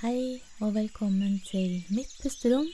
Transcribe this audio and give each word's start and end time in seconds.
Hei 0.00 0.40
og 0.64 0.70
velkommen 0.74 1.34
til 1.44 1.84
Mitt 1.92 2.12
pusterom, 2.22 2.64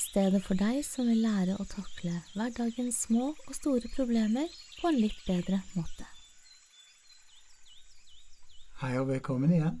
stedet 0.00 0.38
for 0.46 0.56
deg 0.56 0.78
som 0.88 1.10
vil 1.10 1.18
lære 1.20 1.58
å 1.60 1.64
takle 1.68 2.14
hverdagens 2.32 3.02
små 3.04 3.26
og 3.34 3.50
store 3.52 3.90
problemer 3.92 4.48
på 4.78 4.88
en 4.88 4.96
litt 4.96 5.18
bedre 5.26 5.58
måte. 5.74 6.06
Hei 8.80 8.94
og 8.96 9.10
velkommen 9.10 9.52
igjen. 9.52 9.76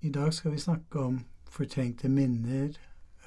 I 0.00 0.14
dag 0.14 0.32
skal 0.32 0.54
vi 0.54 0.62
snakke 0.64 1.02
om 1.02 1.18
fortrengte 1.44 2.08
minner, 2.08 2.72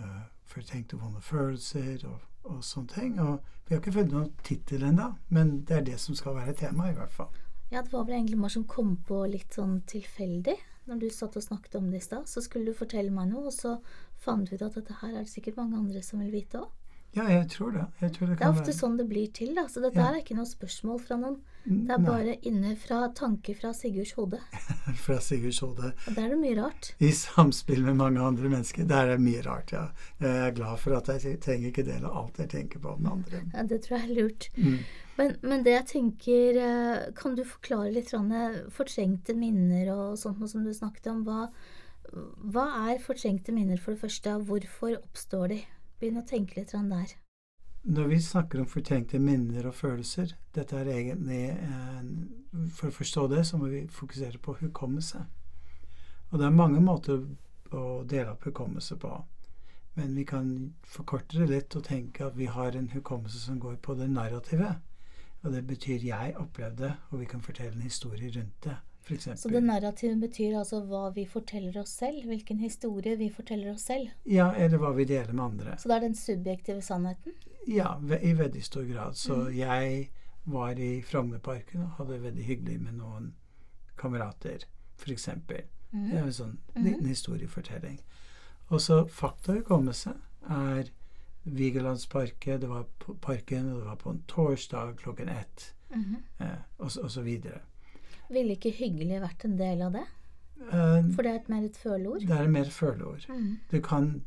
uh, 0.01 0.23
fortrengte 0.49 0.97
vonde 0.97 1.21
følelser 1.21 2.01
og, 2.09 2.23
og 2.49 2.63
sånne 2.65 2.95
ting. 2.95 3.19
Og 3.21 3.45
vi 3.67 3.75
har 3.75 3.83
ikke 3.83 3.93
funnet 3.99 4.15
noen 4.17 4.33
tittel 4.41 4.87
ennå, 4.89 5.11
men 5.29 5.59
det 5.69 5.77
er 5.77 5.85
det 5.91 5.99
som 6.01 6.17
skal 6.17 6.39
være 6.39 6.57
tema, 6.63 6.89
i 6.89 6.97
hvert 6.97 7.13
fall. 7.13 7.29
Ja, 7.69 7.85
det 7.85 7.93
var 7.93 8.09
vel 8.09 8.17
egentlig 8.17 8.41
Mar 8.41 8.49
som 8.57 8.65
kom 8.65 8.95
på 9.05 9.21
litt 9.29 9.53
sånn 9.53 9.83
tilfeldig. 9.85 10.57
Når 10.87 10.99
du 10.99 11.07
satt 11.11 11.35
og 11.35 11.43
snakket 11.43 11.75
om 11.75 11.89
det 11.91 11.97
i 12.01 12.05
stad, 12.05 12.27
så 12.31 12.41
skulle 12.41 12.65
du 12.71 12.73
fortelle 12.77 13.11
meg 13.11 13.29
noe, 13.33 13.47
og 13.47 13.53
så 13.53 13.77
fant 14.23 14.49
vi 14.49 14.55
ut 14.55 14.61
at 14.63 14.75
dette 14.79 14.93
her 15.01 15.13
er 15.15 15.23
det 15.25 15.29
sikkert 15.31 15.57
mange 15.59 15.75
andre 15.77 16.01
som 16.01 16.19
vil 16.23 16.31
vite 16.31 16.61
òg. 16.63 16.69
Ja, 17.15 17.23
jeg 17.31 17.47
tror 17.49 17.71
det. 17.73 17.85
Jeg 18.03 18.11
tror 18.13 18.27
det, 18.27 18.35
det 18.37 18.45
er 18.45 18.51
ofte 18.51 18.67
være. 18.67 18.77
sånn 18.77 18.97
det 18.99 19.05
blir 19.09 19.29
til, 19.33 19.53
da. 19.55 19.63
Så 19.71 19.81
dette 19.81 19.95
Ja. 19.97 20.03
her 20.05 20.17
er 20.17 20.21
ikke 20.21 20.35
noe 20.37 20.45
spørsmål 20.45 20.99
fra 21.01 21.15
noen. 21.17 21.37
Det 21.65 21.89
er 21.95 21.97
Nei. 21.97 22.05
bare 22.05 22.35
inne 22.45 22.75
fra 22.77 22.99
tanker 23.15 23.55
fra 23.55 23.71
Sigurds 23.73 24.11
hode. 24.19 24.39
Fra 25.05 25.17
Sigurds 25.19 25.59
hode. 25.59 25.93
Og 26.07 26.13
der 26.15 26.25
er 26.25 26.29
det 26.35 26.37
mye 26.39 26.55
rart. 26.61 26.91
I 26.99 27.09
samspill 27.11 27.81
med 27.83 27.95
mange 27.95 28.19
andre 28.21 28.49
mennesker. 28.49 28.85
Der 28.87 29.07
er 29.07 29.17
det 29.17 29.23
mye 29.25 29.41
rart, 29.47 29.71
ja. 29.73 29.87
Jeg 30.21 30.35
er 30.47 30.51
glad 30.51 30.77
for 30.79 30.95
at 30.99 31.07
jeg 31.23 31.39
trenger 31.41 31.71
ikke 31.71 31.83
dele 31.87 32.07
alt 32.11 32.37
jeg 32.37 32.49
tenker 32.53 32.79
på 32.79 32.95
den 32.99 33.07
andre. 33.07 33.41
Ja, 33.53 33.63
det 33.63 33.81
tror 33.87 33.97
jeg 33.97 34.09
er 34.11 34.21
lurt. 34.21 34.49
Mm. 34.55 34.77
Men, 35.17 35.33
men 35.41 35.63
det 35.65 35.73
jeg 35.73 35.87
tenker 35.91 36.59
eh, 36.61 37.05
Kan 37.17 37.35
du 37.37 37.43
forklare 37.47 37.89
litt 37.93 38.13
eh, 38.13 38.57
fortrengte 38.73 39.33
minner 39.37 39.89
og 39.95 40.17
sånt 40.21 40.43
som 40.49 40.65
du 40.65 40.73
snakket 40.73 41.09
om? 41.11 41.23
Hva, 41.25 41.47
hva 42.53 42.67
er 42.91 43.01
fortrengte 43.03 43.55
minner, 43.55 43.81
for 43.81 43.95
det 43.95 44.03
første? 44.05 44.37
Hvorfor 44.47 44.99
oppstår 44.99 45.53
de? 45.53 45.61
Begynn 45.97 46.21
å 46.21 46.27
tenke 46.27 46.59
litt 46.59 46.75
der. 46.75 47.15
Når 47.87 48.07
vi 48.11 48.19
snakker 48.21 48.61
om 48.61 48.69
fortrengte 48.69 49.19
minner 49.19 49.69
og 49.69 49.75
følelser 49.77 50.33
Dette 50.53 50.75
er 50.75 50.89
egentlig 50.91 51.55
For 52.75 52.89
å 52.89 52.97
forstå 52.97 53.27
det, 53.31 53.45
så 53.47 53.57
må 53.57 53.69
vi 53.71 53.85
fokusere 53.89 54.41
på 54.43 54.57
hukommelse. 54.61 55.23
Og 56.29 56.39
det 56.39 56.45
er 56.45 56.53
mange 56.53 56.81
måter 56.83 57.23
å 57.71 58.03
dele 58.03 58.33
opp 58.33 58.45
hukommelse 58.47 58.97
på. 58.99 59.11
Men 59.97 60.13
vi 60.15 60.25
kan 60.29 60.49
forkorte 60.85 61.39
det 61.39 61.47
litt 61.49 61.75
og 61.79 61.87
tenke 61.87 62.27
at 62.27 62.35
vi 62.37 62.49
har 62.51 62.75
en 62.75 62.89
hukommelse 62.91 63.39
som 63.39 63.57
går 63.59 63.79
på 63.81 63.95
det 63.97 64.09
narrative. 64.11 64.75
Og 65.47 65.53
det 65.53 65.63
betyr 65.67 66.03
'jeg 66.03 66.35
opplevde', 66.35 66.93
og 67.09 67.19
vi 67.19 67.25
kan 67.25 67.41
fortelle 67.41 67.75
en 67.75 67.81
historie 67.81 68.31
rundt 68.35 68.63
det. 68.63 68.75
Så 69.35 69.49
det 69.49 69.63
narrativet 69.63 70.19
betyr 70.19 70.57
altså 70.59 70.81
hva 70.83 71.13
vi 71.15 71.23
forteller 71.25 71.79
oss 71.79 71.89
selv? 71.89 72.25
Hvilken 72.25 72.59
historie 72.59 73.17
vi 73.17 73.29
forteller 73.29 73.71
oss 73.71 73.81
selv? 73.81 74.09
Ja, 74.25 74.51
eller 74.51 74.77
hva 74.77 74.91
vi 74.91 75.05
deler 75.07 75.31
med 75.33 75.43
andre. 75.43 75.77
Så 75.77 75.87
det 75.87 75.95
er 75.95 75.99
den 75.99 76.15
subjektive 76.15 76.81
sannheten? 76.81 77.31
Ja, 77.67 77.93
i 78.21 78.33
veldig 78.33 78.63
stor 78.63 78.83
grad. 78.83 79.13
Så 79.15 79.47
jeg 79.55 80.09
var 80.45 80.69
i 80.69 81.01
Frognerparken 81.01 81.81
og 81.81 81.89
hadde 81.89 82.13
det 82.13 82.23
veldig 82.23 82.43
hyggelig 82.43 82.81
med 82.81 82.93
noen 82.99 83.33
kamerater, 83.97 84.67
f.eks. 84.97 85.29
Det 85.47 85.63
er 85.91 86.23
en 86.23 86.33
sånn 86.33 86.57
liten 86.75 87.07
historiefortelling. 87.07 88.01
Og 88.67 88.81
så 88.81 89.05
faktahukommelse 89.07 90.13
er 90.49 90.91
Vigelandsparken, 91.47 92.59
det 92.61 92.67
var 92.69 92.85
på 92.99 93.13
parken, 93.21 93.69
og 93.73 93.79
det 93.79 93.85
var 93.85 93.95
på 93.95 94.09
en 94.09 94.23
torsdag 94.27 94.95
klokken 94.97 95.29
ett, 95.29 95.73
Mhm. 95.89 96.15
eh, 96.39 96.57
og, 96.77 96.91
så- 96.91 97.01
og 97.03 97.11
så 97.11 97.21
videre. 97.21 97.59
Ville 98.29 98.55
ikke 98.55 98.71
hyggelig 98.75 99.21
vært 99.21 99.45
en 99.45 99.57
del 99.57 99.81
av 99.81 99.91
det? 99.93 100.03
Uh, 100.59 101.13
For 101.15 101.21
det 101.23 101.31
er 101.31 101.35
et 101.35 101.49
mer 101.49 101.63
et 101.65 101.77
føleord? 101.77 102.19
det 102.27 102.31
er 102.31 102.47
mer 102.47 102.65
føleord. 102.65 103.25
Mhm. 103.29 103.59
Det, 103.71 103.83
kan, 103.83 104.21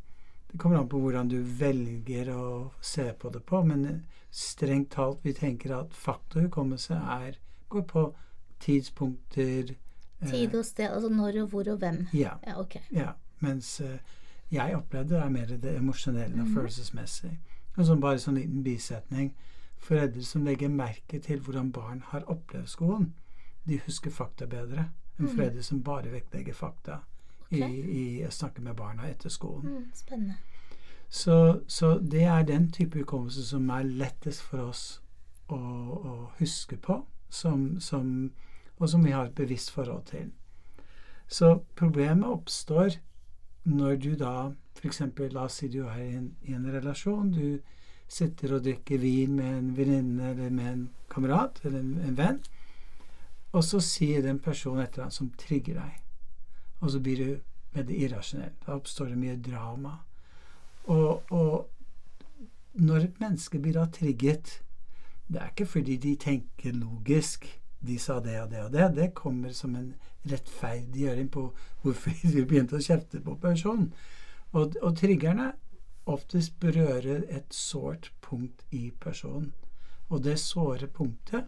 det 0.52 0.60
kommer 0.60 0.78
an 0.78 0.88
på 0.88 0.98
hvordan 1.00 1.28
du 1.28 1.42
velger 1.42 2.30
å 2.34 2.70
se 2.80 3.12
på 3.12 3.30
det 3.32 3.42
på, 3.46 3.62
men 3.66 3.84
eh, 3.84 3.98
strengt 4.30 4.90
talt, 4.90 5.18
vi 5.24 5.32
tenker 5.32 5.74
at 5.80 5.90
faktahukommelse 5.92 6.94
er, 6.94 7.34
går 7.68 7.82
på 7.82 8.14
tidspunkter 8.60 9.74
eh, 10.22 10.30
Tid 10.30 10.54
og 10.54 10.64
sted, 10.64 10.88
altså 10.90 11.08
når 11.08 11.42
og 11.42 11.48
hvor 11.50 11.68
og 11.72 11.78
hvem? 11.82 12.06
Ja. 12.12 12.34
Ja, 12.46 12.58
ok. 12.60 12.76
ja. 12.92 13.12
Mens 13.40 13.80
eh, 13.80 13.98
jeg 14.50 14.76
opplevde 14.76 15.16
er 15.16 15.28
mer 15.30 15.46
det 15.46 15.76
emosjonelle 15.76 16.42
og 16.42 16.48
følelsesmessige. 16.54 17.38
Og 17.76 17.86
så 17.86 17.96
bare 17.96 18.18
sånn 18.18 18.38
liten 18.38 18.64
bisetning. 18.66 19.34
Foreldre 19.80 20.24
som 20.26 20.44
legger 20.44 20.68
merke 20.68 21.20
til 21.22 21.40
hvordan 21.40 21.70
barn 21.72 22.02
har 22.10 22.26
opplevd 22.28 22.68
skolen, 22.68 23.12
de 23.68 23.78
husker 23.86 24.10
fakta 24.10 24.46
bedre 24.50 24.88
enn 25.18 25.28
foreldre 25.28 25.62
som 25.62 25.82
bare 25.84 26.12
vektlegger 26.12 26.56
fakta 26.56 27.00
i, 27.50 27.60
i 27.62 28.02
å 28.24 28.30
snakke 28.32 28.62
med 28.64 28.76
barna 28.76 29.08
etter 29.08 29.32
skolen. 29.32 29.66
Mm, 29.66 29.86
spennende. 29.94 30.36
Så, 31.10 31.62
så 31.66 31.98
det 31.98 32.22
er 32.22 32.42
den 32.46 32.70
type 32.72 32.98
hukommelse 32.98 33.44
som 33.44 33.70
er 33.74 33.88
lettest 33.88 34.44
for 34.46 34.70
oss 34.70 34.84
å, 35.50 35.58
å 35.58 36.14
huske 36.38 36.78
på, 36.78 37.00
som, 37.28 37.80
som, 37.80 38.30
og 38.78 38.88
som 38.92 39.04
vi 39.04 39.14
har 39.14 39.26
et 39.26 39.34
bevisst 39.34 39.72
forhold 39.74 40.06
til. 40.12 40.30
Så 41.30 41.60
problemet 41.78 42.28
oppstår 42.30 43.00
når 43.64 43.96
du 44.00 44.14
da 44.18 44.50
f.eks. 44.78 45.02
La 45.32 45.44
oss 45.44 45.60
si 45.60 45.68
du 45.68 45.82
er 45.86 46.00
i 46.00 46.14
en, 46.16 46.30
i 46.48 46.54
en 46.56 46.66
relasjon. 46.72 47.32
Du 47.34 47.60
sitter 48.10 48.56
og 48.56 48.64
drikker 48.64 48.98
vin 48.98 49.36
med 49.36 49.58
en 49.58 49.70
venninne 49.76 50.32
eller 50.32 50.50
med 50.50 50.72
en 50.72 50.86
kamerat 51.10 51.60
eller 51.64 51.82
en, 51.82 51.92
en 52.06 52.16
venn, 52.18 52.40
og 53.52 53.64
så 53.66 53.80
sier 53.82 54.22
den 54.22 54.38
personen 54.42 54.84
et 54.84 54.94
eller 54.94 55.08
annet 55.08 55.18
som 55.18 55.30
trigger 55.38 55.78
deg. 55.80 55.98
Og 56.80 56.92
så 56.94 57.00
blir 57.02 57.22
du 57.22 57.30
med 57.74 57.86
det 57.86 57.98
irrasjonelle. 58.06 58.56
Da 58.64 58.76
oppstår 58.78 59.12
det 59.12 59.18
mye 59.18 59.36
drama. 59.42 59.96
Og, 60.90 61.22
og 61.30 61.68
når 62.80 63.06
et 63.06 63.20
menneske 63.20 63.58
blir 63.60 63.76
da 63.76 63.84
trigget 63.92 64.62
Det 65.30 65.38
er 65.38 65.50
ikke 65.52 65.66
fordi 65.66 65.96
de 65.96 66.16
tenker 66.16 66.72
logisk. 66.74 67.44
De 67.80 67.98
sa 67.98 68.18
det 68.20 68.36
og 68.42 68.50
det 68.50 68.64
og 68.64 68.72
det. 68.72 68.88
Det 68.96 69.14
kommer 69.14 69.52
som 69.56 69.74
en 69.76 69.94
rettferdiggjøring 70.28 71.30
på 71.32 71.46
hvorfor 71.82 72.16
vi 72.34 72.44
begynte 72.44 72.76
å 72.76 72.84
kjefte 72.84 73.22
på 73.24 73.36
personen. 73.40 73.92
Og, 74.52 74.76
og 74.82 74.96
triggerne 74.98 75.52
oftest 76.10 76.58
berører 76.60 77.24
et 77.28 77.54
sårt 77.54 78.12
punkt 78.20 78.64
i 78.70 78.90
personen. 79.00 79.52
Og 80.10 80.24
det 80.24 80.38
såre 80.42 80.88
punktet 80.90 81.46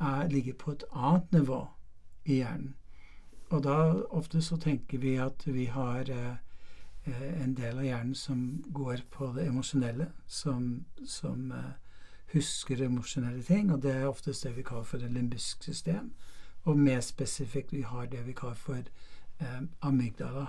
er, 0.00 0.28
ligger 0.28 0.54
på 0.58 0.72
et 0.76 0.84
annet 0.92 1.32
nivå 1.32 1.64
i 2.24 2.42
hjernen. 2.42 2.74
Og 3.52 3.62
da 3.64 3.76
ofte 4.16 4.40
så 4.42 4.56
tenker 4.56 4.98
vi 4.98 5.16
at 5.20 5.44
vi 5.46 5.66
har 5.68 6.08
eh, 6.10 6.36
eh, 7.04 7.42
en 7.44 7.54
del 7.56 7.78
av 7.78 7.84
hjernen 7.84 8.14
som 8.16 8.62
går 8.72 9.04
på 9.12 9.32
det 9.36 9.46
emosjonelle, 9.48 10.08
som, 10.26 10.84
som 11.04 11.52
eh, 11.52 11.72
husker 12.32 12.82
emosjonelle 12.84 13.42
ting, 13.42 13.72
og 13.72 13.82
det 13.82 13.92
er 13.96 14.08
oftest 14.08 14.44
det 14.44 14.56
vi 14.56 14.62
kaller 14.62 14.84
for 14.88 14.98
et 15.04 15.12
limbisk 15.12 15.62
system. 15.64 16.12
Og 16.64 16.78
mer 16.78 17.00
spesifikt, 17.00 17.72
vi 17.72 17.82
har 17.82 18.06
det 18.06 18.26
vi 18.26 18.32
kaller 18.32 18.54
for 18.54 18.78
eh, 19.40 19.62
amygdala. 19.82 20.46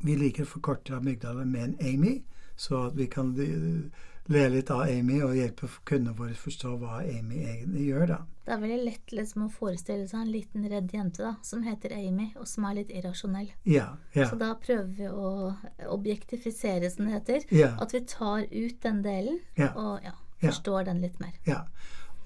Vi 0.00 0.14
liker 0.16 0.44
å 0.44 0.52
forkorte 0.56 0.96
amygdala 0.96 1.44
med 1.44 1.62
en 1.64 1.76
Amy, 1.94 2.22
så 2.56 2.86
at 2.86 2.96
vi 2.96 3.06
kan 3.06 3.34
eh, 3.40 3.90
le 4.32 4.48
litt 4.48 4.70
av 4.70 4.80
Amy 4.86 5.20
og 5.22 5.36
hjelpe 5.36 5.68
kundene 5.86 6.16
våre 6.18 6.34
forstå 6.34 6.72
hva 6.80 7.00
Amy 7.02 7.42
egentlig 7.44 7.86
gjør, 7.90 8.06
da. 8.14 8.18
Det 8.46 8.54
er 8.54 8.60
veldig 8.62 8.84
lett 8.86 9.12
liksom, 9.12 9.46
å 9.48 9.50
forestille 9.50 10.06
seg 10.06 10.20
en 10.22 10.30
liten 10.30 10.66
redd 10.70 10.92
jente 10.94 11.22
da, 11.24 11.32
som 11.42 11.64
heter 11.66 11.94
Amy, 11.96 12.28
og 12.38 12.46
som 12.46 12.64
er 12.68 12.76
litt 12.78 12.92
irrasjonell. 12.94 13.48
Ja, 13.66 13.88
ja, 14.14 14.28
Så 14.30 14.38
da 14.38 14.52
prøver 14.62 14.92
vi 14.98 15.08
å 15.10 15.54
objektifisere, 15.90 16.90
som 16.90 17.06
det 17.08 17.16
heter. 17.18 17.48
ja. 17.50 17.72
At 17.82 17.94
vi 17.94 18.04
tar 18.06 18.46
ut 18.50 18.78
den 18.82 19.02
delen, 19.02 19.40
og 19.74 20.04
ja, 20.06 20.14
Ja. 20.40 20.50
forstår 20.50 20.84
den 20.84 21.00
litt 21.00 21.20
mer. 21.20 21.34
Ja, 21.48 21.64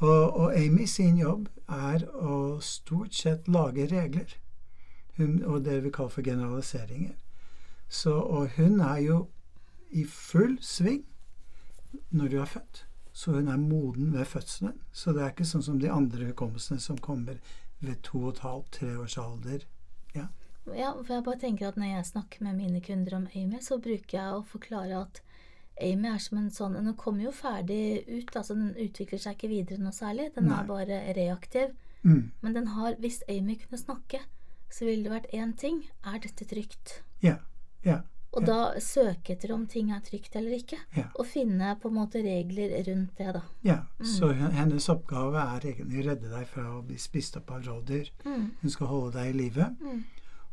og, 0.01 0.37
og 0.37 0.55
Amy 0.57 0.87
sin 0.91 1.19
jobb 1.21 1.49
er 1.69 2.07
å 2.17 2.59
stort 2.65 3.15
sett 3.15 3.49
lage 3.49 3.87
regler, 3.91 4.37
hun, 5.19 5.43
og 5.45 5.65
det 5.67 5.83
vi 5.85 5.93
kaller 5.95 6.15
for 6.15 6.27
generaliseringer. 6.27 7.17
Så, 7.89 8.15
og 8.15 8.57
hun 8.57 8.81
er 8.81 9.01
jo 9.05 9.19
i 9.91 10.05
full 10.07 10.57
sving 10.63 11.03
når 12.15 12.31
du 12.31 12.39
er 12.41 12.51
født. 12.51 12.85
Så 13.13 13.35
hun 13.35 13.51
er 13.51 13.59
moden 13.59 14.13
ved 14.15 14.25
fødselen. 14.31 14.79
Så 14.93 15.13
det 15.13 15.25
er 15.25 15.33
ikke 15.35 15.49
sånn 15.51 15.67
som 15.67 15.81
de 15.83 15.91
andre 15.91 16.31
hukommelsene 16.31 16.81
som 16.81 16.99
kommer 17.03 17.41
ved 17.83 17.99
to 18.07 18.23
og 18.23 18.37
et 18.37 18.43
halvt, 18.47 18.71
tre 18.79 18.95
års 19.03 19.19
alder. 19.19 19.67
Ja, 20.77 20.93
for 20.93 21.15
jeg 21.15 21.25
bare 21.25 21.41
tenker 21.41 21.69
at 21.69 21.77
Når 21.77 21.87
jeg 21.87 22.07
snakker 22.07 22.45
med 22.45 22.57
mine 22.57 22.81
kunder 22.81 23.17
om 23.17 23.27
Amy, 23.35 23.61
så 23.61 23.79
bruker 23.81 24.19
jeg 24.19 24.35
å 24.37 24.47
forklare 24.47 25.01
at 25.01 25.21
Amy 25.81 26.09
er 26.11 26.19
som 26.21 26.39
en 26.39 26.51
sånn 26.53 26.75
Den 26.77 26.95
kommer 26.99 27.25
jo 27.25 27.31
ferdig 27.33 28.05
ut, 28.09 28.35
altså 28.37 28.55
den 28.55 28.75
utvikler 28.77 29.21
seg 29.23 29.37
ikke 29.39 29.49
videre 29.53 29.81
noe 29.81 29.95
særlig. 29.97 30.31
Den 30.35 30.51
Nei. 30.51 30.59
er 30.61 30.69
bare 30.69 31.01
reaktiv. 31.17 31.73
Mm. 32.03 32.31
Men 32.43 32.55
den 32.57 32.67
har, 32.75 32.95
hvis 33.01 33.23
Amy 33.29 33.57
kunne 33.61 33.81
snakke, 33.81 34.21
så 34.71 34.85
ville 34.87 35.05
det 35.05 35.13
vært 35.13 35.33
én 35.35 35.53
ting. 35.57 35.83
Er 36.07 36.19
dette 36.23 36.45
trygt? 36.49 37.03
Ja, 37.25 37.39
ja, 37.85 38.01
Og 38.33 38.45
da 38.47 38.79
søke 38.79 39.33
etter 39.35 39.51
om 39.53 39.65
ting 39.67 39.89
er 39.91 40.01
trygt 40.07 40.37
eller 40.39 40.53
ikke. 40.55 40.79
Og 41.19 41.27
finne 41.27 41.73
på 41.83 41.89
en 41.91 41.97
måte 41.97 42.21
regler 42.23 42.77
rundt 42.87 43.17
det, 43.19 43.33
da. 43.35 43.41
ja. 43.67 43.79
Så 44.07 44.31
hennes 44.33 44.87
oppgave 44.93 45.41
er 45.57 45.67
egentlig 45.73 46.05
å 46.05 46.07
redde 46.11 46.31
deg 46.31 46.47
fra 46.47 46.63
å 46.77 46.83
bli 46.87 46.97
spist 47.01 47.37
opp 47.41 47.51
av 47.51 47.65
rovdyr. 47.67 48.13
Mm. 48.25 48.47
Hun 48.61 48.71
skal 48.71 48.87
holde 48.87 49.17
deg 49.19 49.33
i 49.33 49.39
live. 49.43 49.67
Mm. 49.81 50.05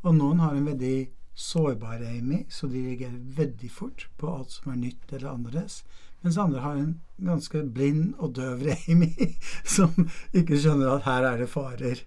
Og 0.04 0.16
noen 0.16 0.40
har 0.40 0.56
en 0.56 0.66
veldig 0.72 0.98
sårbare 1.38 2.10
Amy, 2.18 2.44
så 2.50 2.68
de 2.72 2.82
reagerer 2.82 3.18
veldig 3.38 3.70
fort 3.72 4.08
på 4.18 4.30
alt 4.34 4.52
som 4.56 4.72
er 4.74 4.80
nytt 4.82 5.12
eller 5.14 5.30
annerledes. 5.36 5.84
Mens 6.26 6.38
andre 6.42 6.64
har 6.64 6.78
en 6.82 6.96
ganske 7.22 7.62
blind 7.74 8.16
og 8.18 8.34
døv 8.40 8.64
Amy, 8.90 9.12
som 9.78 9.94
ikke 10.34 10.58
skjønner 10.58 10.96
at 10.96 11.06
her 11.06 11.28
er 11.30 11.44
det 11.44 11.50
farer. 11.52 12.02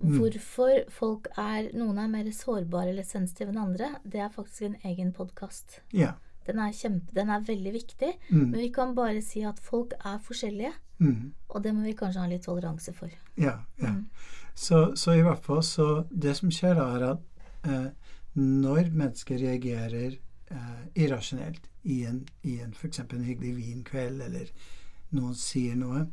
Mm. 0.00 0.16
Hvorfor 0.18 0.82
folk 0.92 1.28
er 1.40 1.70
Noen 1.76 1.98
er 2.02 2.08
mer 2.12 2.26
sårbare 2.36 2.92
eller 2.92 3.04
sensitive 3.08 3.52
enn 3.52 3.60
andre, 3.60 3.94
det 4.04 4.20
er 4.24 4.32
faktisk 4.32 4.66
en 4.70 4.78
egen 4.88 5.12
podkast. 5.16 5.78
Ja. 5.96 6.14
Den 6.46 6.60
er, 6.62 6.72
den 7.16 7.30
er 7.32 7.44
veldig 7.44 7.72
viktig, 7.74 8.12
Mm. 8.30 8.50
men 8.50 8.60
vi 8.60 8.68
kan 8.72 8.94
bare 8.94 9.22
si 9.22 9.42
at 9.42 9.58
folk 9.60 9.92
er 10.04 10.18
forskjellige. 10.22 10.72
Mm. 10.98 11.32
Og 11.48 11.62
det 11.64 11.74
må 11.74 11.82
vi 11.84 11.92
kanskje 11.96 12.20
ha 12.22 12.28
litt 12.30 12.44
toleranse 12.44 12.92
for. 12.96 13.10
Ja. 13.36 13.58
ja. 13.82 13.90
Mm. 13.92 14.06
Så, 14.54 14.94
så 14.96 15.12
i 15.12 15.20
hvert 15.20 15.42
fall 15.44 15.60
så 15.62 16.06
Det 16.08 16.32
som 16.36 16.48
skjer, 16.50 16.74
da, 16.78 16.86
er 16.96 17.02
at 17.10 17.68
eh, 17.68 17.90
når 18.36 18.90
mennesker 18.92 19.40
reagerer 19.40 20.18
eh, 20.50 20.82
irrasjonelt 20.94 21.70
i 21.84 22.02
en, 22.04 22.22
i 22.42 22.58
en 22.60 22.74
f.eks. 22.76 23.00
en 23.00 23.24
hyggelig 23.24 23.56
vinkveld, 23.56 24.20
eller 24.26 24.50
noen 25.16 25.34
sier 25.38 25.76
noe, 25.78 26.06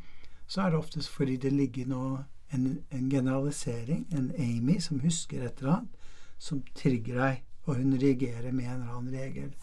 så 0.47 0.63
er 0.63 0.71
det 0.71 0.79
oftest 0.79 1.11
fordi 1.11 1.37
det 1.43 1.51
ligger 1.53 1.89
noe 1.89 2.23
en, 2.53 2.79
en 2.91 3.09
generalisering, 3.09 4.05
en 4.13 4.31
Amy, 4.37 4.79
som 4.79 5.01
husker 5.03 5.43
et 5.43 5.59
eller 5.59 5.77
annet, 5.79 5.99
som 6.37 6.63
trigger 6.75 7.19
deg, 7.19 7.43
og 7.65 7.75
hun 7.79 7.97
reagerer 7.99 8.51
med 8.51 8.67
en 8.67 8.81
eller 8.81 8.97
annen 8.97 9.13
regel. 9.15 9.53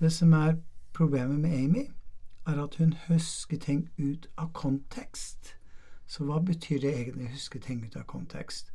Det 0.00 0.12
som 0.12 0.32
er 0.32 0.56
problemet 0.92 1.40
med 1.40 1.56
Amy, 1.56 1.88
er 2.46 2.62
at 2.64 2.74
hun 2.74 2.94
husker 3.06 3.56
ting 3.56 3.90
ut 3.98 4.28
av 4.36 4.52
kontekst. 4.52 5.54
Så 6.06 6.24
hva 6.26 6.40
betyr 6.42 6.80
det 6.82 6.94
egentlig 6.96 7.28
å 7.28 7.36
huske 7.36 7.60
ting 7.62 7.84
ut 7.84 7.96
av 7.96 8.08
kontekst? 8.10 8.72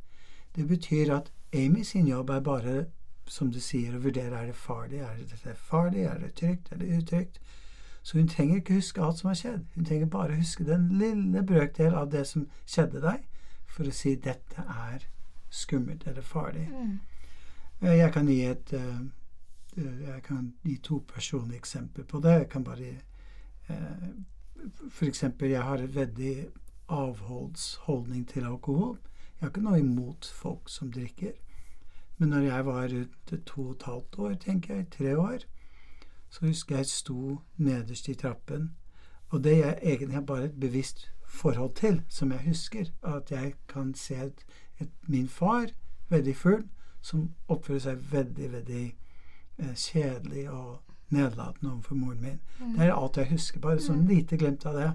Det 0.56 0.64
betyr 0.66 1.12
at 1.14 1.32
Amy 1.54 1.84
sin 1.84 2.06
jobb 2.06 2.30
er 2.30 2.40
bare, 2.40 2.86
som 3.26 3.52
du 3.52 3.60
sier, 3.60 3.96
å 3.96 4.02
vurdere 4.02 4.36
er 4.36 4.46
det 4.50 4.56
farlig, 4.56 5.00
er 5.00 5.16
det 5.44 5.56
farlig, 5.56 6.04
er 6.04 6.18
det 6.18 6.34
trygt, 6.34 6.72
er 6.72 6.80
det 6.82 6.88
utrygt. 6.98 7.40
Så 8.02 8.18
hun 8.18 8.28
trenger 8.28 8.56
ikke 8.56 8.74
huske 8.74 9.02
alt 9.02 9.18
som 9.18 9.28
har 9.28 9.36
skjedd. 9.36 9.64
Hun 9.74 9.84
trenger 9.84 10.06
bare 10.06 10.36
huske 10.36 10.64
den 10.64 10.88
lille 10.98 11.42
brøkdel 11.44 11.94
av 11.94 12.10
det 12.12 12.26
som 12.26 12.46
skjedde 12.66 13.02
deg, 13.04 13.24
for 13.68 13.88
å 13.88 13.92
si 13.92 14.14
dette 14.16 14.64
er 14.64 15.04
skummelt 15.50 16.06
eller 16.06 16.24
farlig. 16.24 16.68
Mm. 16.72 16.98
Eh, 17.80 17.96
Jeg 17.98 18.12
kan 18.12 18.28
gi 18.28 18.40
et 18.44 18.72
eh, 18.72 19.00
eh, 19.76 20.00
Jeg 20.06 20.22
kan 20.22 20.52
gi 20.64 20.76
to 20.82 21.02
personlige 21.14 21.58
eksempler 21.58 22.04
på 22.04 22.20
det. 22.20 22.38
Jeg 22.38 22.48
kan 22.48 22.64
bare 22.64 22.94
For 24.90 25.04
eksempel, 25.04 25.50
jeg 25.50 25.62
har 25.62 25.78
en 25.78 25.94
veldig 25.94 26.46
avholdsholdning 26.88 28.28
til 28.28 28.44
alkohol. 28.44 28.98
Jeg 29.38 29.46
har 29.46 29.52
ikke 29.52 29.62
noe 29.62 29.78
imot 29.78 30.26
folk 30.34 30.68
som 30.68 30.90
drikker. 30.92 31.32
Men 32.18 32.28
når 32.28 32.40
jeg 32.48 32.66
var 32.66 32.88
rundt 32.88 33.46
to 33.46 33.62
og 33.62 33.70
et 33.76 33.82
halvt 33.86 34.18
år, 34.18 34.34
tenker 34.34 34.74
jeg, 34.74 34.90
tre 34.90 35.18
år, 35.18 35.38
så 36.30 36.46
husker 36.46 36.76
jeg 36.76 36.86
sto 36.86 37.38
nederst 37.56 38.08
i 38.08 38.14
trappen. 38.14 38.74
Og 39.28 39.44
det 39.44 39.58
jeg 39.58 39.78
egentlig 39.82 40.14
har 40.14 40.24
bare 40.26 40.44
et 40.44 40.60
bevisst 40.60 41.10
forhold 41.24 41.74
til, 41.74 42.02
som 42.08 42.32
jeg 42.32 42.40
husker, 42.46 42.84
at 43.02 43.30
jeg 43.30 43.54
kan 43.68 43.94
se 43.94 44.14
et, 44.14 44.44
et, 44.80 44.90
min 45.06 45.28
far, 45.28 45.66
veldig 46.08 46.36
full, 46.36 46.62
som 47.02 47.30
oppfører 47.48 47.78
seg 47.78 48.12
veldig, 48.12 48.52
veldig 48.52 48.84
eh, 49.58 49.74
kjedelig 49.74 50.50
og 50.50 50.80
nedlatende 51.10 51.72
overfor 51.72 51.94
moren 51.94 52.20
min. 52.20 52.40
Det 52.76 52.86
er 52.86 52.94
alt 52.94 53.16
jeg 53.16 53.30
husker. 53.30 53.60
Bare 53.60 53.80
sånn 53.80 54.06
lite 54.08 54.36
glemt 54.36 54.66
av 54.66 54.74
det. 54.74 54.90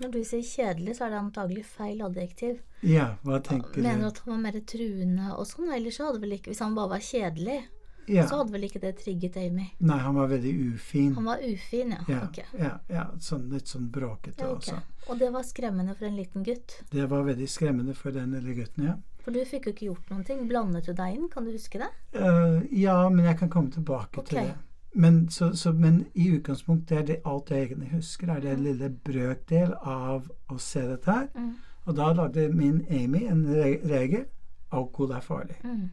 Når 0.00 0.12
du 0.12 0.18
sier 0.28 0.42
kjedelig, 0.44 0.96
så 0.98 1.06
er 1.06 1.14
det 1.14 1.20
antagelig 1.22 1.64
feil 1.68 2.02
adjektiv. 2.04 2.60
Ja, 2.84 3.14
hva 3.24 3.40
tenker 3.40 3.80
Mener 3.80 3.80
du 3.80 3.86
Mener 3.88 4.10
at 4.10 4.18
han 4.24 4.32
var 4.34 4.42
mer 4.44 4.60
truende 4.72 5.30
og 5.34 5.46
sånn? 5.48 5.72
Ellers 5.72 5.96
så 5.96 6.10
hadde 6.10 6.20
vel 6.20 6.36
ikke 6.36 6.52
Hvis 6.52 6.60
han 6.60 6.76
bare 6.76 6.92
var 6.96 7.04
kjedelig, 7.06 7.62
Ja. 8.06 8.26
så 8.28 8.36
hadde 8.38 8.52
vel 8.54 8.62
ikke 8.68 8.80
det 8.80 8.92
trigget 9.00 9.36
Amy. 9.36 9.64
Nei, 9.80 9.98
han 9.98 10.14
var 10.14 10.28
veldig 10.30 10.52
ufin. 10.74 11.14
Han 11.16 11.24
var 11.24 11.40
ufin, 11.42 11.90
ja. 11.90 12.04
Ja, 12.06 12.20
Ok. 12.28 12.38
ja, 12.58 12.78
ja 12.88 13.06
sånn, 13.18 13.48
litt 13.50 13.66
sånn 13.66 13.90
bråkete 13.90 14.44
Ja, 14.44 14.52
okay. 14.52 14.74
også. 14.76 15.10
Og 15.10 15.18
det 15.18 15.32
var 15.32 15.42
skremmende 15.42 15.96
for 15.96 16.06
en 16.06 16.16
liten 16.16 16.44
gutt. 16.44 16.82
Det 16.90 17.08
var 17.10 17.24
veldig 17.24 17.48
skremmende 17.48 17.96
for 17.96 18.12
den 18.12 18.30
lille 18.36 18.54
gutten, 18.54 18.84
ja. 18.84 18.94
For 19.24 19.32
du 19.32 19.40
fikk 19.44 19.66
jo 19.66 19.72
ikke 19.72 19.86
gjort 19.88 20.10
noen 20.12 20.24
ting. 20.24 20.46
Blandet 20.46 20.86
du 20.86 20.92
deg 20.94 21.16
inn? 21.16 21.28
Kan 21.28 21.44
du 21.44 21.50
huske 21.50 21.80
det? 21.82 21.90
Uh, 22.14 22.62
ja, 22.70 23.08
men 23.08 23.24
jeg 23.24 23.38
kan 23.40 23.50
komme 23.50 23.72
tilbake 23.74 24.20
okay. 24.20 24.28
til 24.28 24.52
det. 24.52 24.54
Men, 24.96 25.18
så, 25.30 25.50
så, 25.56 25.72
men 25.76 26.06
i 26.14 26.30
utgangspunktet 26.32 26.98
er 26.98 27.02
det 27.08 27.16
alt 27.28 27.50
jeg 27.52 27.66
egentlig 27.66 27.90
husker, 27.92 28.30
er 28.32 28.40
det 28.40 28.52
en 28.54 28.62
lille 28.64 28.88
brøkdel 29.04 29.74
av 29.84 30.30
å 30.48 30.56
se 30.62 30.86
dette 30.88 31.12
her. 31.12 31.26
Mm. 31.36 31.50
Og 31.84 31.98
da 31.98 32.06
lagde 32.16 32.48
min 32.48 32.80
Amy 32.90 33.26
en 33.28 33.44
regel. 33.46 34.24
Alkohol 34.72 35.12
er 35.14 35.20
farlig. 35.20 35.58
Mm. 35.64 35.90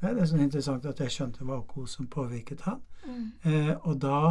Det 0.00 0.10
er 0.10 0.26
sånn 0.26 0.42
interessant 0.42 0.86
at 0.88 0.98
jeg 1.04 1.14
skjønte 1.14 1.42
det 1.42 1.50
var 1.50 1.60
alkohol 1.60 1.86
som 1.90 2.08
påvirket 2.10 2.64
han. 2.66 2.80
Mm. 3.04 3.28
Eh, 3.46 3.74
og 3.82 4.00
da 4.02 4.22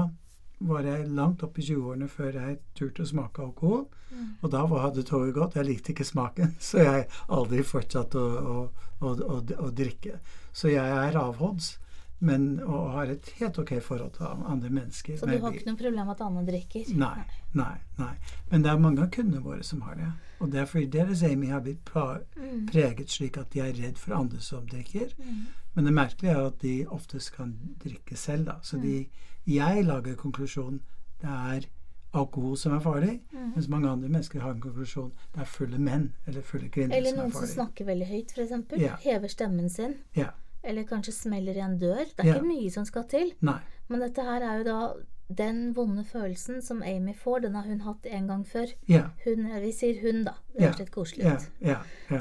var 0.67 0.85
jeg 0.85 1.07
langt 1.15 1.43
opp 1.45 1.57
i 1.57 1.65
20-årene 1.65 2.09
før 2.11 2.35
jeg 2.37 2.57
turte 2.77 3.05
å 3.05 3.11
smake 3.11 3.45
alkohol. 3.45 3.85
Mm. 4.11 4.27
Og 4.41 4.51
da 4.51 4.65
hadde 4.67 5.05
toget 5.07 5.37
gått. 5.37 5.55
Jeg 5.55 5.69
likte 5.69 5.93
ikke 5.93 6.09
smaken, 6.09 6.55
så 6.69 6.83
jeg 6.83 7.05
aldri 7.29 7.63
fortsatte 7.65 8.19
å, 8.19 8.65
å, 8.99 9.13
å, 9.13 9.39
å 9.39 9.71
drikke. 9.77 10.19
Så 10.51 10.73
jeg 10.73 10.97
er 11.05 11.21
avholds, 11.21 11.75
men 12.21 12.59
og 12.61 12.91
har 12.93 13.09
et 13.09 13.29
helt 13.39 13.57
ok 13.57 13.71
forhold 13.81 14.11
til 14.13 14.25
andre 14.45 14.69
mennesker. 14.69 15.17
Så 15.17 15.25
du 15.25 15.31
har 15.41 15.55
ikke 15.57 15.65
noe 15.71 15.79
problem 15.79 16.05
med 16.05 16.13
at 16.13 16.21
andre 16.27 16.43
drikker? 16.51 16.91
Nei, 17.01 17.23
nei, 17.57 17.73
nei. 17.97 18.11
Men 18.51 18.61
det 18.65 18.69
er 18.71 18.77
mange 18.83 19.01
av 19.01 19.09
kundene 19.15 19.41
våre 19.41 19.63
som 19.65 19.81
har 19.87 19.95
det. 19.97 20.11
Og 20.39 20.51
det 20.53 20.61
er 20.61 20.69
fordi 20.69 20.85
deres 20.99 21.23
Amy 21.23 21.49
har 21.49 21.61
blitt 21.65 21.83
Mm. 21.91 22.67
preget 22.69 23.09
slik 23.09 23.37
at 23.37 23.49
de 23.53 23.59
er 23.59 23.73
redd 23.73 23.97
for 23.97 24.13
andre 24.13 24.39
som 24.39 24.65
drikker. 24.67 25.13
Mm. 25.17 25.45
Men 25.75 25.85
det 25.85 25.93
merkelige 25.93 26.31
er 26.35 26.45
at 26.47 26.59
de 26.61 26.85
oftest 26.87 27.33
kan 27.35 27.53
drikke 27.83 28.15
selv, 28.17 28.45
da. 28.45 28.55
Så 28.61 28.77
de, 28.81 29.07
jeg 29.47 29.85
lager 29.85 30.15
konklusjonen 30.15 30.81
det 31.21 31.29
er 31.29 31.65
alkohol 32.13 32.57
som 32.57 32.73
er 32.73 32.79
farlig, 32.79 33.21
Mm. 33.33 33.53
mens 33.55 33.67
mange 33.69 33.87
andre 33.89 34.09
mennesker 34.09 34.39
har 34.41 34.51
en 34.51 34.59
konklusjon 34.61 35.11
det 35.33 35.41
er 35.41 35.45
fulle 35.45 35.77
menn 35.79 36.11
eller 36.27 36.41
fulle 36.41 36.69
kvinner 36.69 36.95
Eller 36.97 37.09
som 37.09 37.19
er 37.19 37.21
farlig. 37.21 37.33
Eller 37.33 37.39
noen 37.39 37.47
som 37.47 37.65
snakker 37.65 37.85
veldig 37.85 38.07
høyt, 38.07 38.31
f.eks. 38.31 38.81
Ja. 38.81 38.95
Hever 38.97 39.27
stemmen 39.27 39.69
sin. 39.69 39.95
Ja. 40.15 40.29
Eller 40.63 40.83
kanskje 40.83 41.13
smeller 41.13 41.57
i 41.57 41.63
en 41.65 41.79
dør. 41.79 42.05
Det 42.15 42.19
er 42.25 42.27
Ja. 42.27 42.35
ikke 42.35 42.47
mye 42.47 42.71
som 42.71 42.85
skal 42.85 43.03
til. 43.09 43.33
Nei. 43.41 43.59
Men 43.89 43.99
dette 43.99 44.21
her 44.23 44.41
er 44.41 44.57
jo 44.59 44.63
da 44.63 44.93
den 45.33 45.73
vonde 45.73 46.03
følelsen 46.03 46.61
som 46.61 46.81
Amy 46.83 47.13
får, 47.15 47.41
den 47.41 47.55
har 47.55 47.63
hun 47.63 47.79
hatt 47.81 48.05
en 48.05 48.27
gang 48.27 48.43
før. 48.45 48.67
Ja. 48.87 49.05
Hun, 49.25 49.45
vi 49.61 49.71
sier 49.71 50.01
hun, 50.01 50.23
da. 50.25 50.33
Det 50.53 50.61
høres 50.67 50.79
litt 50.79 50.91
koselig 50.91 51.25
ut. 51.25 51.47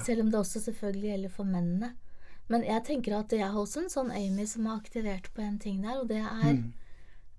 Selv 0.06 0.20
om 0.20 0.30
det 0.30 0.38
også 0.40 0.60
selvfølgelig 0.62 1.10
gjelder 1.10 1.30
for 1.30 1.44
mennene. 1.44 1.92
Men 2.48 2.62
jeg 2.64 2.84
tenker 2.84 3.18
at 3.18 3.30
jeg 3.30 3.46
har 3.46 3.58
også 3.60 3.82
en 3.82 3.88
sånn 3.90 4.10
Amy 4.14 4.46
som 4.46 4.66
har 4.66 4.78
aktivert 4.80 5.28
på 5.34 5.42
en 5.42 5.58
ting 5.58 5.82
der, 5.82 6.00
og 6.00 6.08
det 6.08 6.18
er 6.22 6.52
Mm. 6.54 6.72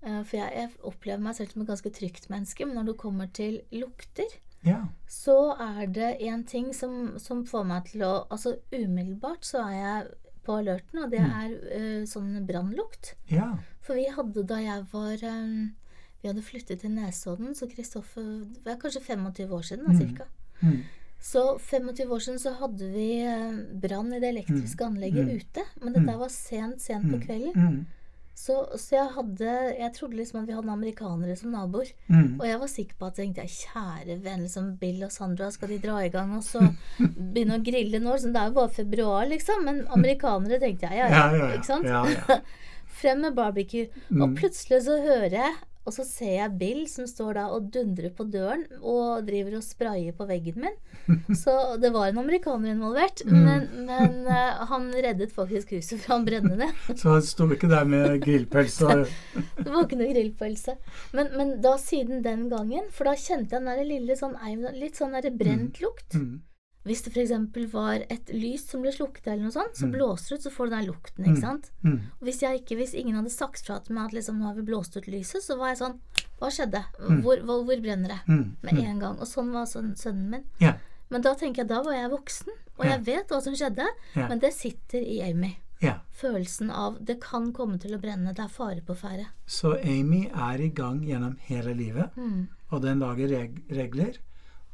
uh, 0.06 0.22
For 0.24 0.36
jeg, 0.36 0.52
jeg 0.54 0.70
opplever 0.82 1.20
meg 1.20 1.34
selv 1.36 1.50
som 1.52 1.62
et 1.62 1.68
ganske 1.68 1.90
trygt 1.92 2.28
menneske, 2.30 2.66
men 2.66 2.74
når 2.76 2.86
det 2.92 2.96
kommer 2.98 3.26
til 3.32 3.60
lukter, 3.72 4.24
ja. 4.64 4.88
så 5.08 5.56
er 5.60 5.86
det 5.86 6.16
en 6.20 6.44
ting 6.44 6.72
som, 6.74 7.18
som 7.18 7.44
får 7.46 7.64
meg 7.64 7.84
til 7.84 8.02
å 8.02 8.26
Altså 8.30 8.56
umiddelbart 8.72 9.44
så 9.44 9.58
er 9.68 9.72
jeg 9.72 10.06
på 10.44 10.58
alerten, 10.58 10.98
og 11.04 11.10
det 11.10 11.20
Mm. 11.20 11.32
er 11.42 11.50
uh, 11.76 12.02
sånn 12.06 12.46
brannlukt. 12.46 13.14
Ja. 13.30 13.58
For 13.80 13.94
vi 13.94 14.06
hadde 14.06 14.46
da 14.46 14.56
jeg 14.56 14.86
var 14.92 15.16
um, 15.30 15.74
Vi 16.22 16.28
hadde 16.28 16.42
flyttet 16.42 16.80
til 16.80 16.90
Nesodden, 16.94 17.50
så 17.54 17.66
Kristoffer 17.66 18.44
Det 18.46 18.64
var 18.64 18.76
kanskje 18.78 19.02
25 19.02 19.50
år 19.50 19.62
siden, 19.62 19.86
da, 19.86 19.92
Mm. 19.92 19.98
cirka. 19.98 20.24
Mm. 20.62 20.82
Så 21.20 21.58
25 21.60 22.10
år 22.10 22.18
siden 22.20 22.38
så 22.38 22.52
hadde 22.58 22.92
vi 22.92 23.22
eh, 23.22 23.56
brann 23.80 24.12
i 24.12 24.20
det 24.20 24.30
elektriske 24.34 24.84
anlegget 24.84 25.26
Mm. 25.26 25.40
ute. 25.40 25.62
Men 25.82 25.92
dette 25.92 26.12
Mm. 26.14 26.18
var 26.18 26.28
sent, 26.28 26.80
sent 26.80 27.04
på 27.10 27.16
Mm. 27.18 27.26
kvelden. 27.26 27.86
Så, 28.34 28.54
så 28.80 28.96
jeg 28.96 29.10
hadde 29.14 29.50
Jeg 29.76 29.92
trodde 29.94 30.16
liksom 30.16 30.40
at 30.40 30.48
vi 30.48 30.54
hadde 30.56 30.72
amerikanere 30.72 31.36
som 31.38 31.52
naboer. 31.54 31.92
Mm. 32.08 32.40
Og 32.40 32.46
jeg 32.48 32.60
var 32.62 32.70
sikker 32.72 32.98
på 32.98 33.10
at 33.10 33.18
tenkte 33.20 33.44
jeg, 33.44 33.56
kjære 33.66 34.18
venn, 34.24 34.44
liksom 34.46 34.70
Bill 34.80 35.04
og 35.06 35.12
Sandra, 35.14 35.50
skal 35.52 35.74
de 35.74 35.80
dra 35.82 36.00
i 36.02 36.12
gang 36.12 36.32
og 36.38 36.44
så 36.46 36.64
begynne 37.34 37.60
å 37.60 37.64
grille 37.64 38.00
nå? 38.02 38.16
Så 38.18 38.32
det 38.32 38.40
er 38.40 38.50
jo 38.50 38.58
bare 38.60 38.76
februar, 38.78 39.26
liksom. 39.30 39.66
Men 39.68 39.84
amerikanere 39.96 40.60
tenkte 40.62 40.90
jeg, 40.90 41.02
ja 41.02 41.10
ja. 41.12 41.26
Ja, 41.36 41.50
ja? 41.58 41.80
Ja, 41.86 42.04
ja. 42.16 42.40
Frem 43.02 43.22
med 43.24 43.36
barbecue. 43.36 43.88
Mm. 44.08 44.24
Og 44.24 44.34
plutselig 44.40 44.82
så 44.86 44.98
hører 45.00 45.38
jeg, 45.38 45.54
og 45.82 45.94
så 45.96 46.04
ser 46.06 46.34
jeg 46.36 46.58
Bill 46.60 46.82
som 46.90 47.08
står 47.10 47.34
da 47.40 47.44
og 47.50 47.70
dundrer 47.74 48.12
på 48.14 48.26
døren 48.30 48.62
og 48.78 49.24
driver 49.26 49.56
og 49.58 49.64
sprayer 49.66 50.14
på 50.14 50.26
veggen 50.28 50.62
min. 50.62 50.76
Så 51.42 51.54
det 51.82 51.90
var 51.94 52.10
en 52.10 52.20
amerikaner 52.22 52.70
involvert. 52.76 53.24
Mm. 53.26 53.40
Men, 53.46 53.66
men 53.88 54.14
uh, 54.28 54.62
han 54.70 54.86
reddet 54.94 55.34
faktisk 55.34 55.74
huset 55.74 56.04
fra 56.04 56.20
å 56.20 56.26
brenne 56.26 56.54
ned. 56.60 56.84
Så 57.00 57.16
han 57.16 57.26
sto 57.26 57.48
ikke 57.50 57.70
der 57.72 57.88
med 57.88 58.22
grillpølse 58.22 59.02
Det 59.64 59.66
var 59.66 59.82
ikke 59.82 59.98
noe 59.98 60.12
grillpølse. 60.14 60.76
Men, 61.18 61.34
men 61.34 61.52
da 61.64 61.74
siden 61.82 62.22
den 62.22 62.46
gangen, 62.52 62.86
for 62.94 63.10
da 63.10 63.18
kjente 63.18 63.56
jeg 63.56 63.58
den 63.58 63.72
der 63.72 63.84
lille 63.88 64.18
sånn, 64.18 64.38
litt 64.78 65.02
sånn 65.02 65.18
der 65.18 65.34
brent 65.34 65.82
lukt. 65.82 66.14
mm. 66.14 66.40
Hvis 66.84 67.02
det 67.04 67.12
f.eks. 67.14 67.32
var 67.72 68.02
et 68.10 68.30
lys 68.34 68.64
som 68.68 68.82
ble 68.82 68.90
slukket, 68.90 69.26
eller 69.28 69.44
noe 69.44 69.54
sånt, 69.54 69.76
så 69.78 69.86
Mm. 69.86 69.92
blåser 69.94 70.28
det 70.30 70.38
ut, 70.40 70.42
så 70.42 70.50
får 70.50 70.64
du 70.66 70.70
den 70.74 70.86
lukten. 70.88 71.24
Mm. 71.24 71.30
ikke 71.30 71.40
sant? 71.40 71.70
Mm. 71.84 72.00
Og 72.20 72.26
hvis, 72.26 72.40
jeg 72.42 72.60
ikke, 72.60 72.76
hvis 72.76 72.94
ingen 72.98 73.14
hadde 73.14 73.30
sagt 73.30 73.62
fra 73.66 73.78
til 73.78 73.94
meg 73.94 74.06
at 74.06 74.12
liksom, 74.18 74.38
nå 74.40 74.46
har 74.50 74.54
vi 74.54 74.62
blåst 74.66 74.96
ut 74.96 75.06
lyset, 75.06 75.42
så 75.42 75.56
var 75.58 75.68
jeg 75.74 75.78
sånn 75.78 75.98
Hva 76.42 76.48
skjedde? 76.50 76.80
Mm. 76.98 77.20
Hvor, 77.22 77.36
hvor, 77.46 77.60
hvor 77.64 77.80
brenner 77.84 78.08
det? 78.08 78.20
Mm. 78.26 78.56
Med 78.62 78.74
Mm. 78.74 78.84
en 78.90 78.98
gang. 78.98 79.18
Og 79.20 79.26
sånn 79.30 79.52
var 79.52 79.64
sånn, 79.70 79.94
sønnen 79.94 80.28
min. 80.30 80.44
Yeah. 80.60 80.74
Men 81.08 81.22
da 81.22 81.34
tenker 81.34 81.62
jeg, 81.62 81.68
da 81.68 81.82
var 81.82 81.92
jeg 81.94 82.10
voksen, 82.10 82.48
og 82.78 82.84
yeah. 82.84 82.96
jeg 82.96 83.04
vet 83.06 83.28
hva 83.28 83.40
som 83.44 83.54
skjedde, 83.54 83.86
yeah. 84.16 84.28
men 84.28 84.38
det 84.40 84.52
sitter 84.52 84.98
i 85.06 85.20
Amy. 85.22 85.52
Ja. 85.80 86.00
Følelsen 86.14 86.70
av 86.70 86.98
det 87.04 87.20
kan 87.20 87.52
komme 87.52 87.78
til 87.78 87.94
å 87.94 88.00
brenne, 88.00 88.34
det 88.34 88.42
er 88.42 88.48
fare 88.48 88.80
på 88.82 88.94
ferde. 88.96 89.26
Så 89.46 89.76
Amy 89.84 90.28
er 90.34 90.58
i 90.62 90.68
gang 90.68 91.00
gjennom 91.06 91.36
hele 91.46 91.74
livet, 91.74 92.10
Mm. 92.16 92.48
og 92.72 92.82
den 92.82 92.98
lager 92.98 93.28
reg 93.28 93.62
regler. 93.70 94.18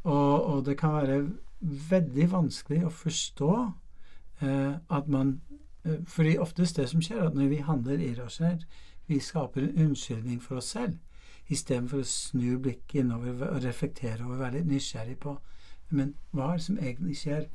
Og, 0.05 0.49
og 0.49 0.65
det 0.65 0.79
kan 0.79 0.93
være 0.95 1.33
veldig 1.61 2.31
vanskelig 2.33 2.85
å 2.87 2.93
forstå 2.95 3.53
eh, 4.43 4.75
at 4.99 5.09
man 5.09 5.41
eh, 5.85 5.99
fordi 6.07 6.37
oftest 6.39 6.77
det 6.77 6.89
som 6.89 7.03
skjer, 7.03 7.19
er 7.23 7.31
at 7.31 7.35
når 7.39 7.53
vi 7.53 7.61
handler 7.67 8.05
irrasjonelt, 8.05 8.67
vi 9.07 9.19
skaper 9.25 9.63
en 9.63 9.87
unnskyldning 9.89 10.43
for 10.43 10.61
oss 10.61 10.73
selv, 10.77 10.99
istedenfor 11.49 12.03
å 12.03 12.09
snu 12.09 12.59
blikket 12.61 13.03
innover 13.03 13.49
og 13.49 13.63
reflektere 13.65 14.27
og 14.27 14.39
være 14.39 14.59
litt 14.59 14.73
nysgjerrig 14.75 15.17
på 15.23 15.39
men 15.91 16.15
hva 16.37 16.51
er 16.53 16.59
det 16.59 16.65
som 16.65 16.79
egentlig 16.79 17.17
skjer 17.17 17.47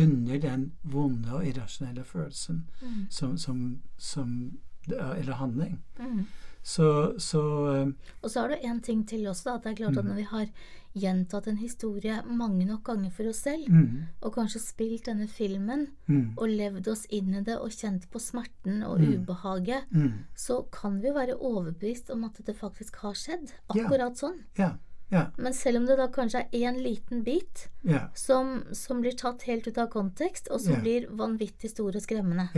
under 0.00 0.38
den 0.40 0.62
vonde 0.82 1.34
og 1.36 1.46
irrasjonelle 1.46 2.04
følelsen 2.04 2.62
Mm. 2.82 3.06
som, 3.10 3.38
som, 3.38 3.80
som 3.98 4.52
Eller 4.88 5.32
handling. 5.34 5.78
Mm. 5.98 6.26
Så, 6.62 7.14
så 7.18 7.40
uh, 7.42 7.88
Og 8.22 8.30
så 8.30 8.44
er 8.44 8.48
det 8.54 8.64
en 8.64 8.80
ting 8.80 9.04
til 9.08 9.26
også, 9.26 9.56
at 9.56 9.64
det 9.64 9.72
er 9.72 9.80
klart 9.84 9.96
at 9.98 10.04
Mm. 10.04 10.10
når 10.10 10.14
vi 10.16 10.22
har 10.30 10.46
gjentatt 10.94 11.46
en 11.48 11.56
historie 11.56 12.22
mange 12.28 12.66
nok 12.68 12.82
ganger 12.84 13.10
for 13.10 13.24
oss 13.30 13.38
selv, 13.42 13.64
mm, 13.68 14.02
og 14.22 14.34
kanskje 14.34 14.60
spilt 14.60 15.06
denne 15.08 15.26
filmen 15.26 15.86
mm, 16.06 16.34
og 16.36 16.48
levd 16.48 16.88
oss 16.92 17.06
inn 17.10 17.34
i 17.34 17.40
det 17.42 17.56
og 17.58 17.70
kjent 17.72 18.06
på 18.12 18.20
smerten 18.20 18.82
og 18.84 19.00
Mm. 19.00 19.14
ubehaget, 19.24 19.84
mm, 19.90 20.12
så 20.36 20.62
kan 20.70 21.00
vi 21.02 21.08
være 21.10 21.34
overbevist 21.40 22.10
om 22.10 22.24
at 22.24 22.38
det 22.46 22.54
faktisk 22.56 22.96
har 22.96 23.14
skjedd. 23.14 23.52
Akkurat 23.70 24.16
sånn. 24.20 24.42
Yeah. 24.58 24.74
Yeah. 25.12 25.30
Men 25.38 25.52
selv 25.52 25.76
om 25.78 25.86
det 25.86 25.96
da 25.98 26.06
kanskje 26.08 26.44
er 26.44 26.48
én 26.72 26.78
liten 26.82 27.24
bit 27.24 27.68
som, 28.14 28.62
som 28.72 29.00
blir 29.02 29.12
tatt 29.16 29.42
helt 29.42 29.66
ut 29.66 29.78
av 29.78 29.88
kontekst, 29.90 30.48
og 30.50 30.60
som 30.60 30.74
blir 30.80 31.06
vanvittig 31.10 31.68
stor 31.70 31.88
og 31.96 32.02
skremmende. 32.02 32.48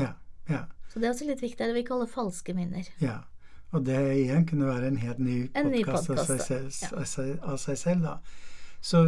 Så 0.93 1.01
det 1.01 1.09
er 1.09 1.13
også 1.15 1.27
litt 1.27 1.41
viktig, 1.43 1.59
det 1.67 1.75
vi 1.75 1.83
kaller 1.83 2.07
falske 2.07 2.55
minner. 2.55 2.85
ja. 3.01 3.23
Og 3.75 3.83
det 3.87 3.99
igjen 4.21 4.45
kunne 4.47 4.67
være 4.71 4.87
en 4.93 4.97
helt 5.03 5.19
ny 5.19 5.49
podkast 5.55 6.11
av, 6.11 6.27
Ja. 7.27 7.37
av 7.43 7.57
seg 7.59 7.79
selv, 7.79 8.03
da. 8.03 8.19
Så 8.81 9.01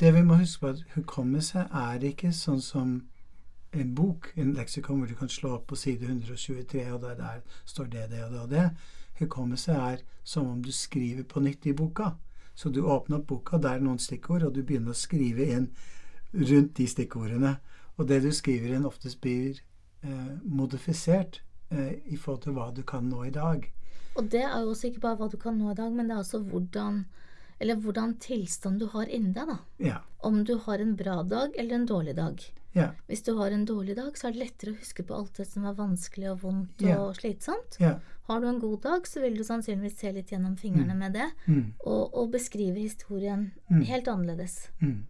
det 0.00 0.14
vi 0.14 0.22
må 0.22 0.38
huske 0.38 0.60
på, 0.60 0.68
at 0.68 0.84
hukommelse 0.94 1.66
er 1.72 2.04
ikke 2.08 2.30
sånn 2.32 2.62
som 2.62 3.02
en 3.72 3.94
bok, 3.94 4.32
en 4.36 4.54
leksikon 4.54 4.98
hvor 4.98 5.10
du 5.10 5.14
kan 5.18 5.28
slå 5.28 5.56
opp 5.58 5.66
på 5.66 5.76
side 5.76 6.06
123, 6.06 6.92
og 6.92 7.02
der, 7.02 7.14
der 7.18 7.42
står 7.64 7.84
det, 7.84 8.10
det 8.10 8.24
og 8.24 8.30
det 8.32 8.40
og 8.40 8.50
det. 8.50 8.70
Hukommelse 9.18 9.72
er 9.72 9.96
som 10.24 10.46
om 10.46 10.62
du 10.62 10.72
skriver 10.72 11.26
på 11.28 11.40
nytt 11.40 11.66
i 11.66 11.72
boka. 11.72 12.14
Så 12.54 12.70
du 12.70 12.84
åpner 12.86 13.18
opp 13.18 13.26
boka, 13.26 13.58
der 13.58 13.68
er 13.76 13.80
noen 13.80 13.98
stikkord, 13.98 14.42
og 14.42 14.54
du 14.54 14.62
begynner 14.62 14.94
å 14.94 14.98
skrive 14.98 15.50
inn 15.50 15.68
rundt 16.32 16.76
de 16.76 16.86
stikkordene. 16.86 17.56
Og 17.98 18.08
det 18.08 18.22
du 18.22 18.30
skriver 18.32 18.76
inn, 18.76 18.86
oftest 18.86 19.20
blir 19.20 19.58
eh, 20.02 20.34
modifisert 20.44 21.42
eh, 21.70 21.98
i 22.06 22.16
forhold 22.16 22.42
til 22.42 22.52
hva 22.56 22.70
du 22.74 22.82
kan 22.86 23.04
nå 23.10 23.24
i 23.24 23.34
dag. 23.34 23.66
Og 24.16 24.28
det 24.30 24.42
er 24.42 24.60
jo 24.62 24.70
også 24.72 24.88
ikke 24.90 25.00
bare 25.00 25.16
hva 25.18 25.28
du 25.30 25.36
kan 25.40 25.56
nå 25.58 25.70
i 25.72 25.74
dag, 25.78 25.92
men 25.92 26.08
det 26.08 26.16
er 26.16 26.22
også 26.22 26.42
hvordan 26.50 27.04
eller 27.62 27.76
hvordan 27.78 28.16
tilstand 28.18 28.80
du 28.82 28.88
har 28.90 29.06
inni 29.06 29.30
deg, 29.32 29.46
da. 29.46 29.58
Ja. 29.78 29.98
Om 30.26 30.40
du 30.44 30.56
har 30.58 30.78
en 30.82 30.96
bra 30.98 31.22
dag 31.22 31.52
eller 31.56 31.74
en 31.76 31.86
dårlig 31.86 32.16
dag. 32.16 32.40
Ja. 32.74 32.88
Hvis 33.06 33.22
du 33.22 33.36
har 33.38 33.54
en 33.54 33.64
dårlig 33.64 33.94
dag, 33.96 34.16
så 34.18 34.26
er 34.28 34.32
det 34.34 34.40
lettere 34.42 34.72
å 34.74 34.78
huske 34.80 35.04
på 35.06 35.14
alt 35.14 35.36
det 35.38 35.46
som 35.46 35.64
er 35.64 35.76
vanskelig 35.78 36.32
og 36.32 36.40
vondt 36.42 36.82
Ja. 36.82 36.96
og 37.00 37.14
slitsomt. 37.16 37.78
Ja. 37.80 38.00
Har 38.26 38.40
du 38.40 38.48
en 38.48 38.58
god 38.58 38.82
dag, 38.82 39.06
så 39.06 39.20
vil 39.22 39.36
du 39.38 39.44
sannsynligvis 39.44 39.98
se 40.00 40.12
litt 40.12 40.30
gjennom 40.34 40.56
fingrene 40.58 40.96
med 40.98 41.12
det, 41.14 41.30
Mm. 41.46 41.74
og, 41.86 42.10
og 42.14 42.32
beskrive 42.32 42.74
historien 42.82 43.52
Mm. 43.70 43.84
helt 43.86 44.08
annerledes. 44.08 44.68
Mm. 44.82 45.04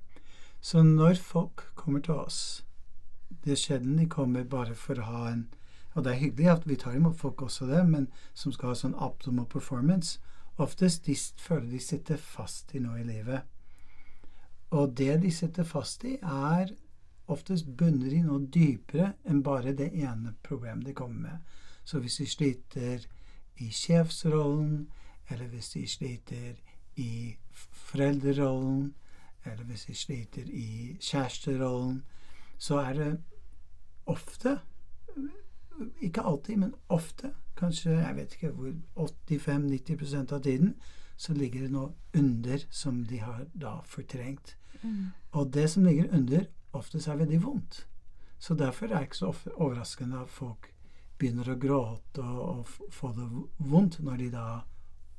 Så 0.61 0.82
når 0.84 1.16
folk 1.16 1.64
kommer 1.75 2.00
til 2.02 2.14
oss 2.14 2.62
Det 3.44 3.52
er 3.52 3.56
sjelden 3.56 3.96
de 3.99 4.06
kommer 4.06 4.44
bare 4.44 4.75
for 4.75 4.94
å 4.94 5.02
ha 5.02 5.26
en 5.32 5.49
Og 5.94 6.04
det 6.04 6.12
er 6.12 6.20
hyggelig 6.20 6.50
at 6.50 6.68
vi 6.68 6.76
tar 6.76 6.96
imot 6.96 7.16
folk 7.16 7.42
også 7.42 7.66
det, 7.66 7.82
men 7.88 8.08
som 8.34 8.52
skal 8.52 8.72
ha 8.72 8.78
sånn 8.78 8.94
optimal 8.94 9.46
performance. 9.50 10.20
Oftest 10.58 11.06
de 11.06 11.14
føler 11.38 11.70
de 11.70 11.80
sitter 11.82 12.16
fast 12.16 12.74
i 12.74 12.82
noe 12.82 13.00
i 13.00 13.06
livet. 13.06 13.46
Og 14.74 14.96
det 14.98 15.20
de 15.22 15.30
sitter 15.30 15.64
fast 15.64 16.04
i, 16.04 16.16
er 16.22 16.74
oftest 17.30 17.70
bunner 17.78 18.12
i 18.12 18.22
noe 18.22 18.42
dypere 18.52 19.12
enn 19.24 19.42
bare 19.42 19.72
det 19.72 19.92
ene 19.94 20.34
problemet 20.42 20.86
de 20.86 20.96
kommer 20.98 21.30
med. 21.30 21.54
Så 21.84 22.00
hvis 22.02 22.18
de 22.18 22.26
sliter 22.26 23.06
i 23.62 23.70
sjefsrollen, 23.70 24.88
eller 25.30 25.46
hvis 25.46 25.70
de 25.76 25.86
sliter 25.88 26.54
i 27.00 27.36
foreldrerollen, 27.52 28.94
eller 29.44 29.64
hvis 29.64 29.84
de 29.84 29.94
sliter 29.94 30.48
i 30.48 30.96
kjæresterollen, 31.00 32.02
så 32.58 32.78
er 32.80 32.92
det 32.92 33.10
ofte 34.06 34.58
Ikke 36.00 36.22
alltid, 36.22 36.56
men 36.56 36.74
ofte, 36.88 37.32
kanskje 37.58 37.96
jeg 37.96 38.16
vet 38.16 38.36
ikke 38.36 38.52
hvor 38.54 38.74
85-90% 39.30 40.34
av 40.34 40.42
tiden, 40.42 40.74
så 41.16 41.34
ligger 41.34 41.66
det 41.66 41.72
noe 41.74 41.92
under 42.18 42.66
som 42.70 43.04
de 43.06 43.20
har 43.22 43.46
da 43.54 43.78
fortrengt. 43.86 44.56
Mm. 44.82 45.12
Og 45.32 45.52
det 45.54 45.68
som 45.70 45.84
ligger 45.86 46.10
under, 46.14 46.46
oftest 46.72 47.08
er 47.08 47.20
veldig 47.20 47.42
vondt. 47.44 47.84
Så 48.38 48.54
derfor 48.54 48.86
er 48.86 48.98
det 48.98 49.02
ikke 49.08 49.22
så 49.22 49.32
overraskende 49.54 50.20
at 50.20 50.30
folk 50.30 50.70
begynner 51.18 51.52
å 51.52 51.58
gråte 51.60 52.22
og, 52.22 52.42
og 52.58 52.92
få 52.92 53.12
det 53.16 53.28
vondt 53.70 54.00
når 54.04 54.24
de 54.24 54.30
da 54.34 54.46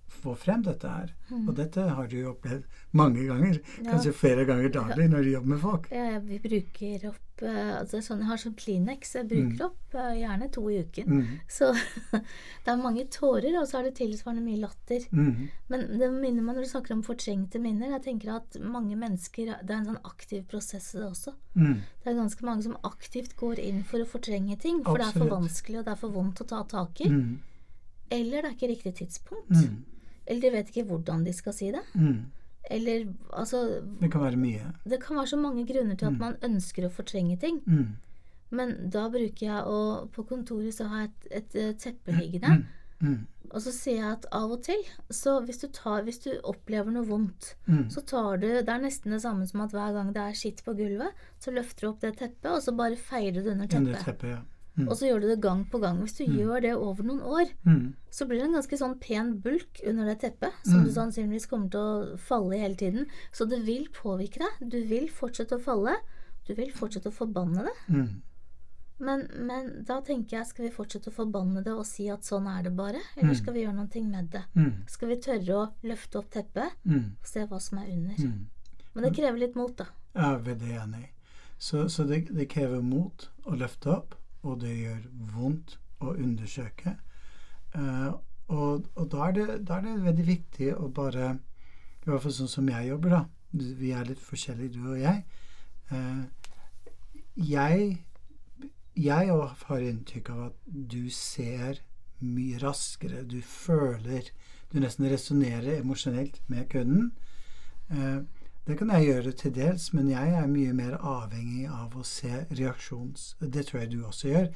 får 0.08 0.36
frem 0.36 0.64
dette 0.66 0.90
her. 0.90 1.14
Mm. 1.30 1.44
Og 1.50 1.56
dette 1.58 1.84
har 1.98 2.08
du 2.10 2.16
jo 2.20 2.32
opplevd 2.34 2.66
mange 2.96 3.26
ganger, 3.28 3.60
Ja. 3.84 3.92
kanskje 3.92 4.14
flere 4.14 4.46
ganger 4.46 4.70
daglig 4.70 5.10
når 5.10 5.24
du 5.24 5.30
jobber 5.32 5.48
med 5.50 5.60
folk. 5.62 5.88
Ja, 5.92 6.20
vi 6.20 6.40
bruker 6.40 7.08
opp 7.10 7.42
eh, 7.42 7.80
altså 7.80 8.00
sånn, 8.02 8.20
Jeg 8.24 8.28
har 8.30 8.38
sånn 8.38 8.56
Kleenex, 8.56 9.16
jeg 9.16 9.28
bruker 9.28 9.66
opp 9.66 9.96
eh, 9.96 10.14
gjerne 10.22 10.52
to 10.52 10.64
i 10.70 10.80
uken. 10.86 11.06
Mm. 11.06 11.40
Så 11.58 11.72
det 12.64 12.72
er 12.72 12.82
mange 12.82 13.06
tårer, 13.12 13.58
og 13.60 13.68
så 13.68 13.80
er 13.80 13.90
det 13.90 13.96
tilsvarende 14.00 14.46
mye 14.46 14.62
latter. 14.62 15.08
Mm. 15.12 15.50
Men 15.70 15.88
det 16.00 16.12
minner 16.14 16.42
meg 16.46 16.56
når 16.56 16.68
du 16.68 16.72
snakker 16.72 16.96
om 16.96 17.04
fortrengte 17.04 17.60
minner. 17.60 17.92
Jeg 17.98 18.06
tenker 18.08 18.36
at 18.38 18.60
mange 18.62 18.96
mennesker 18.96 19.52
Det 19.62 19.70
er 19.74 19.82
en 19.82 19.90
sånn 19.92 20.06
aktiv 20.06 20.46
prosess 20.48 20.92
det 20.94 21.04
også. 21.10 21.36
Mm. 21.56 21.82
Det 22.04 22.12
er 22.12 22.22
ganske 22.22 22.46
mange 22.46 22.64
som 22.64 22.78
aktivt 22.84 23.36
går 23.36 23.60
inn 23.60 23.84
for 23.84 24.00
å 24.00 24.08
fortrenge 24.08 24.58
ting, 24.62 24.84
for 24.86 24.98
det 24.98 25.10
er 25.10 25.20
for 25.20 25.30
vanskelig 25.30 25.80
og 25.82 25.86
det 25.86 25.94
er 25.94 26.00
for 26.00 26.16
vondt 26.16 26.42
å 26.42 26.48
ta 26.48 26.64
tak 26.64 27.02
i. 27.02 27.10
Mm. 27.10 27.36
Eller 28.16 28.42
det 28.46 28.50
er 28.52 28.56
ikke 28.56 28.72
riktig 28.72 28.96
tidspunkt. 29.02 29.52
Mm. 30.26 30.32
Eller 30.32 30.42
de 30.42 30.52
vet 30.58 30.70
ikke 30.74 30.88
hvordan 30.90 31.24
de 31.26 31.34
skal 31.34 31.54
si 31.54 31.72
det. 31.72 31.84
Mm. 31.96 32.26
Eller 32.72 33.06
altså 33.34 33.60
Det 34.02 34.12
kan 34.12 34.22
være 34.22 34.38
mye. 34.42 34.72
Det 34.90 35.00
kan 35.04 35.18
være 35.18 35.28
så 35.28 35.38
mange 35.38 35.66
grunner 35.70 35.96
til 35.96 36.06
at 36.10 36.18
man 36.18 36.36
ønsker 36.42 36.88
å 36.88 36.90
fortrenge 36.92 37.38
ting. 37.40 37.62
Mm. 37.68 37.96
Men 38.52 38.90
da 38.90 39.08
bruker 39.10 39.46
jeg 39.46 39.64
å 39.66 40.08
På 40.14 40.24
kontoret 40.26 40.74
så 40.74 40.88
har 40.88 41.06
jeg 41.06 41.12
et, 41.12 41.30
et, 41.32 41.56
eh, 41.56 41.74
teppe 41.74 42.12
liggende. 42.18 42.66
Mm. 43.02 43.26
Og 43.52 43.62
så 43.62 43.72
sier 43.72 44.00
jeg 44.00 44.12
at 44.16 44.26
av 44.34 44.52
og 44.52 44.64
til, 44.64 44.82
så 45.14 45.36
hvis 45.46 45.60
du, 45.62 45.68
tar, 45.68 46.02
hvis 46.08 46.18
du 46.24 46.32
opplever 46.44 46.92
noe 46.92 47.06
vondt, 47.06 47.56
Mm. 47.68 47.90
så 47.92 48.02
tar 48.06 48.38
du 48.38 48.48
Det 48.48 48.70
er 48.70 48.80
nesten 48.82 49.12
det 49.12 49.22
samme 49.22 49.46
som 49.48 49.62
at 49.62 49.72
hver 49.72 49.94
gang 49.94 50.12
det 50.14 50.22
er 50.22 50.34
skitt 50.34 50.64
på 50.66 50.74
gulvet, 50.76 51.14
så 51.40 51.52
løfter 51.54 51.82
du 51.82 51.88
opp 51.90 52.00
det 52.02 52.18
teppet, 52.18 52.50
og 52.52 52.62
så 52.64 52.76
bare 52.76 52.96
feier 52.96 53.32
du 53.34 53.42
under 53.52 53.68
Under 53.78 53.94
teppet. 53.94 54.06
teppet, 54.06 54.30
ja. 54.30 54.42
Mm. 54.78 54.90
Og 54.90 54.98
så 54.98 55.08
gjør 55.08 55.22
du 55.22 55.28
det 55.28 55.40
gang 55.42 55.64
på 55.72 55.80
gang. 55.80 56.02
Hvis 56.04 56.18
du 56.18 56.26
gjør 56.26 56.62
det 56.62 56.74
over 56.76 57.04
noen 57.04 57.22
år, 57.22 57.46
Mm. 57.66 57.94
så 58.12 58.26
blir 58.28 58.40
det 58.40 58.46
en 58.50 58.54
ganske 58.60 58.78
sånn 58.78 59.00
pen 59.00 59.40
bulk 59.40 59.80
under 59.88 60.06
det 60.06 60.20
teppet, 60.20 60.52
som 60.66 60.82
Mm. 60.82 60.86
du 60.86 60.92
sannsynligvis 60.92 61.48
kommer 61.48 61.70
til 61.72 61.80
å 61.80 62.18
falle 62.20 62.56
i 62.56 62.60
hele 62.60 62.76
tiden. 62.76 63.06
Så 63.32 63.48
det 63.50 63.64
vil 63.66 63.88
påvirke 63.90 64.40
deg. 64.40 64.70
Du 64.70 64.84
vil 64.84 65.08
fortsette 65.08 65.56
å 65.56 65.62
falle. 65.62 65.96
Du 66.48 66.54
vil 66.56 66.72
fortsette 66.72 67.08
å 67.10 67.14
forbanne 67.14 67.64
det. 67.64 67.76
Mm. 67.90 68.22
Men, 69.00 69.28
men 69.36 69.84
da 69.84 70.00
tenker 70.02 70.38
jeg, 70.38 70.48
skal 70.48 70.66
vi 70.66 70.72
fortsette 70.76 71.10
å 71.12 71.14
forbanne 71.16 71.62
det 71.64 71.74
og 71.74 71.86
si 71.86 72.08
at 72.10 72.22
sånn 72.24 72.46
er 72.48 72.64
det 72.64 72.76
bare? 72.78 73.02
Eller 73.18 73.32
Mm. 73.34 73.36
skal 73.36 73.54
vi 73.54 73.64
gjøre 73.66 73.76
noe 73.76 74.02
med 74.04 74.30
det? 74.32 74.44
Mm. 74.56 74.74
Skal 74.88 75.08
vi 75.10 75.16
tørre 75.18 75.56
å 75.56 75.74
løfte 75.84 76.16
opp 76.20 76.30
teppet 76.32 76.72
Mm. 76.86 77.12
og 77.20 77.26
se 77.28 77.46
hva 77.46 77.60
som 77.62 77.78
er 77.80 77.88
under? 77.92 78.16
Mm. 78.16 78.46
Men 78.94 79.04
det 79.04 79.14
krever 79.14 79.38
litt 79.40 79.56
mot, 79.56 79.76
da. 79.76 79.86
Jeg 80.16 80.24
er 80.24 80.40
veldig 80.40 80.72
enig. 80.84 81.06
Så, 81.60 81.86
så 81.90 82.08
det, 82.08 82.34
det 82.34 82.48
krever 82.50 82.82
mot 82.82 83.28
å 83.46 83.58
løfte 83.58 83.88
opp, 83.98 84.16
og 84.46 84.62
det 84.62 84.72
gjør 84.78 85.04
vondt 85.34 85.78
å 86.06 86.14
undersøke. 86.14 86.96
Uh, 87.76 88.14
og 88.54 88.86
og 88.94 89.08
da, 89.12 89.28
er 89.28 89.36
det, 89.36 89.46
da 89.68 89.80
er 89.80 89.88
det 89.88 89.96
veldig 90.06 90.26
viktig 90.28 90.68
å 90.78 90.88
bare 90.94 91.32
I 91.34 92.10
hvert 92.12 92.22
fall 92.22 92.36
sånn 92.38 92.52
som 92.52 92.68
jeg 92.70 92.92
jobber, 92.92 93.16
da. 93.16 93.24
Vi 93.82 93.90
er 93.96 94.06
litt 94.06 94.22
forskjellige, 94.22 94.76
du 94.78 94.92
og 94.94 95.00
jeg. 95.02 95.24
Uh, 95.90 96.26
jeg 97.36 97.96
jeg 98.96 99.28
har 99.68 99.82
inntrykk 99.84 100.30
av 100.32 100.42
at 100.46 100.60
du 100.66 101.10
ser 101.12 101.82
mye 102.24 102.60
raskere. 102.62 103.26
Du 103.28 103.42
føler 103.42 104.32
Du 104.72 104.80
nesten 104.82 105.06
resonnerer 105.08 105.80
emosjonelt 105.80 106.42
med 106.48 106.66
kunden. 106.68 107.12
Eh, 107.92 108.24
det 108.68 108.78
kan 108.78 108.90
jeg 108.90 109.06
gjøre 109.06 109.32
til 109.32 109.52
dels, 109.56 109.94
men 109.94 110.10
jeg 110.10 110.30
er 110.34 110.48
mye 110.48 110.74
mer 110.74 110.98
avhengig 110.98 111.68
av 111.70 111.96
å 111.96 112.04
se 112.04 112.46
reaksjons... 112.52 113.36
Det 113.40 113.66
tror 113.68 113.80
jeg 113.82 113.92
du 113.92 114.06
også 114.06 114.28
gjør. 114.28 114.48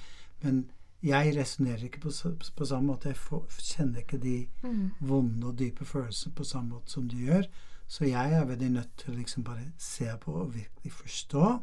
Men 0.41 0.69
jeg 1.03 1.35
resonnerer 1.37 1.83
ikke 1.85 1.99
på, 2.01 2.11
på 2.57 2.65
samme 2.65 2.87
måte. 2.93 3.09
Jeg 3.13 3.17
får, 3.17 3.45
kjenner 3.59 3.99
ikke 4.03 4.17
de 4.17 4.47
Mm. 4.63 4.91
vonde 4.99 5.47
og 5.47 5.59
dype 5.59 5.85
følelsene 5.85 6.33
på 6.35 6.43
samme 6.43 6.69
måte 6.73 6.91
som 6.91 7.07
du 7.07 7.17
gjør. 7.17 7.45
Så 7.87 8.05
jeg 8.05 8.33
er 8.33 8.45
veldig 8.45 8.69
nødt 8.71 8.97
til 8.97 9.13
å 9.13 9.17
liksom 9.17 9.43
bare 9.43 9.71
se 9.77 10.09
på 10.21 10.31
og 10.33 10.55
virkelig 10.55 10.91
forstå. 10.91 11.59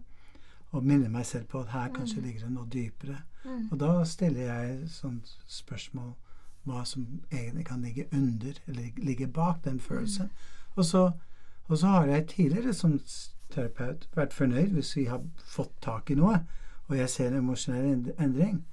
og 0.72 0.84
minne 0.84 1.08
meg 1.08 1.24
selv 1.26 1.44
på 1.48 1.60
at 1.60 1.68
her 1.68 1.88
kanskje 1.88 2.16
Mm. 2.20 2.24
ligger 2.24 2.40
det 2.40 2.50
noe 2.52 2.66
dypere. 2.72 3.18
Mm. 3.44 3.68
Og 3.72 3.78
da 3.80 4.04
stiller 4.04 4.40
jeg 4.40 4.88
sånn 4.90 5.20
spørsmål 5.46 6.14
hva 6.66 6.84
som 6.84 7.06
egentlig 7.32 7.64
kan 7.66 7.82
ligge 7.82 8.04
under, 8.12 8.52
eller 8.66 8.90
ligge 8.96 9.26
bak 9.26 9.64
den 9.64 9.80
følelsen. 9.80 10.30
Og, 10.76 10.84
så, 10.84 11.12
og 11.68 11.78
så 11.78 11.86
har 11.86 12.06
jeg 12.06 12.28
tidligere 12.28 12.74
som 12.74 12.98
terapeut 13.50 14.08
vært 14.14 14.34
fornøyd 14.34 14.74
hvis 14.76 14.96
vi 14.96 15.04
har 15.10 15.24
fått 15.44 15.74
tak 15.82 16.10
i 16.10 16.18
noe, 16.18 16.40
og 16.86 16.96
jeg 16.96 17.10
ser 17.10 17.32
en 17.32 17.42
emosjonell 17.42 18.12
endring. 18.18 18.64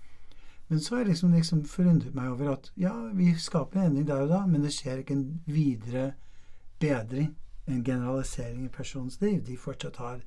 Men 0.67 0.79
så 0.79 0.95
har 0.95 1.03
jeg 1.03 1.07
liksom, 1.07 1.33
liksom 1.33 1.65
forundret 1.65 2.15
meg 2.15 2.29
over 2.31 2.53
at 2.53 2.71
ja, 2.79 2.93
vi 3.13 3.33
skaper 3.37 3.79
en 3.79 3.91
endring 3.91 4.07
der 4.07 4.25
og 4.25 4.29
da, 4.29 4.45
men 4.45 4.63
det 4.63 4.73
skjer 4.73 5.01
ikke 5.01 5.17
en 5.17 5.27
videre 5.45 6.13
bedring, 6.79 7.35
en 7.67 7.83
generalisering 7.83 8.65
i 8.65 8.73
personens 8.73 9.21
liv. 9.21 9.43
De 9.45 9.57
fortsatt 9.57 9.97
har 10.01 10.23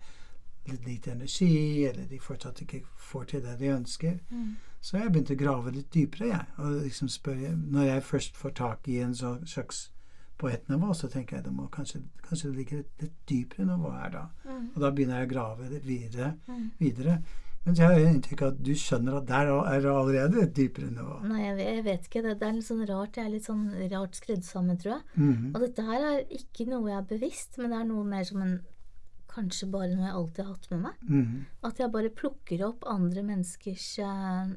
litt 0.66 0.87
lite 0.87 1.12
energi, 1.12 1.87
eller 1.87 2.06
de 2.11 2.18
fortsatt 2.20 2.62
ikke 2.62 2.82
får 3.11 3.25
til 3.25 3.42
det 3.44 3.58
de 3.61 3.73
ønsker. 3.75 4.18
Mm. 4.30 4.56
Så 4.80 4.99
jeg 4.99 5.12
begynte 5.12 5.35
å 5.35 5.40
grave 5.40 5.75
litt 5.75 5.92
dypere, 5.94 6.28
jeg. 6.30 6.46
Og 6.62 6.80
liksom 6.85 7.08
spørre 7.08 7.54
Når 7.56 7.82
jeg 7.82 8.02
først 8.02 8.37
får 8.37 8.50
tak 8.50 8.88
i 8.88 8.99
en 9.02 9.14
så, 9.14 9.37
slags 9.46 9.92
på 10.38 10.48
ett 10.48 10.68
nivå, 10.68 10.92
så 10.94 11.08
tenker 11.08 11.38
jeg 11.38 11.46
det 11.46 11.54
må 11.56 11.66
kanskje, 11.72 12.02
kanskje 12.26 12.50
det 12.50 12.56
ligger 12.60 12.78
et 12.82 13.02
litt 13.06 13.18
dypere 13.30 13.66
nivå 13.68 13.90
her, 13.94 14.10
da. 14.12 14.24
Mm. 14.44 14.68
Og 14.74 14.78
da 14.82 14.90
begynner 14.92 15.22
jeg 15.22 15.28
å 15.28 15.32
grave 15.32 15.68
det 15.72 15.82
videre. 15.86 16.34
Mm. 16.48 16.70
videre. 16.78 17.18
Men 17.66 17.74
jeg 17.74 17.90
har 17.90 18.04
inntrykk 18.12 18.42
av 18.44 18.52
at 18.52 18.58
du 18.62 18.72
skjønner 18.78 19.16
at 19.18 19.24
der 19.26 19.48
er 19.50 19.80
det 19.82 19.90
allerede 19.90 20.42
et 20.44 20.52
dypere 20.54 20.86
nivå. 20.86 21.16
Nei, 21.26 21.40
jeg 21.42 21.56
vet, 21.56 21.70
jeg 21.72 21.84
vet 21.88 22.04
ikke. 22.06 22.22
Det, 22.22 22.34
det 22.38 22.46
er 22.46 22.54
litt 22.54 22.68
sånn 22.68 22.84
rart. 22.86 23.18
Jeg 23.18 23.26
er 23.26 23.32
litt 23.32 23.48
sånn 23.48 23.64
rart 23.90 24.20
skrudd 24.20 24.46
sammen, 24.46 24.78
tror 24.78 24.92
jeg. 24.92 25.02
Mhm. 25.16 25.48
Og 25.50 25.64
dette 25.64 25.86
her 25.88 26.06
er 26.12 26.20
ikke 26.38 26.68
noe 26.70 26.92
jeg 26.92 27.00
er 27.00 27.08
bevisst, 27.10 27.58
men 27.58 27.74
det 27.74 27.80
er 27.80 27.88
noe 27.90 28.06
mer 28.06 28.26
som 28.28 28.42
en 28.46 28.56
Kanskje 29.36 29.66
bare 29.68 29.92
noe 29.92 30.06
jeg 30.06 30.14
alltid 30.16 30.38
har 30.40 30.52
hatt 30.54 30.70
med 30.70 30.78
meg. 30.80 31.00
Mhm. 31.04 31.40
At 31.68 31.80
jeg 31.82 31.92
bare 31.92 32.08
plukker 32.22 32.62
opp 32.64 32.86
andre 32.88 33.20
menneskers 33.26 33.88
eh, 34.00 34.54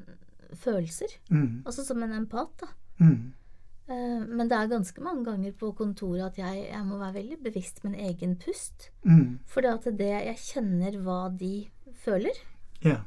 følelser. 0.56 1.18
Mhm. 1.28 1.58
Altså 1.66 1.84
som 1.84 2.00
en 2.02 2.14
empat, 2.16 2.54
da. 2.62 2.70
Mhm. 3.02 3.34
Eh, 3.90 4.20
men 4.26 4.46
det 4.48 4.54
er 4.56 4.68
ganske 4.70 5.02
mange 5.02 5.24
ganger 5.26 5.52
på 5.58 5.72
kontoret 5.74 6.28
at 6.30 6.36
jeg, 6.38 6.68
jeg 6.70 6.84
må 6.86 6.98
være 7.00 7.16
veldig 7.18 7.38
bevisst 7.42 7.82
min 7.84 7.96
egen 7.98 8.36
pust. 8.38 8.90
Mm. 9.04 9.40
For 9.50 9.60
det 9.66 9.98
jeg 9.98 10.36
kjenner 10.38 10.98
hva 11.02 11.24
de 11.36 11.68
føler. 12.04 12.38
Ja. 12.86 13.00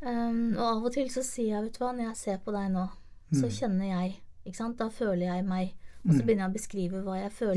Um, 0.00 0.54
og 0.54 0.62
av 0.62 0.84
og 0.86 0.92
til 0.94 1.08
så 1.10 1.24
sier 1.26 1.56
jeg, 1.56 1.64
vet 1.64 1.78
du 1.78 1.82
hva, 1.82 1.90
når 1.92 2.04
jeg 2.12 2.16
ser 2.20 2.38
på 2.44 2.52
deg 2.54 2.70
nå, 2.70 2.86
så 3.34 3.48
Mm. 3.48 3.54
kjenner 3.58 3.88
jeg. 3.90 4.20
Ikke 4.46 4.56
sant? 4.56 4.76
Da 4.78 4.86
føler 4.88 5.26
jeg 5.34 5.44
meg. 5.44 5.74
Og 6.06 6.12
så 6.14 6.20
Mm. 6.22 6.26
begynner 6.26 6.44
jeg 6.46 6.50
å 6.50 6.54
beskrive 6.54 7.02
hva 7.04 7.16
jeg 7.22 7.32
føler. 7.32 7.56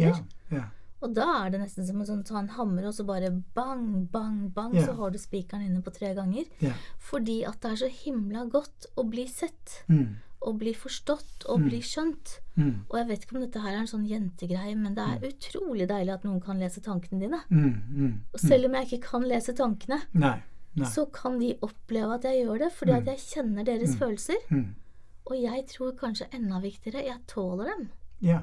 Ja. 0.50 0.58
Ja. 0.58 0.64
Og 1.04 1.14
da 1.14 1.46
er 1.46 1.50
det 1.52 1.62
nesten 1.62 1.86
som 1.86 2.02
å 2.02 2.06
sånn, 2.06 2.26
ta 2.26 2.40
en 2.40 2.48
hammer 2.50 2.86
og 2.88 2.94
så 2.94 3.06
bare 3.06 3.30
bang, 3.56 4.06
bang, 4.12 4.50
bang, 4.54 4.74
så 4.74 4.96
har 4.96 5.10
du 5.12 5.18
spikeren 5.18 5.62
inne 5.66 5.82
på 5.82 5.94
tre 5.94 6.14
ganger. 6.16 6.46
Ja. 6.60 6.74
Fordi 7.00 7.44
at 7.48 7.62
det 7.62 7.72
er 7.72 7.76
så 7.76 7.90
himla 7.90 8.46
godt 8.50 8.86
å 8.98 9.08
bli 9.10 9.28
sett. 9.28 9.84
Mhm. 9.88 10.16
Og 10.42 10.58
bli 10.58 10.74
forstått 10.74 11.46
og 11.50 11.60
Mm. 11.60 11.68
bli 11.70 11.80
skjønt. 11.82 12.40
Mm. 12.58 12.86
Og 12.90 12.98
jeg 12.98 13.08
vet 13.08 13.22
ikke 13.26 13.36
om 13.36 13.42
dette 13.42 13.62
her 13.62 13.76
er 13.76 13.80
en 13.80 13.88
sånn 13.88 14.08
jentegreie, 14.10 14.76
men 14.76 14.96
det 14.96 15.04
er 15.08 15.28
utrolig 15.30 15.88
deilig 15.88 16.14
at 16.14 16.24
noen 16.24 16.42
kan 16.42 16.58
lese 16.60 16.82
tankene 16.82 17.20
dine. 17.20 17.42
Mm. 17.50 17.84
Mhm. 17.90 18.20
Og 18.34 18.40
selv 18.40 18.66
om 18.66 18.74
jeg 18.74 18.88
ikke 18.90 19.02
kan 19.12 19.22
lese 19.24 19.54
tankene, 19.54 20.02
Nei. 20.14 20.42
Nei. 20.76 20.88
så 20.88 21.06
kan 21.12 21.38
de 21.40 21.54
oppleve 21.62 22.14
at 22.16 22.24
jeg 22.24 22.46
gjør 22.46 22.58
det, 22.60 22.72
fordi 22.74 22.92
at 22.98 23.04
Mm. 23.04 23.06
jeg 23.06 23.18
kjenner 23.20 23.64
deres 23.66 23.94
Mm. 23.96 24.00
følelser. 24.00 24.74
Og 25.28 25.38
jeg 25.42 25.68
tror 25.68 25.92
kanskje 25.96 26.28
enda 26.34 26.60
viktigere, 26.60 27.06
jeg 27.06 27.18
tåler 27.28 27.66
dem. 27.78 27.90
Ja. 28.22 28.42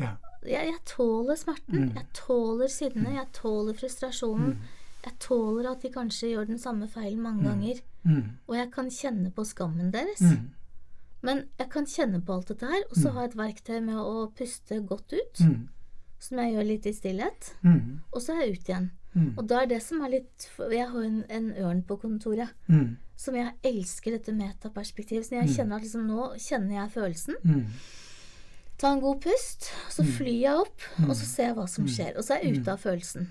Ja. 0.00 0.16
Jeg, 0.44 0.66
jeg 0.72 0.84
tåler 0.84 1.36
smerten, 1.36 1.88
Mm. 1.90 1.94
jeg 1.94 2.06
tåler 2.14 2.66
sinne, 2.68 3.14
jeg 3.14 3.32
tåler 3.32 3.74
frustrasjonen. 3.74 4.54
Mm. 4.54 4.58
Jeg 5.04 5.18
tåler 5.20 5.70
at 5.70 5.80
de 5.82 5.88
kanskje 5.88 6.30
gjør 6.34 6.46
den 6.48 6.58
samme 6.58 6.88
feilen 6.88 7.20
mange 7.22 7.44
ganger. 7.44 7.80
Og 8.48 8.56
jeg 8.56 8.70
kan 8.72 8.86
kjenne 8.90 9.30
på 9.32 9.44
skammen 9.46 9.92
deres. 9.92 10.20
Men 11.22 11.44
jeg 11.58 11.68
kan 11.70 11.84
kjenne 11.86 12.20
på 12.24 12.34
alt 12.34 12.48
dette 12.48 12.66
her, 12.66 12.82
og 12.90 12.96
så 12.96 13.08
Mm. 13.08 13.12
har 13.14 13.22
jeg 13.22 13.30
et 13.30 13.36
verktøy 13.36 13.82
med 13.84 13.94
å 13.94 14.32
puste 14.34 14.86
godt 14.86 15.12
ut, 15.12 15.38
Mm. 15.40 15.68
som 16.18 16.38
jeg 16.38 16.54
gjør 16.54 16.66
litt 16.66 16.86
i 16.86 16.92
stillhet. 16.92 17.52
Mm. 17.64 18.00
Og 18.12 18.20
så 18.22 18.32
er 18.34 18.46
jeg 18.46 18.58
ute 18.58 18.72
igjen. 18.72 18.90
Mhm. 19.14 19.34
Og 19.38 19.46
da 19.46 19.60
er 19.62 19.66
det 19.66 19.82
som 19.82 20.00
er 20.02 20.08
litt 20.08 20.48
Jeg 20.70 20.88
har 20.88 21.02
en, 21.02 21.24
en 21.28 21.52
ørn 21.52 21.82
på 21.82 22.00
kontoret 22.00 22.48
Mhm. 22.68 22.96
som 23.16 23.34
jeg 23.34 23.52
elsker 23.62 24.10
dette 24.12 24.32
metaperspektivet. 24.32 25.24
Så 25.26 25.30
jeg 25.36 25.48
Mm. 25.48 25.54
kjenner 25.56 25.76
at 25.76 25.82
liksom, 25.82 26.06
nå 26.06 26.34
kjenner 26.38 26.74
jeg 26.74 26.90
følelsen, 26.92 27.34
ta 28.78 28.92
en 28.92 29.00
god 29.00 29.20
pust, 29.20 29.70
så 29.90 30.02
Mm. 30.02 30.12
flyr 30.16 30.40
jeg 30.40 30.54
opp, 30.58 30.80
og 31.08 31.14
så 31.14 31.24
ser 31.24 31.42
jeg 31.46 31.54
hva 31.56 31.68
som 31.68 31.86
skjer. 31.86 32.16
Og 32.16 32.24
så 32.24 32.34
er 32.34 32.42
jeg 32.44 32.58
ute 32.60 32.68
av 32.72 32.78
følelsen. 32.80 33.28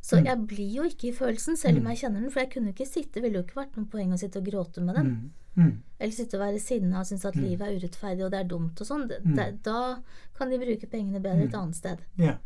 Så 0.00 0.24
jeg 0.24 0.46
blir 0.46 0.72
jo 0.72 0.82
ikke 0.84 1.08
i 1.08 1.12
følelsen, 1.12 1.56
selv 1.56 1.76
om 1.78 1.82
Mm. 1.84 1.88
jeg 1.94 1.98
kjenner 1.98 2.20
den. 2.22 2.30
For 2.30 2.40
jeg 2.40 2.50
kunne 2.50 2.72
ikke 2.72 2.86
sitte, 2.88 3.20
ville 3.20 3.34
jo 3.34 3.42
ikke 3.42 3.54
vært 3.66 3.76
noe 3.76 3.84
poeng 3.86 4.12
å 4.12 4.18
sitte 4.18 4.36
og 4.36 4.44
gråte 4.46 4.80
med 4.80 4.94
dem. 4.94 5.32
Mhm. 5.58 5.82
Eller 5.98 6.14
sitte 6.14 6.38
og 6.38 6.44
være 6.46 6.60
sinna 6.62 7.00
og 7.00 7.06
synes 7.08 7.24
at 7.26 7.34
Mm. 7.34 7.42
livet 7.42 7.66
er 7.66 7.78
urettferdig 7.80 8.24
og 8.24 8.30
det 8.30 8.40
er 8.40 8.48
dumt 8.48 8.80
og 8.80 8.86
sånn. 8.86 9.08
Mm. 9.24 9.58
Da 9.62 9.98
kan 10.38 10.50
de 10.50 10.58
bruke 10.62 10.86
pengene 10.90 11.20
bedre 11.20 11.42
et 11.48 11.50
Mm. 11.52 11.60
annet 11.60 11.74
sted. 11.74 11.98
Ja. 12.16 12.36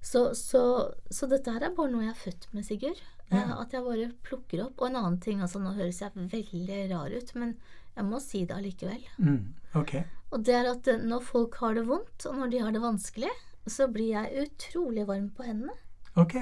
Så, 0.00 0.30
så, 0.38 0.94
så 1.10 1.26
dette 1.28 1.50
her 1.50 1.64
er 1.66 1.74
bare 1.74 1.90
noe 1.90 2.02
jeg 2.06 2.14
er 2.14 2.30
født 2.30 2.46
med, 2.54 2.64
Sigurd. 2.64 3.00
Eh, 3.32 3.50
At 3.60 3.72
jeg 3.72 3.82
bare 3.82 4.12
plukker 4.22 4.64
opp. 4.66 4.80
Og 4.80 4.86
en 4.86 4.94
annen 5.00 5.18
ting, 5.20 5.40
altså 5.42 5.58
nå 5.58 5.74
høres 5.74 5.98
jeg 5.98 6.12
veldig 6.14 6.90
rar 6.92 7.10
ut, 7.10 7.34
men 7.34 7.56
jeg 7.96 8.04
må 8.04 8.20
si 8.22 8.44
det 8.44 8.54
allikevel. 8.54 9.02
Mhm. 9.18 9.52
Ok. 9.74 10.04
Og 10.32 10.44
det 10.44 10.54
er 10.54 10.70
at 10.70 10.86
eh, 10.86 10.98
når 11.02 11.22
folk 11.22 11.54
har 11.56 11.74
det 11.74 11.86
vondt, 11.88 12.26
og 12.26 12.36
når 12.36 12.50
de 12.50 12.58
har 12.58 12.70
det 12.70 12.82
vanskelig, 12.82 13.30
så 13.66 13.88
blir 13.92 14.12
jeg 14.14 14.46
utrolig 14.46 15.04
varm 15.08 15.30
på 15.30 15.42
hendene. 15.44 15.74
Ok. 16.16 16.36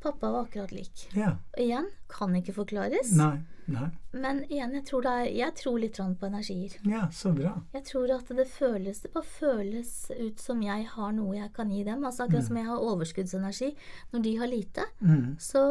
Pappa 0.00 0.30
var 0.30 0.44
akkurat 0.46 0.70
lik. 0.72 1.08
Ja. 1.14 1.30
Og 1.56 1.58
igjen, 1.58 1.88
kan 2.08 2.30
ikke 2.38 2.54
forklares. 2.54 3.12
Nei. 3.16 3.40
Nei. 3.70 3.88
Men 4.12 4.42
igjen, 4.48 4.74
jeg 4.74 4.84
tror, 4.88 5.06
er, 5.06 5.26
jeg 5.30 5.54
tror 5.56 5.78
litt 5.80 5.96
grann 5.96 6.16
på 6.18 6.26
energier. 6.26 6.74
Ja, 6.88 7.06
så 7.14 7.32
bra. 7.36 7.52
Jeg 7.72 7.84
tror 7.88 8.10
at 8.16 8.28
det 8.36 8.46
føles 8.50 9.00
Det 9.00 9.12
bare 9.14 9.28
føles 9.28 9.92
ut 10.10 10.40
som 10.42 10.62
jeg 10.64 10.86
har 10.92 11.12
noe 11.16 11.36
jeg 11.36 11.52
kan 11.56 11.70
gi 11.70 11.84
dem. 11.86 12.04
Altså 12.04 12.26
Akkurat 12.26 12.46
som 12.48 12.58
jeg 12.58 12.66
har 12.66 12.86
overskuddsenergi. 12.90 13.70
Når 14.12 14.24
de 14.26 14.36
har 14.40 14.50
lite, 14.50 14.86
mm. 15.00 15.26
så 15.40 15.62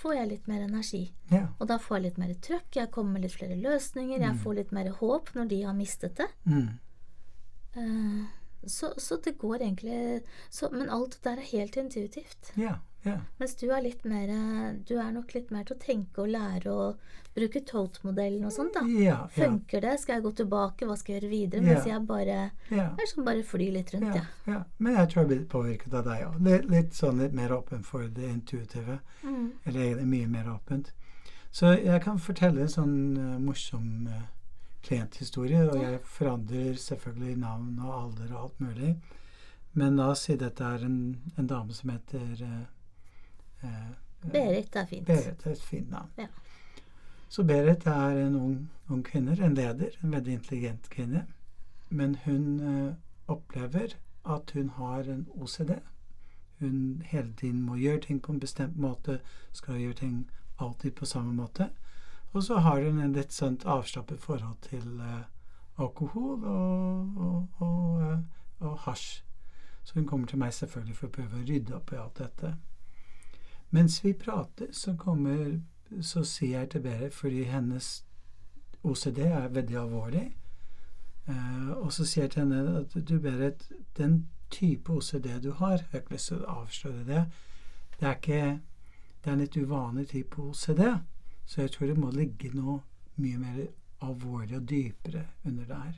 får 0.00 0.14
jeg 0.14 0.32
litt 0.34 0.50
mer 0.50 0.66
energi. 0.66 1.04
Ja. 1.32 1.46
Og 1.58 1.70
da 1.70 1.78
får 1.82 1.98
jeg 1.98 2.06
litt 2.08 2.20
mer 2.22 2.34
trøkk, 2.48 2.68
jeg 2.76 2.92
kommer 2.94 3.16
med 3.16 3.26
litt 3.26 3.36
flere 3.36 3.56
løsninger, 3.58 4.20
jeg 4.20 4.42
får 4.44 4.60
litt 4.60 4.74
mer 4.76 4.92
håp 5.00 5.32
når 5.34 5.48
de 5.50 5.62
har 5.64 5.76
mistet 5.76 6.20
det. 6.20 6.28
Eh, 7.76 8.26
Så, 8.66 8.90
så 8.98 9.16
det 9.22 9.38
går 9.38 9.62
egentlig 9.62 10.22
så, 10.50 10.68
Men 10.72 10.90
alt 10.90 11.20
der 11.22 11.38
er 11.38 11.46
helt 11.52 11.76
intuitivt. 11.76 12.52
Ja. 12.58 12.80
Ja. 13.04 13.20
Mens 13.38 13.54
du 13.56 13.68
er 13.70 13.82
litt 13.84 14.02
mer 14.04 14.26
Du 14.84 14.96
er 14.98 15.12
nok 15.14 15.30
litt 15.36 15.52
mer 15.54 15.62
til 15.64 15.76
å 15.76 15.80
tenke 15.80 16.24
og 16.24 16.32
lære 16.32 16.72
å 16.72 16.86
bruke 17.38 17.60
TOTE-modellen 17.62 18.44
og 18.48 18.52
sånt, 18.52 18.74
da. 18.74 18.82
Ja. 18.90 19.18
Ja. 19.36 19.46
Funker 19.46 19.84
det? 19.84 19.92
Skal 20.02 20.16
jeg 20.16 20.24
gå 20.24 20.32
tilbake? 20.40 20.86
Hva 20.88 20.96
skal 20.98 21.14
jeg 21.14 21.22
gjøre 21.22 21.30
videre? 21.30 21.62
Mens 21.62 21.86
jeg 21.86 22.00
bare. 22.08 22.38
Jeg 22.72 22.86
er 23.04 23.10
sånn 23.12 23.26
bare 23.28 23.44
flyr 23.46 23.76
litt 23.76 23.92
rundt, 23.94 24.08
Ja, 24.08 24.22
jeg. 24.22 24.54
ja. 24.54 24.62
Men 24.78 24.98
jeg 24.98 25.10
tror 25.12 25.22
jeg 25.22 25.30
blir 25.30 25.44
påvirket 25.52 25.94
av 25.94 26.08
deg 26.08 26.24
òg. 26.26 26.40
Litt, 26.48 26.66
litt 26.72 26.98
sånn 26.98 27.22
litt 27.22 27.36
mer 27.38 27.54
åpen 27.54 27.84
for 27.86 28.08
det 28.18 28.32
intuitive. 28.32 28.98
Mm. 29.22 29.44
Eller 29.64 29.84
egentlig 29.84 30.08
mye 30.16 30.32
mer 30.32 30.50
åpent. 30.56 30.90
Så 31.54 31.76
jeg 31.78 32.02
kan 32.04 32.18
fortelle 32.18 32.66
en 32.66 32.74
sånn 32.74 32.98
uh, 33.16 33.38
morsom 33.40 34.08
uh, 34.10 34.26
klienthistorie. 34.88 35.62
Og 35.68 35.78
jeg 35.82 36.00
forandrer 36.18 36.74
selvfølgelig 36.82 37.38
navn 37.44 37.78
og 37.84 37.94
alder 38.00 38.34
og 38.34 38.42
alt 38.42 38.60
mulig. 38.66 38.96
Men 39.78 39.96
la 40.00 40.10
oss 40.10 40.26
si 40.26 40.36
dette 40.38 40.64
er 40.64 40.84
en, 40.86 40.98
en 41.38 41.46
dame 41.46 41.74
som 41.76 41.92
heter 41.92 42.42
eh, 42.42 42.60
eh, 42.62 42.66
Berit 44.32 44.76
er 44.76 44.86
fint. 44.86 45.06
Berit 45.06 45.46
er 45.46 45.50
et 45.50 45.62
fint 45.62 45.90
navn. 45.90 46.10
Ja. 46.18 46.26
Så 47.28 47.44
Berit 47.44 47.86
er 47.86 48.26
en 48.26 48.36
ung, 48.36 48.70
ung 48.88 49.04
kvinne, 49.04 49.36
en 49.44 49.54
leder, 49.54 49.90
en 50.02 50.12
veldig 50.12 50.32
intelligent 50.32 50.90
kvinne. 50.90 51.26
Men 51.88 52.14
hun 52.24 52.60
eh, 52.60 52.94
opplever 53.28 53.96
at 54.24 54.50
hun 54.50 54.68
har 54.68 54.98
en 55.00 55.26
OCD. 55.34 55.78
Hun 56.58 57.02
hele 57.04 57.32
tiden 57.36 57.62
må 57.62 57.76
gjøre 57.76 58.00
ting 58.00 58.22
på 58.22 58.32
en 58.32 58.40
bestemt 58.40 58.78
måte, 58.78 59.20
skal 59.52 59.80
gjøre 59.80 59.94
ting 59.94 60.30
alltid 60.58 60.90
på 60.90 61.06
samme 61.06 61.32
måte. 61.32 61.70
Og 62.32 62.42
så 62.42 62.58
har 62.58 62.82
hun 62.82 63.00
en 63.00 63.12
litt 63.12 63.32
sånt 63.32 63.64
avslappet 63.64 64.20
forhold 64.20 64.56
til 64.62 65.00
eh, 65.00 65.24
alkohol 65.78 66.44
og, 66.44 67.16
og, 67.16 67.46
og, 67.58 68.02
eh, 68.02 68.18
og 68.60 68.78
hasj. 68.78 69.22
Så 69.84 69.94
hun 69.94 70.06
kommer 70.06 70.26
til 70.26 70.38
meg 70.38 70.52
selvfølgelig 70.52 70.96
for 70.96 71.08
å 71.08 71.14
prøve 71.14 71.38
å 71.40 71.46
rydde 71.48 71.76
opp 71.76 71.92
i 71.92 72.00
alt 72.00 72.18
dette. 72.18 72.56
Mens 73.70 74.04
vi 74.04 74.14
prater, 74.14 74.72
så 74.72 74.96
kommer 74.96 75.60
så 76.00 76.24
sier 76.24 76.60
jeg 76.60 76.70
til 76.70 76.82
Berit, 76.84 77.14
fordi 77.14 77.42
hennes 77.48 78.04
OCD 78.84 79.18
er 79.18 79.48
veldig 79.48 79.76
alvorlig. 79.76 80.24
Eh, 81.28 81.70
og 81.70 81.92
så 81.92 82.04
sier 82.06 82.26
jeg 82.26 82.30
til 82.30 82.42
henne 82.42 82.80
at 82.80 82.96
du, 83.08 83.18
Berit, 83.20 83.68
den 83.96 84.28
type 84.50 84.92
OCD 84.92 85.28
du 85.42 85.52
har 85.52 85.76
Jeg 85.76 85.86
har 85.90 86.00
ikke 86.00 86.16
lyst 86.16 86.32
til 86.32 86.44
å 86.44 86.58
avsløre 86.62 87.04
det. 87.04 87.24
Det 88.00 88.08
er 88.08 88.16
ikke 88.16 88.60
Det 89.24 89.30
er 89.30 89.32
en 89.32 89.40
litt 89.40 89.56
uvanlig 89.56 90.08
type 90.08 90.42
OCD. 90.42 90.82
Så 91.46 91.60
jeg 91.60 91.70
tror 91.70 91.86
det 91.86 91.98
må 91.98 92.10
ligge 92.10 92.52
noe 92.54 92.80
mye 93.16 93.38
mer 93.38 93.66
alvorlig 94.00 94.56
og 94.56 94.68
dypere 94.68 95.24
under 95.44 95.64
der. 95.64 95.96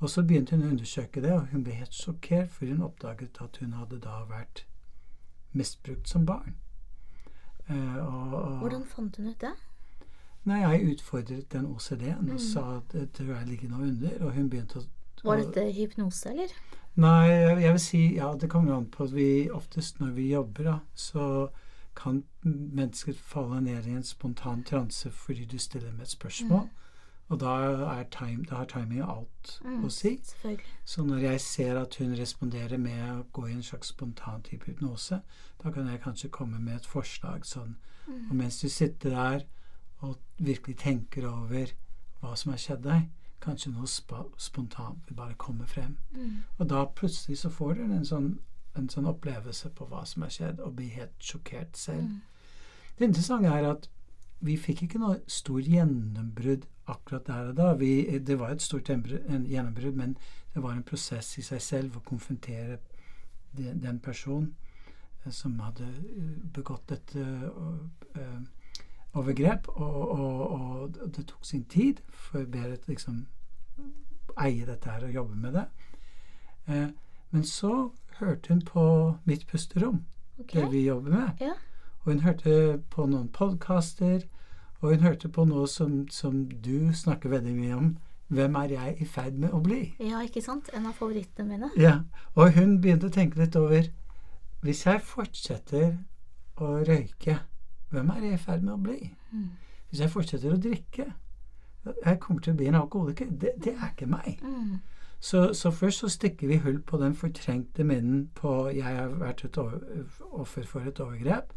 Og 0.00 0.10
så 0.10 0.22
begynte 0.22 0.56
hun 0.56 0.64
å 0.64 0.70
undersøke 0.72 1.20
det, 1.20 1.32
og 1.32 1.52
hun 1.52 1.62
ble 1.64 1.76
helt 1.76 1.94
sjokkert, 1.94 2.50
for 2.50 2.66
hun 2.66 2.82
oppdaget 2.82 3.38
at 3.40 3.60
hun 3.60 3.76
hadde 3.78 4.00
da 4.00 4.24
vært 4.28 4.64
misbrukt 5.52 6.08
som 6.08 6.26
barn. 6.26 6.54
Eh, 7.68 7.96
og, 7.96 8.34
og, 8.34 8.58
Hvordan 8.58 8.84
fant 8.86 9.16
hun 9.16 9.28
ut 9.28 9.40
det? 9.40 9.52
Nei, 10.44 10.60
jeg 10.62 10.94
utfordret 10.94 11.52
den 11.52 11.66
OCD-en 11.66 12.24
Mm. 12.24 12.32
og 12.34 12.40
sa 12.40 12.76
at 12.76 12.92
det 12.92 13.12
tror 13.12 13.34
jeg 13.34 13.46
ligger 13.46 13.68
noe 13.68 13.88
under, 13.88 14.24
og 14.24 14.32
hun 14.32 14.50
begynte 14.50 14.78
å 14.80 14.82
Var 15.24 15.36
dette 15.36 15.72
hypnose, 15.76 16.30
eller? 16.30 16.48
Nei, 16.96 17.28
jeg 17.60 17.72
vil 17.72 17.80
si 17.80 18.14
ja, 18.16 18.32
det 18.40 18.48
kommer 18.50 18.74
an 18.74 18.86
på 18.86 19.04
at 19.04 19.12
vi 19.14 19.50
oftest 19.50 20.00
når 20.00 20.10
vi 20.16 20.30
jobber, 20.32 20.64
da, 20.64 20.78
så 20.94 21.48
kan 21.96 22.24
mennesker 22.44 23.12
falle 23.12 23.60
ned 23.60 23.86
i 23.86 23.90
en 23.90 24.02
spontan 24.02 24.64
transe 24.64 25.10
fordi 25.10 25.44
du 25.44 25.58
stiller 25.58 25.92
med 25.92 26.02
et 26.02 26.14
spørsmål. 26.14 26.68
Og 27.30 27.38
da, 27.40 27.50
er 27.94 28.08
time, 28.10 28.44
da 28.50 28.54
har 28.54 28.64
timing 28.70 29.02
alt 29.06 29.60
Mm, 29.64 29.84
å 29.84 29.90
si. 29.90 30.20
Så 30.84 31.02
når 31.04 31.18
jeg 31.18 31.40
ser 31.40 31.78
at 31.78 31.94
hun 31.94 32.16
responderer 32.18 32.78
med 32.78 33.04
å 33.12 33.24
gå 33.32 33.46
i 33.46 33.52
en 33.52 33.62
slags 33.62 33.92
spontan 33.94 34.42
type 34.42 34.66
hypnose, 34.66 35.20
da 35.62 35.70
kan 35.70 35.88
jeg 35.88 36.02
kanskje 36.02 36.28
komme 36.28 36.58
med 36.58 36.76
et 36.76 36.86
forslag 36.86 37.46
sånn 37.46 37.76
Og 38.30 38.34
mens 38.34 38.60
du 38.60 38.68
sitter 38.68 39.10
der 39.10 39.44
og 40.02 40.16
virkelig 40.38 40.76
tenker 40.76 41.28
over 41.28 41.70
hva 42.20 42.36
som 42.36 42.50
har 42.50 42.58
skjedd 42.58 42.82
deg, 42.82 43.08
kanskje 43.40 43.70
noe 43.70 43.86
spa 43.86 44.24
spontant 44.36 45.04
vil 45.08 45.16
bare 45.16 45.36
komme 45.38 45.66
frem. 45.66 45.96
Mm. 46.12 46.42
Og 46.58 46.68
da 46.68 46.84
plutselig 46.84 47.38
så 47.38 47.50
får 47.50 47.74
du 47.74 47.82
en 47.84 48.04
sånn, 48.04 48.30
en 48.76 48.88
sånn 48.88 49.06
opplevelse 49.06 49.70
på 49.76 49.86
hva 49.86 50.02
som 50.08 50.22
har 50.26 50.34
skjedd, 50.34 50.60
og 50.60 50.74
blir 50.76 50.90
helt 50.96 51.16
sjokkert 51.22 51.76
selv. 51.76 52.02
Mm. 52.02 52.20
Det 52.98 53.08
interessante 53.08 53.48
er 53.48 53.70
at 53.70 53.88
vi 54.40 54.56
fikk 54.56 54.82
ikke 54.82 55.00
noe 55.00 55.20
stor 55.28 55.60
gjennombrudd 55.60 56.66
akkurat 56.90 57.26
der 57.26 57.50
og 57.50 57.56
da. 57.56 57.72
Vi, 57.78 58.18
det 58.18 58.38
var 58.38 58.54
et 58.54 58.62
stort 58.62 58.88
gjennombrudd, 58.90 59.96
men 59.96 60.16
det 60.54 60.62
var 60.62 60.74
en 60.74 60.86
prosess 60.86 61.38
i 61.38 61.44
seg 61.46 61.62
selv 61.62 61.98
å 61.98 62.04
konfrontere 62.06 62.78
den, 63.56 63.80
den 63.82 64.00
personen 64.00 64.54
eh, 65.24 65.32
som 65.32 65.58
hadde 65.60 65.86
eh, 65.86 66.32
begått 66.54 66.88
dette 66.90 67.20
eh, 67.20 68.40
overgrep, 69.12 69.68
og, 69.68 70.00
og, 70.10 70.40
og 70.50 70.98
det 71.16 71.26
tok 71.26 71.46
sin 71.46 71.64
tid 71.64 72.02
for 72.08 72.46
Berit 72.46 72.86
liksom 72.88 73.24
eie 74.38 74.66
dette 74.66 74.90
her 74.90 75.08
og 75.08 75.14
jobbe 75.14 75.36
med 75.36 75.56
det. 75.58 75.64
Men 77.34 77.42
så 77.44 77.90
hørte 78.20 78.52
hun 78.52 78.60
på 78.62 78.84
Mitt 79.26 79.42
pusterom, 79.50 80.04
okay. 80.38 80.60
det 80.60 80.70
vi 80.70 80.84
jobber 80.84 81.10
med. 81.10 81.42
Ja. 81.42 81.56
Og 82.04 82.12
hun 82.12 82.22
hørte 82.22 82.78
på 82.90 83.08
noen 83.10 83.28
podkaster, 83.34 84.22
og 84.80 84.90
hun 84.94 85.00
hørte 85.04 85.28
på 85.28 85.44
noe 85.44 85.66
som, 85.68 86.06
som 86.08 86.44
du 86.48 86.92
snakker 86.96 87.28
veldig 87.28 87.54
mye 87.56 87.76
om. 87.76 87.90
Hvem 88.30 88.54
er 88.54 88.72
jeg 88.76 88.96
i 89.02 89.06
ferd 89.10 89.38
med 89.42 89.50
å 89.52 89.58
bli? 89.60 89.80
ja, 89.98 90.20
ikke 90.22 90.42
sant? 90.42 90.70
En 90.72 90.86
av 90.86 90.94
favorittene 90.94 91.48
mine. 91.48 91.70
Ja, 91.76 92.00
Og 92.34 92.52
hun 92.54 92.76
begynte 92.80 93.08
å 93.10 93.14
tenke 93.14 93.40
litt 93.40 93.56
over 93.58 93.88
Hvis 94.62 94.84
jeg 94.86 95.00
fortsetter 95.02 95.96
å 96.60 96.76
røyke, 96.86 97.38
hvem 97.90 98.10
er 98.14 98.22
jeg 98.28 98.38
i 98.38 98.42
ferd 98.44 98.62
med 98.62 98.74
å 98.74 98.82
bli? 98.84 99.10
Mm. 99.32 99.48
Hvis 99.90 100.00
jeg 100.04 100.10
fortsetter 100.12 100.54
å 100.54 100.60
drikke 100.60 101.08
Jeg 102.04 102.20
kommer 102.20 102.40
til 102.40 102.52
å 102.52 102.56
bli 102.56 102.66
en 102.68 102.78
alkoholiker. 102.78 103.26
Det, 103.30 103.54
det 103.64 103.72
er 103.74 103.90
ikke 103.90 104.06
meg. 104.06 104.38
Mm. 104.44 104.78
Så, 105.20 105.52
så 105.54 105.70
først 105.70 106.04
så 106.04 106.08
stikker 106.08 106.48
vi 106.48 106.60
hull 106.60 106.78
på 106.86 106.96
den 107.00 107.14
fortrengte 107.14 107.84
minnen 107.84 108.28
på 108.34 108.68
jeg 108.72 108.84
har 108.84 109.08
vært 109.20 109.58
over, 109.58 109.80
offer 110.30 110.64
for 110.68 110.80
et 110.88 111.00
overgrep. 111.00 111.52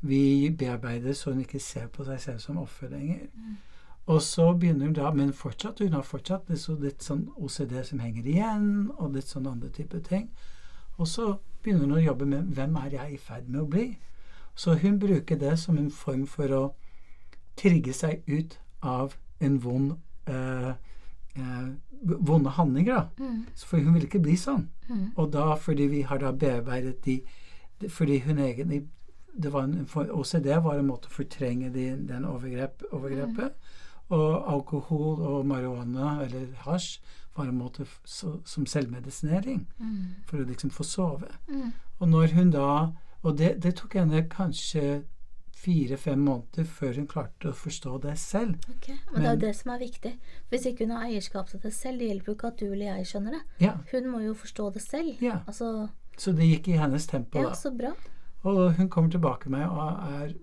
Vi 0.00 0.50
bearbeider 0.58 1.12
så 1.12 1.30
hun 1.32 1.40
ikke 1.40 1.58
ser 1.60 1.86
på 1.88 2.04
seg 2.04 2.20
selv 2.20 2.38
som 2.38 2.58
offer 2.58 2.88
lenger. 2.88 3.26
Og 4.06 4.22
så 4.22 4.52
begynner 4.54 4.86
hun 4.86 4.94
da, 4.94 5.10
men 5.10 5.32
fortsatt, 5.32 5.78
hun 5.82 5.92
har 5.92 6.02
fortsatt 6.02 6.48
litt, 6.48 6.60
så 6.62 6.76
litt 6.78 7.02
sånn 7.02 7.24
OCD 7.36 7.80
som 7.84 7.98
henger 7.98 8.26
igjen, 8.26 8.90
og 8.98 9.14
litt 9.16 9.26
sånn 9.26 9.46
andre 9.50 9.68
typer 9.74 9.98
ting. 10.00 10.28
Og 10.98 11.08
så 11.10 11.36
begynner 11.62 11.84
hun 11.88 11.96
å 11.98 12.04
jobbe 12.04 12.26
med 12.26 12.52
hvem 12.54 12.76
er 12.76 12.90
jeg 12.90 13.12
i 13.16 13.16
ferd 13.18 13.48
med 13.48 13.60
å 13.64 13.66
bli. 13.72 13.86
Så 14.54 14.74
hun 14.78 14.98
bruker 14.98 15.36
det 15.36 15.58
som 15.58 15.78
en 15.78 15.90
form 15.90 16.26
for 16.26 16.52
å 16.54 16.62
trigge 17.56 17.92
seg 17.92 18.22
ut 18.28 18.58
av 18.82 19.16
en 19.40 19.58
vond 19.60 19.96
eh, 20.28 20.70
eh, 21.36 21.66
vonde 22.02 22.50
handlinger. 22.50 22.94
da. 22.94 23.24
Mm. 23.24 23.42
For 23.56 23.78
hun 23.82 23.94
vil 23.94 24.06
ikke 24.06 24.22
bli 24.22 24.36
sånn. 24.36 24.68
Mm. 24.88 25.08
Og 25.16 25.32
da, 25.32 25.54
fordi 25.60 25.86
vi 25.92 26.02
har 26.02 26.18
da 26.22 26.30
bearbeidet 26.32 27.02
de 27.04 27.22
de- 27.80 27.88
Fordi 27.88 28.18
hun 28.24 28.38
egentlig 28.38 28.86
det 29.42 29.52
var 29.52 29.66
en, 29.68 29.86
for 29.86 30.10
OCD 30.12 30.48
var 30.64 30.78
en 30.78 30.88
måte 30.88 31.10
å 31.10 31.16
fortrenge 31.16 31.70
de, 31.74 31.90
den 32.08 32.24
overgrep, 32.28 32.86
overgrepet. 32.92 33.56
Og 34.14 34.52
alkohol 34.52 35.22
og 35.26 35.46
marihuana, 35.50 36.20
eller 36.24 36.46
hasj, 36.66 37.00
var 37.36 37.50
en 37.50 37.58
måte 37.58 37.86
så, 38.04 38.36
som 38.44 38.66
selvmedisinering. 38.66 39.66
Mm. 39.78 39.98
For 40.28 40.40
å 40.40 40.46
liksom 40.48 40.72
få 40.72 40.86
sove. 40.86 41.28
Mm. 41.48 41.74
Og 41.98 42.08
når 42.08 42.38
hun 42.38 42.54
da 42.54 42.70
Og 43.26 43.38
det, 43.38 43.56
det 43.62 43.72
tok 43.74 43.96
henne 43.98 44.20
kanskje 44.30 45.02
fire-fem 45.56 46.20
måneder 46.20 46.66
før 46.68 46.98
hun 47.00 47.08
klarte 47.10 47.50
å 47.50 47.56
forstå 47.56 47.96
det 48.04 48.12
selv. 48.20 48.60
Ok, 48.70 48.90
Men, 49.10 49.16
det 49.16 49.24
er 49.24 49.32
jo 49.32 49.40
det 49.42 49.52
som 49.58 49.72
er 49.74 49.80
viktig. 49.82 50.12
Hvis 50.52 50.66
ikke 50.70 50.86
hun 50.86 50.92
har 50.94 51.06
eierskap 51.08 51.48
til 51.50 51.62
det 51.64 51.72
selv, 51.74 51.98
det 51.98 52.10
hjelper 52.12 52.30
jo 52.30 52.36
ikke 52.36 52.50
at 52.52 52.60
du 52.60 52.66
eller 52.68 52.86
jeg 52.92 53.08
skjønner 53.10 53.38
det. 53.38 53.40
Ja, 53.64 53.72
Hun 53.90 54.10
må 54.12 54.20
jo 54.22 54.34
forstå 54.36 54.68
det 54.76 54.82
selv. 54.84 55.24
Ja. 55.24 55.40
Altså, 55.46 55.88
Så 56.16 56.36
det 56.36 56.46
gikk 56.52 56.68
i 56.68 56.78
hennes 56.78 57.08
tempo, 57.10 57.40
ja, 57.40 57.48
da. 57.50 57.58
så 57.58 57.72
bra. 57.74 57.96
Og 58.46 58.76
hun 58.78 58.88
kommer 58.92 59.10
tilbake 59.10 59.50
med 59.50 59.66
og 59.66 60.02
er 60.20 60.34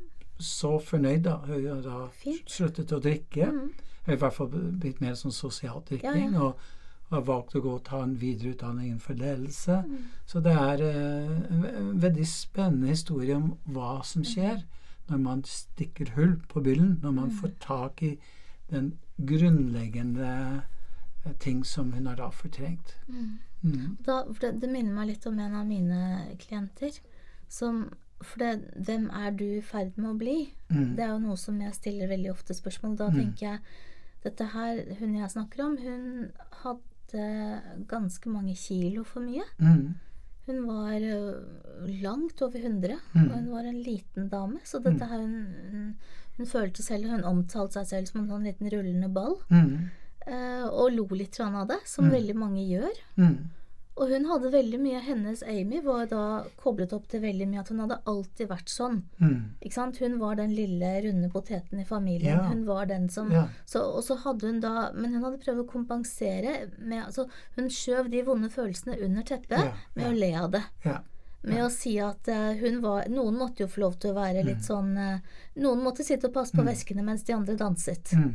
så 0.43 0.73
fornøyd, 0.83 1.21
da. 1.23 1.37
Hun 1.47 1.67
har 1.69 1.81
da 1.85 1.97
Fint. 2.19 2.49
sluttet 2.51 2.91
å 2.91 2.99
drikke. 2.99 3.47
Mm. 3.53 3.69
I 4.11 4.15
hvert 4.19 4.33
fall 4.35 4.49
blitt 4.51 4.99
mer 5.01 5.13
sånn 5.15 5.31
sosial 5.31 5.79
drikking. 5.87 6.33
Ja, 6.33 6.35
ja. 6.35 6.47
Og 6.49 7.13
har 7.13 7.21
valgt 7.27 7.53
å 7.55 7.61
gå 7.61 7.75
og 7.77 7.83
ta 7.85 8.01
en 8.03 8.15
videreutdanning 8.19 8.89
innenfor 8.89 9.15
ledelse. 9.19 9.77
Mm. 9.87 10.05
Så 10.25 10.41
det 10.43 10.55
er 10.57 10.81
eh, 10.81 11.33
en 11.53 11.99
veldig 12.01 12.25
spennende 12.27 12.89
historie 12.89 13.35
om 13.37 13.53
hva 13.69 13.99
Mm. 13.99 14.03
som 14.11 14.23
skjer 14.23 14.63
når 15.09 15.19
man 15.21 15.43
stikker 15.43 16.09
hull 16.15 16.35
på 16.49 16.63
byllen. 16.63 16.99
Når 17.03 17.11
man 17.13 17.29
Mm. 17.29 17.37
får 17.39 17.51
tak 17.59 18.03
i 18.03 18.17
den 18.71 18.97
grunnleggende 19.25 20.63
eh, 21.25 21.31
ting 21.39 21.63
som 21.63 21.91
hun 21.93 22.05
har 22.07 22.15
da 22.15 22.29
fortrengt. 22.31 22.95
Mm. 23.07 23.39
Mm. 23.63 23.97
Da, 24.05 24.23
det, 24.41 24.59
det 24.61 24.69
minner 24.69 24.93
meg 24.93 25.07
litt 25.07 25.25
om 25.29 25.39
en 25.39 25.55
av 25.55 25.65
mine 25.65 25.99
klienter. 26.39 26.91
Som, 27.53 27.83
for 28.23 28.39
det, 28.41 28.53
hvem 28.87 29.09
er 29.13 29.31
du 29.37 29.43
i 29.45 29.61
ferd 29.65 29.97
med 29.99 30.09
å 30.13 30.17
bli? 30.17 30.37
Mm. 30.71 30.95
Det 30.97 31.03
er 31.05 31.11
jo 31.13 31.19
noe 31.27 31.37
som 31.37 31.59
jeg 31.61 31.75
stiller 31.77 32.09
veldig 32.09 32.31
ofte 32.33 32.55
spørsmål. 32.57 32.95
Da 32.97 33.09
Mm. 33.11 33.19
tenker 33.19 33.45
jeg 33.51 33.59
dette 34.23 34.45
her, 34.53 34.79
hun 34.99 35.13
jeg 35.19 35.29
snakker 35.35 35.65
om, 35.65 35.77
hun 35.77 36.31
hadde 36.63 37.85
ganske 37.87 38.25
mange 38.31 38.55
kilo 38.57 39.03
for 39.03 39.21
mye. 39.21 39.43
Mm. 39.59 39.93
Hun 40.47 40.65
var 40.67 40.99
langt 42.01 42.41
over 42.41 42.59
100, 42.59 42.97
Mm. 43.13 43.29
og 43.29 43.35
hun 43.37 43.51
var 43.51 43.63
en 43.69 43.83
liten 43.83 44.29
dame. 44.29 44.59
Så 44.63 44.81
dette 44.83 45.05
her 45.07 45.19
hun, 45.19 45.45
hun, 45.71 45.95
hun 46.37 46.45
følte 46.45 46.81
selv 46.83 47.09
Hun 47.09 47.21
omtalte 47.23 47.73
seg 47.73 47.85
selv 47.87 48.07
som 48.07 48.21
en 48.21 48.29
sånn 48.29 48.43
liten 48.49 48.69
rullende 48.73 49.11
ball. 49.13 49.37
Mm. 49.51 49.89
eh, 50.25 50.63
og 50.71 50.91
lo 50.95 51.05
litt 51.11 51.37
av 51.41 51.67
det, 51.67 51.81
som 51.85 52.05
Mm. 52.05 52.11
veldig 52.11 52.35
mange 52.35 52.63
gjør. 52.65 52.95
Mm. 53.17 53.49
Og 53.95 54.09
hun 54.09 54.23
hadde 54.25 54.49
veldig 54.53 54.79
mye 54.81 54.99
Hennes 55.05 55.43
Amy 55.45 55.79
var 55.85 56.07
da 56.09 56.21
koblet 56.57 56.93
opp 56.97 57.05
til 57.11 57.21
veldig 57.21 57.45
mye 57.51 57.59
at 57.61 57.69
hun 57.69 57.83
hadde 57.83 57.99
alltid 58.09 58.49
vært 58.49 58.71
sånn. 58.73 59.03
Mm. 59.21 59.35
Ikke 59.61 59.75
sant? 59.77 59.99
Hun 60.01 60.15
var 60.21 60.39
den 60.39 60.55
lille, 60.57 60.89
runde 61.05 61.29
poteten 61.29 61.79
i 61.79 61.85
familien. 61.85 62.39
Ja. 62.41 62.47
Hun 62.49 62.65
var 62.65 62.89
den 62.89 63.07
som 63.13 63.29
Ja. 63.31 63.45
så, 63.69 63.83
Og 63.93 64.01
så 64.03 64.17
hadde 64.23 64.47
hun 64.49 64.59
da 64.59 64.91
Men 64.93 65.13
hun 65.13 65.23
hadde 65.23 65.37
prøvd 65.43 65.61
å 65.63 65.69
kompensere 65.69 66.69
med 66.79 67.05
altså, 67.05 67.27
Hun 67.55 67.69
skjøv 67.69 68.09
de 68.09 68.23
vonde 68.25 68.49
følelsene 68.49 68.97
under 69.05 69.21
teppet 69.23 69.59
Ja, 69.59 69.73
med 69.95 70.05
ja. 70.05 70.09
å 70.11 70.19
le 70.19 70.31
av 70.41 70.51
det. 70.51 70.63
Ja. 71.43 71.49
Med 71.49 71.63
å 71.65 71.69
si 71.73 71.97
at 71.99 72.27
eh, 72.31 72.53
hun 72.61 72.77
var 72.79 73.09
Noen 73.11 73.35
måtte 73.35 73.65
jo 73.65 73.67
få 73.67 73.81
lov 73.83 73.97
til 73.99 74.13
å 74.13 74.15
være 74.15 74.45
litt 74.47 74.63
sånn 74.63 74.93
eh, 74.95 75.41
Noen 75.59 75.81
måtte 75.83 76.05
sitte 76.07 76.29
og 76.29 76.37
passe 76.37 76.55
på 76.55 76.63
veskene 76.63 77.03
mens 77.03 77.25
de 77.27 77.35
andre 77.35 77.57
danset. 77.59 78.13
Mm. 78.15 78.29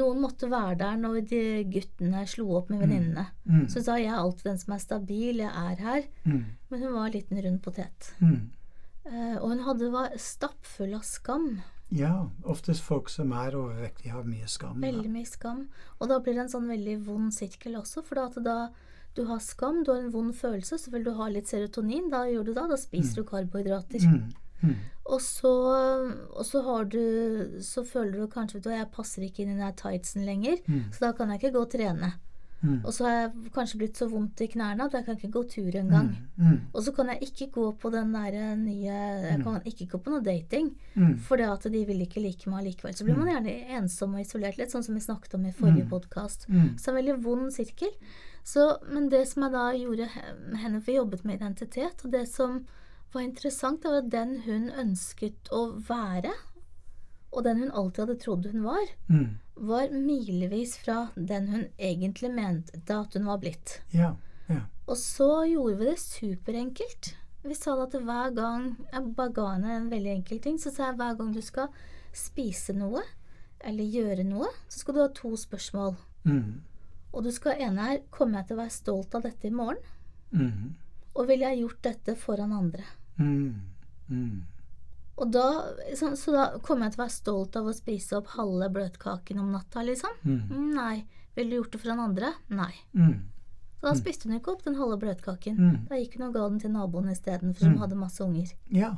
Noen 0.00 0.22
måtte 0.22 0.48
være 0.48 0.78
der 0.80 0.96
når 1.02 1.18
de 1.28 1.42
guttene 1.68 2.24
slo 2.30 2.48
opp 2.56 2.72
med 2.72 2.80
venninnene. 2.86 3.26
Mm. 3.44 3.66
Så 3.68 3.84
sa 3.84 3.98
jeg 4.00 4.16
alltid 4.16 4.48
den 4.48 4.62
som 4.62 4.74
er 4.74 4.82
stabil, 4.82 5.44
jeg 5.44 5.52
er 5.52 5.84
her. 5.84 6.08
Mm. 6.24 6.40
Men 6.72 6.86
hun 6.86 6.96
var 6.96 7.06
en 7.10 7.16
liten 7.18 7.42
rund 7.44 7.60
potet. 7.66 8.10
Mm. 8.24 8.40
Eh, 9.04 9.36
og 9.36 9.46
hun 9.52 9.62
hadde, 9.68 9.92
var 9.92 10.16
stappfull 10.16 10.96
av 10.96 11.04
skam. 11.04 11.50
Ja, 11.94 12.30
oftest 12.48 12.82
folk 12.82 13.12
som 13.12 13.36
er 13.36 13.54
overvektige, 13.58 14.14
har 14.16 14.24
mye 14.24 14.48
skam. 14.48 14.80
da. 14.80 14.88
Veldig 14.88 15.12
mye 15.12 15.28
skam. 15.28 15.66
Og 16.00 16.08
da 16.10 16.18
blir 16.24 16.38
det 16.38 16.46
en 16.46 16.54
sånn 16.56 16.72
veldig 16.72 16.96
vond 17.06 17.34
sirkel 17.34 17.76
også, 17.78 18.02
for 18.06 18.18
da 18.18 18.26
at 18.32 18.40
da 18.46 18.58
du 19.14 19.24
har 19.28 19.38
skam, 19.38 19.82
du 19.84 19.92
har 19.92 20.00
en 20.02 20.10
vond 20.12 20.32
følelse, 20.34 20.78
så 20.78 20.90
vil 20.90 21.04
du 21.04 21.12
ha 21.14 21.28
litt 21.30 21.46
serotonin. 21.50 22.10
Da 22.10 22.24
gjør 22.26 22.44
du 22.48 22.52
da, 22.56 22.66
da 22.70 22.76
spiser 22.80 23.22
du 23.22 23.28
karbohydrater. 23.28 24.02
Mm. 24.10 24.32
Mm. 24.64 24.76
Og 25.12 25.20
så, 25.20 25.50
og 26.32 26.44
så 26.48 26.62
har 26.64 26.84
du 26.88 27.60
Så 27.60 27.82
føler 27.84 28.22
du 28.22 28.26
kanskje 28.32 28.62
at 28.62 28.70
jeg 28.72 28.86
passer 28.94 29.22
ikke 29.26 29.42
inn 29.44 29.50
i 29.52 29.58
den 29.60 29.74
tightsen 29.76 30.24
lenger, 30.24 30.56
Mm. 30.66 30.86
så 30.92 31.00
da 31.06 31.12
kan 31.12 31.28
jeg 31.30 31.42
ikke 31.42 31.52
gå 31.58 31.60
og 31.66 31.70
trene. 31.70 32.12
Mm. 32.64 32.78
Og 32.84 32.94
så 32.96 33.04
har 33.04 33.14
jeg 33.18 33.52
kanskje 33.52 33.78
blitt 33.82 33.98
så 34.00 34.06
vondt 34.08 34.40
i 34.40 34.46
knærne 34.48 34.86
at 34.86 34.94
jeg 34.96 35.04
kan 35.04 35.18
ikke 35.18 35.30
gå 35.36 35.42
tur 35.52 35.76
engang. 35.76 36.08
Mm. 36.38 36.44
Mm. 36.48 36.60
Og 36.72 36.82
så 36.86 36.94
kan 36.96 37.10
jeg 37.12 37.20
ikke 37.28 37.50
gå 37.52 37.64
på 37.82 37.90
den 37.92 38.12
der 38.16 38.56
nye 38.56 38.94
Jeg 39.28 39.42
kan 39.44 39.60
ikke 39.68 39.86
gå 39.92 39.98
på 40.06 40.10
noe 40.14 40.24
dating. 40.24 40.70
Mm. 40.96 41.18
For 41.26 41.36
det 41.36 41.48
at 41.52 41.66
de 41.72 41.84
vil 41.84 42.00
ikke 42.06 42.22
like 42.24 42.48
meg 42.50 42.64
likevel. 42.70 42.94
Så 42.96 43.04
blir 43.04 43.18
man 43.20 43.28
gjerne 43.28 43.54
ensom 43.78 44.14
og 44.16 44.20
isolert, 44.24 44.56
litt 44.58 44.72
sånn 44.72 44.82
som 44.86 44.94
vi 44.96 45.04
snakket 45.04 45.34
om 45.36 45.44
i 45.46 45.52
forrige 45.52 45.84
Mm. 45.84 45.90
podkast. 45.90 46.48
Mm. 46.48 46.78
Så 46.78 46.86
det 46.86 46.88
er 46.88 46.96
en 46.96 47.00
veldig 47.02 47.24
vond 47.24 47.52
sirkel. 47.52 47.92
Så, 48.44 48.64
men 48.92 49.08
det 49.08 49.26
som 49.28 49.42
jeg 49.44 49.52
da 49.52 49.66
gjorde 49.72 50.08
henne, 50.56 50.80
for 50.80 50.92
jobbet 50.92 51.24
med 51.24 51.40
identitet, 51.40 52.04
og 52.04 52.10
det 52.12 52.26
som 52.28 52.66
var 53.12 53.22
interessant, 53.22 53.82
det 53.82 53.90
var 53.90 53.98
at 54.02 54.10
den 54.10 54.40
hun 54.46 54.70
ønsket 54.70 55.48
å 55.52 55.78
være, 55.88 56.32
og 57.32 57.44
den 57.44 57.58
hun 57.58 57.70
alltid 57.70 58.04
hadde 58.06 58.20
trodd 58.20 58.46
hun 58.52 58.62
var, 58.64 58.86
Mm. 59.08 59.38
Var 59.54 59.90
milevis 59.90 60.76
fra 60.82 61.08
den 61.14 61.48
hun 61.48 61.66
egentlig 61.78 62.30
mente 62.34 62.96
at 62.96 63.14
hun 63.14 63.26
var 63.26 63.38
blitt. 63.42 63.80
Ja. 63.94 64.14
Ja. 64.46 64.64
Og 64.86 64.98
så 65.00 65.44
gjorde 65.48 65.78
vi 65.78 65.90
det 65.90 65.98
superenkelt. 66.02 67.14
Vi 67.44 67.56
sa 67.56 67.74
at 67.82 67.92
hver 67.92 68.32
gang 68.36 68.70
Jeg 68.92 69.12
bare 69.16 69.32
ga 69.36 69.46
henne 69.52 69.74
en 69.76 69.90
veldig 69.92 70.12
enkel 70.18 70.40
ting. 70.40 70.58
Så 70.60 70.72
sa 70.72 70.90
jeg 70.90 70.98
hver 71.00 71.16
gang 71.18 71.32
du 71.34 71.42
skal 71.44 71.68
spise 72.14 72.74
noe, 72.76 73.02
eller 73.64 73.84
gjøre 73.84 74.24
noe, 74.28 74.48
så 74.68 74.82
skal 74.82 74.94
du 74.94 75.02
ha 75.02 75.10
to 75.12 75.34
spørsmål. 75.40 75.96
Mm. 76.24 76.62
Og 77.14 77.24
du 77.24 77.30
skal 77.34 77.60
ene 77.60 77.84
her 77.84 77.98
Kommer 78.10 78.40
jeg 78.40 78.48
til 78.48 78.56
å 78.56 78.62
være 78.62 78.74
stolt 78.74 79.14
av 79.14 79.26
dette 79.26 79.48
i 79.48 79.54
morgen? 79.54 79.80
Mm. 80.32 80.74
Og 81.14 81.28
ville 81.28 81.50
jeg 81.50 81.62
gjort 81.62 81.82
dette 81.86 82.16
foran 82.18 82.54
andre? 82.56 82.86
Mm. 83.18 83.60
Mm. 85.14 85.20
Og 85.22 85.30
da, 85.32 85.44
så, 85.96 86.16
så 86.18 86.32
da 86.34 86.44
kommer 86.58 86.86
jeg 86.86 86.94
til 86.94 87.00
å 87.00 87.04
være 87.04 87.14
stolt 87.14 87.56
av 87.56 87.66
å 87.70 87.74
spise 87.74 88.16
opp 88.18 88.26
halve 88.34 88.68
bløtkaken 88.74 89.38
om 89.38 89.52
natta, 89.54 89.82
liksom? 89.86 90.10
Mm. 90.24 90.40
Mm, 90.50 90.70
Nei. 90.74 91.04
Ville 91.36 91.50
du 91.50 91.56
gjort 91.56 91.72
det 91.72 91.80
for 91.82 91.90
en 91.94 92.00
andre? 92.00 92.32
Nei. 92.50 92.72
Mm. 92.94 93.14
Så 93.80 93.86
da 93.88 93.94
spiste 93.98 94.28
hun 94.28 94.38
ikke 94.40 94.52
opp 94.54 94.62
den 94.64 94.74
halve 94.78 94.98
bløtkaken. 95.02 95.56
Mm. 95.58 95.78
Da 95.90 95.96
gikk 96.00 96.14
hun 96.18 96.26
og 96.28 96.34
ga 96.34 96.48
den 96.48 96.60
til 96.62 96.70
naboen 96.74 97.10
istedenfor, 97.12 97.60
som 97.60 97.72
Mm. 97.74 97.78
hadde 97.82 97.96
masse 98.00 98.20
unger. 98.24 98.52
Ja. 98.70 98.92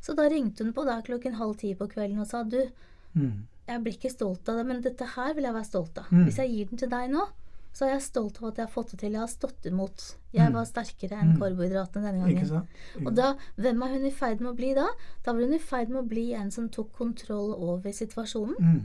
Så 0.00 0.14
da 0.16 0.28
ringte 0.28 0.64
hun 0.64 0.72
på 0.72 0.84
der 0.86 1.02
klokken 1.02 1.34
halv 1.36 1.56
ti 1.58 1.74
på 1.74 1.86
kvelden 1.88 2.20
og 2.20 2.26
sa 2.26 2.42
du, 2.42 2.62
Mm. 3.14 3.46
jeg 3.68 3.82
blir 3.82 3.92
ikke 3.98 4.10
stolt 4.10 4.48
av 4.48 4.56
det, 4.56 4.66
men 4.66 4.80
dette 4.80 5.04
her 5.16 5.34
vil 5.34 5.44
jeg 5.44 5.52
være 5.54 5.66
stolt 5.66 5.98
av. 5.98 6.04
Mm. 6.10 6.24
Hvis 6.26 6.36
jeg 6.36 6.50
gir 6.50 6.64
den 6.70 6.78
til 6.78 6.88
deg 6.88 7.10
nå, 7.10 7.26
så 7.72 7.86
er 7.86 7.92
jeg 7.94 8.02
stolt 8.02 8.38
av 8.42 8.48
at 8.48 8.56
jeg 8.56 8.66
har 8.66 8.72
fått 8.72 8.90
det 8.90 8.98
til. 9.00 9.12
Jeg 9.12 9.20
har 9.20 9.28
stått 9.28 9.66
imot. 9.66 10.14
Jeg 10.32 10.48
Mm. 10.50 10.54
var 10.54 10.64
sterkere 10.64 11.12
enn 11.20 11.34
Mm. 11.34 11.38
karbohydratene 11.40 12.02
denne 12.02 12.26
Ikke 12.28 12.34
gangen. 12.34 12.48
sant? 12.48 13.06
Og 13.06 13.14
da, 13.14 13.34
hvem 13.58 13.82
er 13.82 13.88
hun 13.94 14.04
i 14.06 14.10
ferd 14.10 14.40
med 14.40 14.52
å 14.52 14.56
bli 14.56 14.74
da? 14.74 14.86
Da 15.24 15.32
var 15.32 15.40
hun 15.40 15.54
i 15.54 15.58
ferd 15.58 15.88
med 15.88 16.04
å 16.04 16.08
bli 16.08 16.32
en 16.34 16.50
som 16.50 16.68
tok 16.68 16.92
kontroll 16.92 17.54
over 17.54 17.90
situasjonen. 17.90 18.56
Mm. 18.58 18.82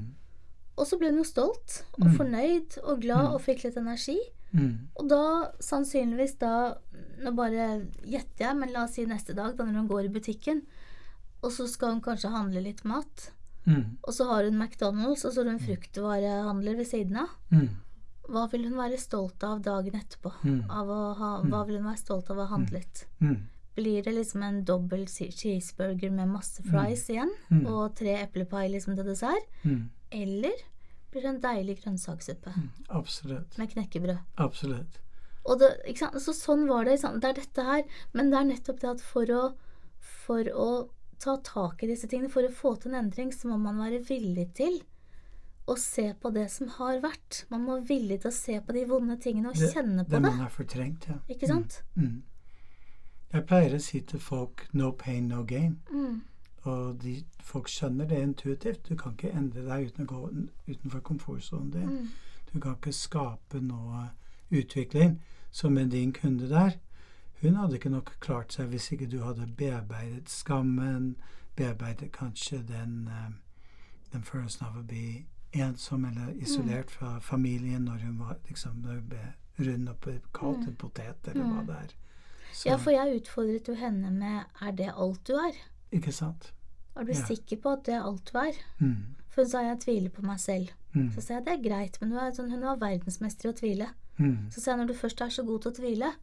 Og 0.77 0.85
så 0.87 0.99
ble 0.99 1.07
hun 1.07 1.17
jo 1.17 1.23
stolt 1.23 1.83
og 1.99 2.07
Mm. 2.07 2.17
fornøyd 2.17 2.77
og 2.83 3.01
glad 3.01 3.33
og 3.33 3.41
fikk 3.41 3.63
litt 3.63 3.77
energi. 3.77 4.19
Mm. 4.53 4.77
Og 4.97 5.09
da, 5.09 5.51
sannsynligvis 5.59 6.37
da 6.39 6.77
Nå 7.17 7.33
bare 7.33 7.87
gjetter 8.05 8.37
jeg, 8.39 8.55
men 8.57 8.71
la 8.73 8.83
oss 8.83 8.91
si 8.95 9.05
neste 9.05 9.33
dag, 9.33 9.55
da 9.55 9.63
når 9.63 9.73
hun 9.73 9.87
går 9.87 10.05
i 10.05 10.09
butikken, 10.09 10.61
og 11.41 11.49
så 11.51 11.67
skal 11.67 11.91
hun 11.93 12.01
kanskje 12.01 12.29
handle 12.29 12.61
litt 12.61 12.83
mat, 12.83 13.31
Mm. 13.65 13.97
og 14.03 14.13
så 14.13 14.25
har 14.27 14.43
hun 14.43 14.59
McDonald's, 14.59 15.23
og 15.25 15.31
så 15.33 15.43
har 15.43 15.51
hun 15.51 15.59
fruktvarehandler 15.59 16.75
ved 16.75 16.85
siden 16.85 17.15
av. 17.17 17.29
Hva 18.31 18.45
vil 18.51 18.65
hun 18.67 18.77
være 18.79 18.97
stolt 19.01 19.43
av 19.45 19.61
dagen 19.65 19.97
etterpå? 19.97 20.31
Mm. 20.43 20.61
Av 20.69 20.93
ha, 21.19 21.31
hva 21.45 21.63
vil 21.67 21.79
hun 21.79 21.89
være 21.89 22.01
stolt 22.01 22.31
av 22.33 22.39
å 22.39 22.47
ha 22.47 22.55
handlet? 22.55 23.05
Mm. 23.21 23.43
Blir 23.75 24.05
det 24.05 24.13
liksom 24.15 24.43
en 24.47 24.61
dobbel 24.65 25.03
cheeseburger 25.09 26.13
med 26.15 26.31
masse 26.31 26.63
fries 26.63 27.09
igjen, 27.11 27.33
og 27.67 27.97
tre 27.99 28.13
eplepai 28.21 28.69
liksom 28.71 28.95
til 28.95 29.09
dessert? 29.09 29.49
Eller 30.15 30.55
blir 31.11 31.25
det 31.25 31.31
en 31.33 31.41
deilig 31.43 31.77
grønnsakssuppe 31.83 32.53
Absolutt. 32.89 33.57
med 33.59 33.73
knekkebrød? 33.73 34.17
Absolutt. 34.39 35.01
Og 35.45 35.59
det? 35.61 35.69
Så 36.23 36.33
sånn 36.33 36.65
var 36.67 36.87
det. 36.87 36.97
Det 37.03 37.29
er 37.29 37.37
dette 37.37 37.65
her. 37.67 37.83
Men 38.17 38.31
det 38.31 38.39
er 38.39 38.49
nettopp 38.49 38.81
det 38.81 38.89
at 38.95 39.03
for 39.05 39.29
å, 39.31 39.43
for 40.25 40.49
å 40.49 40.69
ta 41.21 41.37
tak 41.45 41.83
i 41.83 41.89
disse 41.91 42.09
tingene, 42.11 42.31
for 42.33 42.47
å 42.47 42.51
få 42.53 42.75
til 42.79 42.93
en 42.93 43.05
endring, 43.05 43.31
så 43.33 43.51
må 43.51 43.59
man 43.61 43.79
være 43.83 44.01
villig 44.07 44.49
til 44.57 44.79
å 45.67 45.75
se 45.81 46.13
på 46.21 46.29
det 46.29 46.45
som 46.51 46.67
har 46.77 46.99
vært. 47.01 47.45
Man 47.49 47.63
må 47.65 47.79
være 47.79 47.87
villig 47.89 48.19
til 48.21 48.29
å 48.29 48.35
se 48.35 48.59
på 48.61 48.75
de 48.75 48.85
vonde 48.89 49.17
tingene 49.21 49.49
og 49.49 49.57
Det, 49.57 49.71
kjenne 49.73 50.05
på 50.05 50.11
det 50.11 50.21
det. 50.21 50.21
man 50.29 50.39
har 50.39 50.49
fortrengt, 50.53 51.07
ja. 51.09 51.17
Ikke 51.29 51.47
sant? 51.47 51.83
Mm. 51.95 52.23
Jeg 53.33 53.45
pleier 53.49 53.75
å 53.75 53.81
si 53.81 54.01
til 54.01 54.19
folk 54.19 54.67
'no 54.73 54.91
pain, 54.91 55.27
no 55.27 55.43
gain'. 55.43 55.77
Mm. 55.91 56.21
Og 56.65 57.01
de, 57.01 57.23
folk 57.39 57.67
skjønner 57.69 58.05
det 58.05 58.21
intuitivt. 58.21 58.89
Du 58.89 58.95
kan 58.95 59.11
ikke 59.11 59.33
endre 59.37 59.65
deg 59.65 59.87
uten 59.87 60.05
å 60.05 60.07
gå 60.07 60.29
utenfor 60.67 60.99
komfortsonen 60.99 61.71
din. 61.71 61.89
Mm. 61.89 62.07
Du 62.53 62.59
kan 62.59 62.75
ikke 62.75 62.93
skape 62.93 63.61
noe 63.61 64.09
utvikling. 64.51 65.21
Så 65.51 65.69
med 65.69 65.89
din 65.91 66.13
kunde 66.13 66.49
der, 66.49 66.71
hun 67.41 67.55
hadde 67.55 67.75
ikke 67.75 67.89
nok 67.89 68.15
klart 68.19 68.53
seg 68.53 68.67
hvis 68.67 68.91
ikke 68.91 69.07
du 69.07 69.21
hadde 69.23 69.47
bearbeidet 69.57 70.29
skammen, 70.29 71.15
bearbeidet 71.55 72.11
kanskje 72.11 72.63
den, 72.67 73.07
eh, 73.07 73.31
den 74.13 74.23
følelsen 74.23 74.65
av 74.65 74.77
å 74.77 74.83
bli 74.87 75.25
ensom 75.55 76.05
eller 76.05 76.33
isolert 76.41 76.91
fra 76.91 77.19
familien 77.19 77.85
når 77.87 78.03
hun 78.05 78.17
var 78.19 78.37
liksom 78.49 78.81
når 78.83 78.99
hun 78.99 79.09
ble 79.09 79.25
rund 79.65 79.89
og 79.89 80.07
kalt 80.35 80.67
en 80.67 80.75
potet, 80.75 81.27
eller 81.31 81.45
hva 81.47 81.63
det 81.67 81.75
er. 81.75 81.93
Så, 82.51 82.69
Ja, 82.69 82.75
for 82.77 82.91
jeg 82.91 83.21
utfordret 83.21 83.67
jo 83.67 83.75
henne 83.75 84.11
med 84.11 84.43
'er 84.61 84.71
det 84.75 84.91
alt 84.95 85.23
du 85.27 85.33
er'? 85.33 85.55
Ikke 85.91 86.11
sant? 86.11 86.51
Er 86.95 87.03
du 87.03 87.11
Ja. 87.11 87.25
sikker 87.25 87.57
på 87.57 87.71
at 87.73 87.83
det 87.85 87.93
er 87.95 88.03
alt 88.03 88.31
du 88.33 88.37
er? 88.37 88.53
Mm. 88.79 89.15
For 89.29 89.41
hun 89.43 89.49
sa 89.49 89.61
jeg 89.61 89.79
tviler 89.79 90.09
på 90.09 90.21
meg 90.21 90.39
selv. 90.39 90.69
Mm. 90.93 91.11
Så 91.11 91.21
sa 91.21 91.33
jeg 91.33 91.45
det 91.45 91.53
er 91.53 91.69
greit, 91.69 91.97
men 92.01 92.13
er, 92.13 92.31
sånn, 92.31 92.49
hun 92.51 92.61
var 92.61 92.77
verdensmester 92.77 93.49
i 93.49 93.51
å 93.51 93.55
tvile. 93.55 93.89
Mm. 94.17 94.49
Så 94.51 94.61
sa 94.61 94.71
jeg 94.71 94.79
når 94.79 94.87
du 94.87 94.93
først 94.93 95.21
er 95.21 95.29
så 95.29 95.43
god 95.45 95.61
til 95.61 95.71
å 95.71 95.75
tvile, 95.75 96.13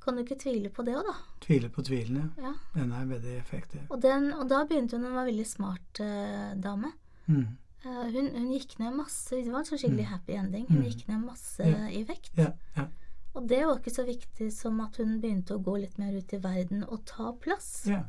kan 0.00 0.14
du 0.16 0.22
ikke 0.22 0.38
tvile 0.38 0.70
på 0.70 0.84
det 0.84 0.94
òg, 0.94 1.04
da? 1.04 1.14
Tvile 1.40 1.68
på 1.68 1.82
tvilene. 1.82 2.30
Ja. 2.38 2.52
Den 2.74 2.92
er 2.92 3.04
veldig 3.04 3.36
effektiv. 3.40 3.80
Og, 3.90 4.00
den, 4.02 4.32
og 4.32 4.48
da 4.48 4.64
begynte 4.64 4.96
hun, 4.96 5.04
hun 5.04 5.14
var 5.14 5.26
en 5.26 5.32
veldig 5.34 5.46
smart 5.46 6.00
eh, 6.00 6.54
dame. 6.62 6.92
Mm. 7.26 7.58
Eh, 7.86 8.10
hun, 8.16 8.28
hun 8.34 8.48
gikk 8.50 8.78
ned 8.82 8.96
masse 8.98 9.30
Det 9.38 9.52
var 9.52 9.60
en 9.62 9.68
sånn 9.68 9.78
skikkelig 9.78 10.08
happy 10.10 10.34
ending. 10.40 10.66
Hun 10.68 10.82
Mm. 10.82 10.88
gikk 10.90 11.06
ned 11.08 11.24
masse 11.24 11.62
Ja. 11.70 11.86
i 11.88 12.02
vekt. 12.08 12.32
Ja, 12.36 12.52
ja, 12.76 12.88
Og 13.36 13.46
det 13.46 13.62
var 13.66 13.78
ikke 13.78 13.92
så 13.94 14.04
viktig 14.06 14.50
som 14.52 14.80
at 14.80 14.96
hun 14.96 15.20
begynte 15.20 15.54
å 15.54 15.62
gå 15.62 15.78
litt 15.80 15.98
mer 15.98 16.12
ut 16.16 16.32
i 16.32 16.38
verden 16.40 16.82
og 16.88 17.04
ta 17.04 17.32
plass. 17.32 17.84
ja. 17.86 18.02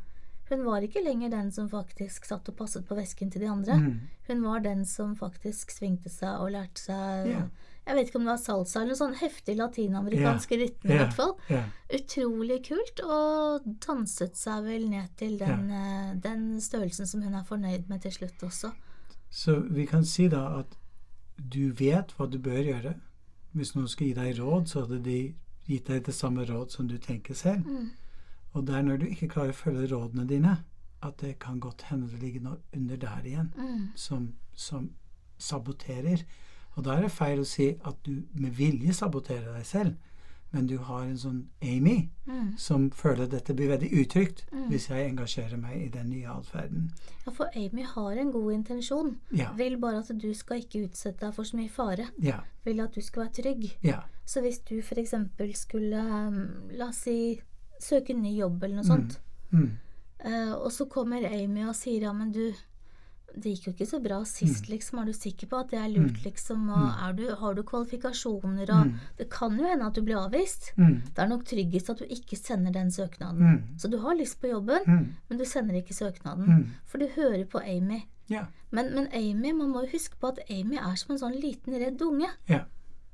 Hun 0.50 0.64
var 0.64 0.80
ikke 0.80 1.04
lenger 1.04 1.30
den 1.30 1.52
som 1.52 1.68
faktisk 1.68 2.24
satt 2.26 2.48
og 2.48 2.56
passet 2.56 2.86
på 2.88 2.96
vesken 2.96 3.30
til 3.30 3.42
de 3.42 3.48
andre. 3.52 3.74
Mm. 3.76 4.00
Hun 4.30 4.42
var 4.44 4.60
den 4.62 4.86
som 4.86 5.14
faktisk 5.18 5.70
svingte 5.76 6.08
seg 6.10 6.40
og 6.40 6.52
lærte 6.54 6.80
seg. 6.80 7.50
Jeg 7.86 7.96
vet 7.96 8.08
ikke 8.08 8.16
om 8.16 8.24
det 8.24 8.32
var 8.32 8.38
salsa 8.38 8.80
eller 8.80 8.96
noen 8.96 9.02
sånn 9.02 9.20
heftig 9.20 9.58
latinamerikanske 9.58 10.56
rytme, 10.62 10.90
i 10.92 10.98
hvert 10.98 11.14
fall. 11.14 11.36
Utrolig 11.92 12.62
kult, 12.68 13.00
og 13.04 13.64
danset 13.84 14.36
seg 14.40 14.64
vel 14.64 14.88
ned 14.90 15.10
til 15.20 15.38
den, 15.38 15.70
eh, 15.72 16.14
den 16.16 16.60
størrelsen 16.60 17.06
som 17.08 17.22
hun 17.22 17.36
er 17.36 17.44
fornøyd 17.44 17.88
med 17.90 18.02
til 18.02 18.12
slutt 18.12 18.40
også. 18.44 18.74
Så 19.30 19.60
vi 19.70 19.86
kan 19.86 20.06
si 20.06 20.28
da 20.32 20.46
at 20.60 20.78
du 21.38 21.72
vet 21.72 22.14
hva 22.18 22.26
du 22.32 22.40
bør 22.40 22.64
gjøre. 22.64 22.94
Hvis 23.52 23.76
noen 23.76 23.88
skal 23.88 24.08
gi 24.08 24.14
deg 24.18 24.40
råd, 24.40 24.68
så 24.68 24.82
hadde 24.86 25.00
de 25.06 25.34
gitt 25.68 25.88
deg 25.88 26.06
det 26.06 26.16
samme 26.16 26.46
råd 26.48 26.72
som 26.72 26.88
du 26.88 26.98
tenker 26.98 27.36
selv. 27.36 27.66
Mm. 27.68 27.90
Og 28.54 28.68
det 28.68 28.76
er 28.76 28.82
når 28.88 28.98
du 28.98 29.06
ikke 29.06 29.28
klarer 29.28 29.54
å 29.54 29.58
følge 29.58 29.90
rådene 29.92 30.26
dine, 30.28 30.56
at 31.04 31.20
det 31.22 31.36
kan 31.40 31.60
godt 31.60 31.84
hende 31.92 32.08
det 32.10 32.20
ligger 32.24 32.42
noe 32.42 32.58
under 32.74 32.98
der 32.98 33.26
igjen 33.26 33.52
Mm. 33.58 33.88
som, 33.96 34.34
som 34.56 34.90
saboterer. 35.38 36.24
Og 36.76 36.84
da 36.86 36.96
er 36.96 37.02
det 37.02 37.12
feil 37.12 37.40
å 37.42 37.46
si 37.46 37.76
at 37.86 37.96
du 38.06 38.24
med 38.34 38.52
vilje 38.58 38.94
saboterer 38.94 39.54
deg 39.54 39.66
selv, 39.66 39.96
men 40.52 40.68
du 40.68 40.78
har 40.78 41.04
en 41.04 41.18
sånn 41.18 41.46
Amy 41.62 42.10
Mm. 42.28 42.58
som 42.58 42.90
føler 42.92 43.24
at 43.24 43.30
dette 43.32 43.54
blir 43.56 43.68
veldig 43.70 43.90
utrygt 43.92 44.44
Mm. 44.52 44.68
hvis 44.70 44.88
jeg 44.90 45.10
engasjerer 45.10 45.58
meg 45.58 45.82
i 45.82 45.88
den 45.90 46.10
nye 46.10 46.28
atferden. 46.28 46.92
Ja, 47.26 47.32
for 47.32 47.50
Amy 47.56 47.84
har 47.84 48.12
en 48.18 48.32
god 48.32 48.54
intensjon. 48.54 49.18
Ja. 49.32 49.54
Vil 49.54 49.78
bare 49.78 49.98
at 50.00 50.08
du 50.18 50.34
skal 50.34 50.58
ikke 50.62 50.84
utsette 50.90 51.20
deg 51.20 51.34
for 51.34 51.44
så 51.44 51.56
mye 51.58 51.70
fare. 51.70 52.10
Ja. 52.20 52.40
Vil 52.66 52.80
at 52.82 52.94
du 52.94 53.02
skal 53.02 53.24
være 53.24 53.34
trygg. 53.44 53.72
Ja. 53.84 54.02
Så 54.26 54.42
hvis 54.42 54.60
du 54.60 54.80
f.eks. 54.82 55.14
skulle, 55.54 56.00
um, 56.28 56.70
la 56.72 56.88
oss 56.90 56.98
si, 56.98 57.42
søke 57.80 58.14
ny 58.16 58.38
jobb 58.38 58.64
eller 58.64 58.76
noe 58.76 58.84
sånt, 58.86 59.20
Mm. 59.52 59.72
Uh, 60.26 60.54
og 60.56 60.72
så 60.72 60.86
kommer 60.90 61.24
Amy 61.26 61.64
og 61.68 61.76
sier 61.76 62.02
ja, 62.02 62.12
men 62.12 62.32
du, 62.32 62.52
det 63.36 63.52
gikk 63.54 63.66
jo 63.68 63.72
ikke 63.76 63.86
så 63.90 64.00
bra 64.02 64.18
sist, 64.26 64.70
liksom. 64.70 65.00
Er 65.00 65.06
du 65.06 65.14
sikker 65.14 65.48
på 65.52 65.58
at 65.60 65.70
det 65.70 65.78
er 65.80 65.90
lurt, 65.94 66.24
liksom? 66.24 66.70
Og 66.74 67.04
er 67.08 67.14
du, 67.14 67.24
har 67.36 67.54
du 67.54 67.62
kvalifikasjoner? 67.64 68.72
Og 68.74 68.94
det 69.20 69.28
kan 69.30 69.58
jo 69.60 69.68
hende 69.68 69.86
at 69.86 69.94
du 69.96 70.02
blir 70.02 70.18
avvist. 70.18 70.72
Mm. 70.78 71.02
Det 71.14 71.20
er 71.22 71.28
nok 71.30 71.44
tryggest 71.46 71.90
at 71.94 72.00
du 72.00 72.06
ikke 72.10 72.36
sender 72.40 72.72
den 72.74 72.90
søknaden. 72.92 73.44
Mm. 73.44 73.78
Så 73.78 73.92
du 73.92 73.98
har 74.02 74.16
lyst 74.18 74.40
på 74.42 74.48
jobben, 74.54 74.80
Mm. 74.88 75.14
men 75.30 75.38
du 75.38 75.46
sender 75.46 75.76
ikke 75.76 75.94
søknaden. 75.94 76.46
Mm. 76.48 76.66
For 76.86 76.98
du 76.98 77.08
hører 77.16 77.46
på 77.46 77.60
Amy. 77.60 78.02
Men, 78.72 78.94
men 78.96 79.08
Amy, 79.14 79.52
man 79.54 79.70
må 79.70 79.86
jo 79.86 79.92
huske 79.94 80.18
på 80.20 80.28
at 80.34 80.40
Amy 80.50 80.76
er 80.76 80.96
som 80.96 81.14
en 81.14 81.20
sånn 81.22 81.38
liten 81.40 81.74
redd 81.80 82.02
unge. 82.02 82.28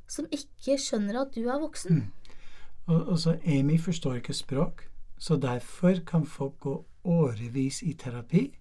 Som 0.07 0.25
ikke 0.31 0.77
skjønner 0.79 1.19
at 1.21 1.33
du 1.35 1.43
er 1.49 1.59
voksen. 1.59 1.95
Mm. 1.95 2.11
Og, 2.87 3.07
og 3.07 3.19
så 3.19 3.35
Amy 3.45 3.77
forstår 3.79 4.17
ikke 4.21 4.33
språk, 4.33 4.87
så 5.17 5.37
derfor 5.39 5.99
kan 6.05 6.25
folk 6.25 6.59
gå 6.59 6.73
årevis 7.05 7.81
i 7.83 7.93
terapi, 7.93 8.51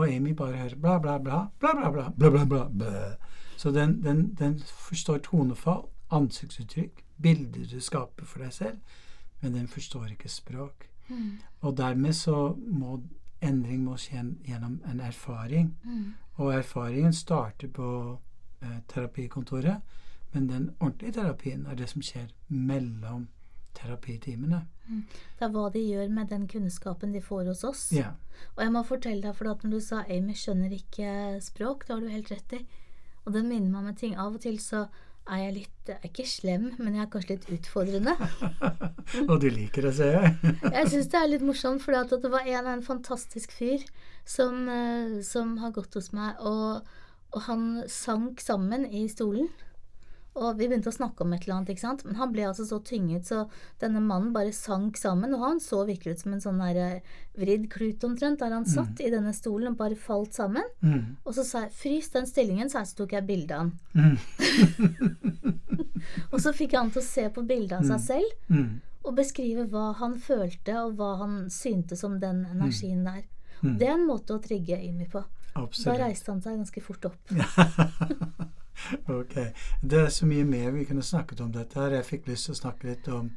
og 0.00 0.08
Amy 0.10 0.32
bare 0.36 0.56
hører 0.56 0.76
bla, 0.76 0.98
bla, 0.98 1.18
bla, 1.18 1.44
bla, 1.60 1.72
bla, 1.76 1.90
bla, 1.90 2.08
bla, 2.16 2.30
bla, 2.30 2.44
bla, 2.44 2.64
bla. 2.68 3.14
Så 3.56 3.70
den, 3.70 4.02
den, 4.02 4.34
den 4.38 4.58
forstår 4.88 5.18
tonefall, 5.18 5.86
ansiktsuttrykk, 6.10 7.04
bilder 7.22 7.66
du 7.70 7.80
skaper 7.80 8.24
for 8.24 8.44
deg 8.44 8.52
selv, 8.52 8.78
men 9.40 9.54
den 9.54 9.68
forstår 9.68 10.14
ikke 10.14 10.28
språk. 10.28 10.88
Mm. 11.08 11.38
Og 11.60 11.76
dermed 11.76 12.12
så 12.12 12.54
må 12.56 13.02
endring 13.42 13.84
må 13.84 13.96
skje 13.96 14.24
gjennom 14.46 14.80
en 14.90 15.00
erfaring. 15.00 15.74
Mm. 15.84 16.12
Og 16.40 16.54
erfaringen 16.54 17.12
starter 17.12 17.68
på 17.68 18.20
eh, 18.62 18.78
terapikontoret, 18.88 19.80
men 20.32 20.48
den 20.48 20.70
ordentlige 20.80 21.12
terapien 21.12 21.66
er 21.66 21.74
det 21.74 21.88
som 21.90 22.02
skjer 22.02 22.30
mellom 22.48 23.28
terapitimene. 23.76 24.64
Det 25.38 25.46
er 25.46 25.52
hva 25.54 25.68
de 25.72 25.82
gjør 25.84 26.10
med 26.12 26.30
den 26.32 26.46
kunnskapen 26.50 27.12
de 27.14 27.22
får 27.22 27.50
hos 27.52 27.62
oss. 27.66 27.84
Ja. 27.94 28.14
Og 28.56 28.64
jeg 28.64 28.74
må 28.74 28.82
fortelle 28.86 29.22
deg, 29.24 29.36
for 29.38 29.50
at 29.52 29.62
når 29.64 29.76
du 29.76 29.84
sa 29.84 30.02
Amy 30.10 30.34
skjønner 30.38 30.72
ikke 30.74 31.12
språk, 31.44 31.86
det 31.86 31.94
har 31.94 32.02
du 32.02 32.10
helt 32.10 32.32
rett 32.32 32.56
i. 32.58 32.64
Og 33.26 33.36
det 33.36 33.44
minner 33.46 33.70
meg 33.70 33.82
om 33.82 33.92
en 33.92 34.00
ting. 34.00 34.16
Av 34.18 34.34
og 34.34 34.42
til 34.42 34.58
så 34.62 34.86
er 35.30 35.44
jeg 35.44 35.56
litt 35.58 35.90
er 35.90 36.06
Ikke 36.06 36.26
slem, 36.28 36.70
men 36.78 36.96
jeg 36.96 37.04
er 37.04 37.10
kanskje 37.12 37.36
litt 37.36 37.48
utfordrende. 37.58 38.14
Og 39.30 39.36
du 39.42 39.48
liker 39.52 39.86
det, 39.86 39.94
ser 39.98 40.16
jeg. 40.16 40.54
Jeg 40.76 40.90
syns 40.92 41.10
det 41.12 41.18
er 41.20 41.30
litt 41.32 41.44
morsomt, 41.46 41.82
for 41.82 41.98
at 41.98 42.12
det 42.22 42.30
var 42.30 42.46
en, 42.46 42.68
en 42.70 42.84
fantastisk 42.84 43.52
fyr 43.54 43.82
som, 44.28 44.68
eh, 44.70 45.18
som 45.26 45.56
har 45.62 45.74
gått 45.74 45.98
hos 45.98 46.12
meg, 46.16 46.38
og, 46.46 46.86
og 47.34 47.42
han 47.48 47.82
sank 47.90 48.42
sammen 48.44 48.86
i 48.86 49.06
stolen. 49.10 49.50
Og 50.38 50.60
vi 50.60 50.68
begynte 50.70 50.92
å 50.92 50.94
snakke 50.94 51.24
om 51.24 51.32
et 51.34 51.42
eller 51.42 51.56
annet, 51.56 51.72
ikke 51.74 51.82
sant. 51.82 52.04
Men 52.06 52.14
han 52.20 52.30
ble 52.30 52.44
altså 52.46 52.62
så 52.68 52.76
tynget, 52.86 53.26
så 53.26 53.48
denne 53.82 53.98
mannen 54.04 54.30
bare 54.34 54.52
sank 54.54 54.98
sammen. 55.00 55.34
Og 55.34 55.40
han 55.42 55.58
så 55.62 55.78
virkelig 55.88 56.12
ut 56.14 56.20
som 56.22 56.32
en 56.36 56.44
sånn 56.44 56.60
der 56.62 56.76
eh, 56.78 57.02
vridd 57.40 57.64
klut 57.72 58.04
omtrent, 58.06 58.38
der 58.42 58.54
han 58.54 58.66
satt 58.68 59.00
i 59.02 59.10
denne 59.10 59.32
stolen 59.36 59.68
og 59.72 59.78
bare 59.80 59.96
falt 59.98 60.34
sammen. 60.38 60.66
Mm. 60.86 61.02
Og 61.24 61.32
så 61.34 61.42
sa 61.46 61.56
jeg 61.66 61.76
'frys 61.80 62.08
den 62.14 62.26
stillingen', 62.30 62.70
jeg, 62.70 62.86
så 62.86 62.94
tok 63.02 63.12
jeg 63.18 63.26
bilde 63.26 63.52
av 63.56 63.60
han. 63.60 63.72
Mm. 63.94 64.16
Og 66.32 66.40
så 66.40 66.52
fikk 66.56 66.72
jeg 66.72 66.80
han 66.80 66.90
til 66.94 67.02
å 67.02 67.10
se 67.10 67.24
på 67.34 67.42
bildet 67.44 67.78
av 67.80 67.84
seg 67.90 68.00
selv. 68.06 68.30
Mm. 68.48 68.70
og 69.00 69.16
beskrive 69.16 69.64
hva 69.72 69.96
han 69.96 70.20
følte, 70.20 70.76
og 70.84 70.98
hva 70.98 71.16
han 71.22 71.48
syntes 71.48 72.04
om 72.04 72.20
den 72.20 72.44
energien 72.52 73.00
der. 73.06 73.22
Mm. 73.62 73.76
Det 73.78 73.88
er 73.88 73.94
en 73.94 74.06
måte 74.08 74.36
å 74.36 74.42
trigge 74.42 74.78
Amy 74.78 75.06
på. 75.10 75.22
Da 75.54 75.96
reiste 75.98 76.30
han 76.32 76.40
seg 76.42 76.56
ganske 76.60 76.82
fort 76.84 77.08
opp. 77.10 77.32
ok. 79.18 79.36
Det 79.82 80.02
er 80.06 80.12
så 80.14 80.28
mye 80.28 80.46
mer 80.48 80.70
vi 80.76 80.86
kunne 80.88 81.04
snakket 81.04 81.42
om 81.44 81.52
dette 81.52 81.80
her. 81.80 81.98
Jeg 81.98 82.08
fikk 82.08 82.30
lyst 82.30 82.48
til 82.48 82.56
å 82.56 82.60
snakke 82.62 82.90
litt 82.92 83.08
om 83.12 83.32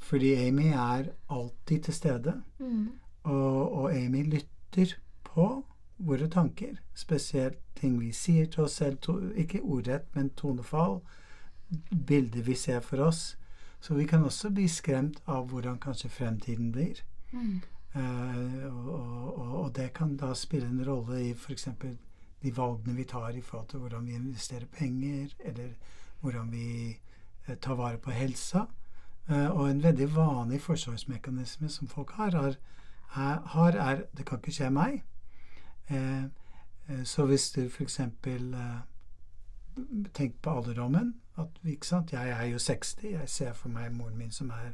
Fordi 0.00 0.32
Amy 0.48 0.70
er 0.72 1.10
alltid 1.28 1.84
til 1.86 1.94
stede. 1.94 2.34
Mm. 2.58 2.88
Og, 3.22 3.72
og 3.82 3.90
Amy 3.92 4.24
lytter 4.24 4.96
på 5.24 5.48
våre 6.00 6.28
tanker. 6.28 6.80
Spesielt 6.96 7.60
ting 7.76 7.98
vi 8.00 8.12
sier 8.16 8.48
til 8.50 8.64
oss 8.64 8.78
selv. 8.80 9.04
Ikke 9.36 9.60
ordrett, 9.62 10.08
men 10.14 10.32
tonefall. 10.36 11.00
Bilder 11.90 12.42
vi 12.42 12.56
ser 12.56 12.80
for 12.80 13.04
oss. 13.04 13.36
Så 13.80 13.94
vi 13.94 14.06
kan 14.06 14.24
også 14.24 14.50
bli 14.50 14.68
skremt 14.68 15.20
av 15.26 15.48
hvordan 15.48 15.78
kanskje 15.78 16.08
fremtiden 16.08 16.72
blir. 16.72 17.04
Mm. 17.32 17.60
Eh, 17.94 18.66
og, 18.72 19.34
og, 19.38 19.64
og 19.64 19.76
det 19.76 19.92
kan 19.94 20.16
da 20.16 20.34
spille 20.34 20.66
en 20.66 20.84
rolle 20.86 21.22
i 21.24 21.30
f.eks. 21.34 21.68
de 22.42 22.56
valgene 22.56 22.96
vi 22.96 23.04
tar 23.04 23.30
i 23.30 23.40
forhold 23.40 23.68
til 23.68 23.78
hvordan 23.78 24.06
vi 24.06 24.14
investerer 24.14 24.66
penger, 24.78 25.34
eller 25.40 25.72
hvordan 26.20 26.52
vi 26.52 26.66
eh, 27.48 27.56
tar 27.56 27.74
vare 27.74 27.98
på 27.98 28.10
helsa. 28.10 28.66
Eh, 29.28 29.50
og 29.50 29.70
en 29.70 29.82
veldig 29.82 30.16
vanlig 30.16 30.60
forsvarsmekanisme 30.60 31.68
som 31.68 31.88
folk 31.88 32.10
har, 32.10 32.36
er, 32.36 32.54
har, 33.46 33.72
er 33.72 34.02
'det 34.16 34.26
kan 34.26 34.38
ikke 34.38 34.52
skje 34.52 34.70
meg'. 34.70 35.02
Så 37.04 37.26
hvis 37.26 37.50
du 37.50 37.60
f.eks. 37.68 38.00
Eh, 38.00 38.80
tenk 40.14 40.42
på 40.42 40.50
alderdommen. 40.50 41.14
At, 41.38 41.46
ikke 41.64 41.86
sant? 41.86 42.12
Jeg 42.12 42.30
er 42.30 42.44
jo 42.44 42.58
60. 42.58 42.96
Jeg 43.02 43.28
ser 43.28 43.52
for 43.52 43.68
meg 43.68 43.92
moren 43.92 44.16
min 44.18 44.30
som 44.30 44.50
er 44.50 44.72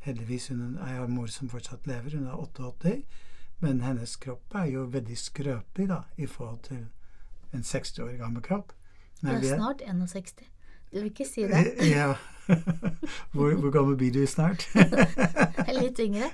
Heldigvis 0.00 0.48
hun, 0.48 0.76
jeg 0.78 0.96
har 0.96 1.06
mor 1.06 1.26
som 1.26 1.48
fortsatt 1.52 1.86
lever. 1.86 2.14
Hun 2.16 2.26
er 2.26 2.36
88. 2.40 3.02
Men 3.60 3.80
hennes 3.84 4.16
kropp 4.16 4.54
er 4.54 4.64
jo 4.72 4.84
veldig 4.88 5.16
skrøpelig 5.18 5.88
da, 5.90 5.98
i 6.16 6.26
forhold 6.26 6.62
til 6.62 6.86
en 7.52 7.62
60 7.62 7.98
år 7.98 8.14
gammel 8.16 8.42
kropp. 8.42 8.72
Vi 9.22 9.28
er- 9.50 9.56
snart 9.58 9.82
61. 9.84 10.34
Du 10.90 10.98
vil 10.98 11.10
ikke 11.12 11.28
si 11.28 11.46
det? 11.46 11.64
Ja. 11.96 12.14
hvor, 13.32 13.52
hvor 13.54 13.70
gammel 13.70 13.96
blir 13.96 14.10
du 14.12 14.24
snart? 14.26 14.64
Jeg 14.74 15.66
er 15.68 15.76
litt 15.76 16.00
yngre. 16.02 16.28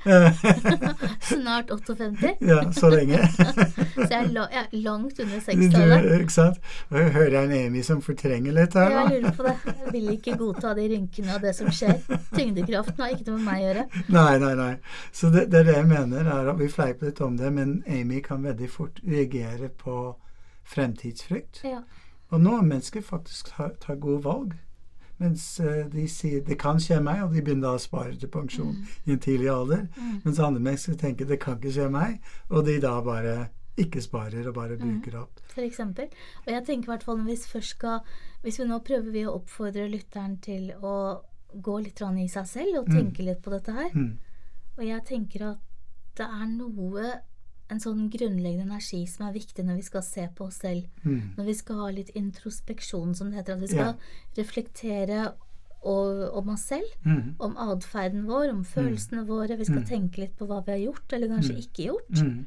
Snart 1.21 1.69
58. 1.71 2.31
ja, 2.40 2.62
så 2.73 2.88
lenge. 2.88 3.19
Så 3.27 4.07
jeg 4.07 4.16
er, 4.23 4.31
la, 4.33 4.47
jeg 4.53 4.62
er 4.62 4.79
langt 4.87 5.21
under 5.21 5.42
60-tallet. 5.45 6.07
ikke 6.23 6.33
sant? 6.33 6.61
Jeg 6.95 7.11
hører 7.12 7.37
en 7.42 7.53
Amy 7.53 7.83
som 7.85 8.01
fortrenger 8.01 8.57
litt 8.57 8.79
her, 8.79 8.95
Jeg 8.95 9.21
lurer 9.21 9.37
på 9.37 9.45
det. 9.45 9.55
Jeg 9.66 9.92
vil 9.92 10.09
ikke 10.14 10.38
godta 10.40 10.73
de 10.79 10.87
rynkene 10.95 11.35
og 11.37 11.45
det 11.45 11.53
som 11.59 11.69
skjer. 11.69 11.99
Tyngdekraften 12.33 13.05
har 13.05 13.12
ikke 13.12 13.29
noe 13.29 13.42
med 13.42 13.47
meg 13.51 13.59
å 13.59 13.66
gjøre. 13.66 13.85
Nei, 14.16 14.33
nei, 14.47 14.55
nei. 14.62 14.73
Så 15.12 15.29
det, 15.35 15.51
det 15.53 15.61
er 15.61 15.69
det 15.69 15.77
jeg 15.83 15.90
mener. 15.92 16.33
er 16.38 16.53
at 16.55 16.62
Vi 16.62 16.71
fleiper 16.73 17.11
litt 17.11 17.21
om 17.29 17.37
det, 17.37 17.53
men 17.59 17.77
Amy 17.92 18.25
kan 18.25 18.47
veldig 18.47 18.73
fort 18.73 19.05
reagere 19.05 19.69
på 19.85 20.01
fremtidsfrykt. 20.73 21.61
Ja. 21.66 21.83
Og 22.31 22.41
noen 22.41 22.69
mennesker 22.69 23.05
faktisk 23.05 23.53
tar, 23.55 23.75
tar 23.81 24.01
gode 24.03 24.25
valg. 24.25 24.55
Mens 25.19 25.61
eh, 25.61 25.87
de 25.89 26.09
sier 26.09 26.43
'det 26.45 26.59
kan 26.59 26.81
skje 26.81 27.01
meg', 27.01 27.23
og 27.25 27.35
de 27.35 27.43
begynner 27.43 27.77
å 27.77 27.81
spare 27.81 28.17
til 28.17 28.29
pensjon 28.29 28.77
i 29.07 29.12
en 29.12 29.19
tidlig 29.19 29.49
alder. 29.51 29.87
Mm. 29.97 30.21
Mens 30.25 30.39
andre 30.39 30.61
mennesker 30.61 30.95
tenker 30.95 31.25
'det 31.25 31.41
kan 31.41 31.57
ikke 31.57 31.73
skje 31.73 31.89
meg', 31.91 32.19
og 32.51 32.67
de 32.67 32.81
da 32.81 33.01
bare 33.01 33.49
ikke 33.77 34.03
sparer 34.03 34.49
og 34.49 34.55
bare 34.55 34.77
bruker 34.77 35.19
opp. 35.21 35.41
for 35.55 35.61
eksempel. 35.61 36.09
Og 36.47 36.53
jeg 36.53 36.65
tenker 36.65 36.89
i 36.89 36.93
hvert 36.93 37.05
fall 37.05 37.23
hvis 37.25 37.47
først 37.47 37.69
skal 37.69 38.01
Hvis 38.43 38.61
vi 38.61 38.65
nå 38.65 38.79
prøver 38.79 39.11
vi 39.11 39.25
å 39.27 39.35
oppfordre 39.35 39.89
lytteren 39.91 40.37
til 40.39 40.73
å 40.83 41.21
gå 41.62 41.79
litt 41.79 42.01
i 42.01 42.29
seg 42.29 42.47
selv 42.47 42.79
og 42.79 42.87
tenke 42.87 43.23
litt 43.23 43.43
på 43.43 43.51
dette 43.51 43.73
her. 43.73 43.91
Mm. 43.95 44.19
Og 44.79 44.85
jeg 44.85 45.05
tenker 45.05 45.49
at 45.51 45.59
det 46.17 46.27
er 46.27 46.47
noe 46.47 47.21
En 47.68 47.81
sånn 47.81 48.09
grunnleggende 48.11 48.62
energi 48.68 49.07
som 49.11 49.26
er 49.26 49.33
viktig 49.35 49.64
når 49.66 49.76
vi 49.76 49.83
skal 49.83 50.02
se 50.02 50.29
på 50.37 50.44
oss 50.46 50.61
selv. 50.62 50.85
Mm. 51.05 51.35
Når 51.37 51.44
vi 51.44 51.55
skal 51.55 51.76
ha 51.76 51.88
litt 51.90 52.11
introspeksjon, 52.14 53.14
som 53.16 53.31
det 53.31 53.40
heter. 53.40 53.55
At 53.55 53.61
vi 53.61 53.66
skal 53.66 53.87
Ja. 53.87 53.94
reflektere 54.37 55.35
om 55.83 56.48
oss 56.50 56.62
selv. 56.66 56.87
Mm. 57.05 57.35
Om 57.38 57.57
atferden 57.57 58.24
vår, 58.26 58.50
om 58.50 58.64
følelsene 58.64 59.24
våre. 59.26 59.57
Vi 59.59 59.64
skal 59.64 59.83
tenke 59.87 60.18
litt 60.18 60.37
på 60.38 60.46
hva 60.46 60.64
vi 60.66 60.72
har 60.72 60.92
gjort, 60.92 61.12
eller 61.12 61.29
kanskje 61.29 61.59
ikke 61.62 61.87
gjort. 61.92 62.11
Mm. 62.22 62.46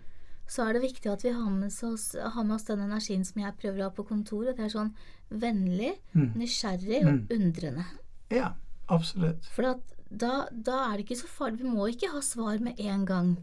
så 0.50 0.64
er 0.68 0.74
det 0.74 0.82
viktig 0.82 1.12
at 1.12 1.22
vi 1.22 1.30
har 1.30 1.50
med, 1.52 1.70
oss, 1.84 2.16
har 2.18 2.44
med 2.44 2.56
oss 2.56 2.64
den 2.64 2.80
energien 2.80 3.24
som 3.24 3.40
jeg 3.44 3.54
prøver 3.62 3.80
å 3.82 3.84
ha 3.84 3.90
på 3.92 4.04
kontoret. 4.08 4.56
Det 4.58 4.66
er 4.66 4.70
sånn 4.80 4.94
vennlig, 5.32 5.92
Mm. 6.16 6.34
nysgjerrig 6.34 7.06
og 7.06 7.30
undrende. 7.30 7.86
Ja, 8.32 8.54
absolutt. 8.90 9.46
For 9.46 9.64
at 9.64 9.82
da, 10.10 10.48
da 10.52 10.92
er 10.92 10.98
det 10.98 11.06
ikke 11.06 11.22
så 11.22 11.28
farlig. 11.28 11.60
Vi 11.60 11.70
må 11.70 11.86
ikke 11.94 12.10
ha 12.12 12.20
svar 12.20 12.60
med 12.60 12.80
en 12.80 13.06
gang. 13.06 13.38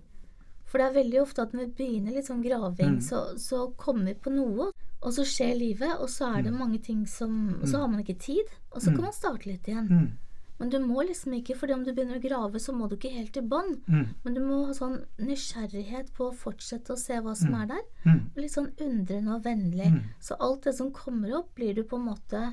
For 0.77 0.83
det 0.83 0.91
er 0.91 0.97
veldig 0.99 1.21
ofte 1.23 1.41
at 1.47 1.55
når 1.57 1.63
vi 1.71 1.75
begynner 1.79 2.13
litt 2.13 2.27
sånn 2.27 2.43
graving, 2.45 2.99
så, 3.01 3.23
så 3.41 3.63
kommer 3.81 4.11
vi 4.11 4.13
på 4.27 4.29
noe, 4.35 4.67
og 4.77 5.15
så 5.17 5.23
skjer 5.25 5.55
livet, 5.57 5.95
og 6.05 6.11
så 6.13 6.29
er 6.37 6.45
det 6.45 6.53
mange 6.53 6.83
ting 6.85 7.07
som 7.09 7.55
og 7.55 7.65
Så 7.71 7.81
har 7.81 7.89
man 7.89 8.03
ikke 8.03 8.19
tid, 8.21 8.51
og 8.75 8.83
så 8.85 8.93
kan 8.93 9.07
man 9.07 9.15
starte 9.17 9.49
litt 9.49 9.71
igjen. 9.71 9.89
Mm. 9.89 10.11
Men 10.59 10.75
du 10.75 10.77
må 10.85 11.07
liksom 11.09 11.33
ikke, 11.39 11.57
fordi 11.57 11.79
om 11.79 11.87
du 11.87 11.95
begynner 11.95 12.21
å 12.21 12.27
grave, 12.27 12.61
så 12.61 12.77
må 12.77 12.91
du 12.93 12.99
ikke 12.99 13.15
helt 13.15 13.33
til 13.33 13.49
bånn. 13.49 13.73
Mm. 13.89 14.05
Men 14.27 14.37
du 14.37 14.43
må 14.45 14.61
ha 14.69 14.77
sånn 14.77 14.99
nysgjerrighet 15.17 16.13
på 16.17 16.29
å 16.29 16.37
fortsette 16.45 16.93
å 16.93 17.01
se 17.01 17.25
hva 17.25 17.33
som 17.41 17.57
er 17.57 17.73
der. 17.73 17.83
Mm. 18.05 18.23
Litt 18.37 18.57
sånn 18.59 18.71
undrende 18.77 19.37
og 19.39 19.49
vennlig. 19.49 19.91
Så 20.21 20.37
alt 20.37 20.69
det 20.69 20.77
som 20.77 20.93
kommer 20.93 21.39
opp, 21.41 21.55
blir 21.57 21.73
du 21.73 21.87
på 21.89 21.97
en 21.97 22.09
måte 22.13 22.47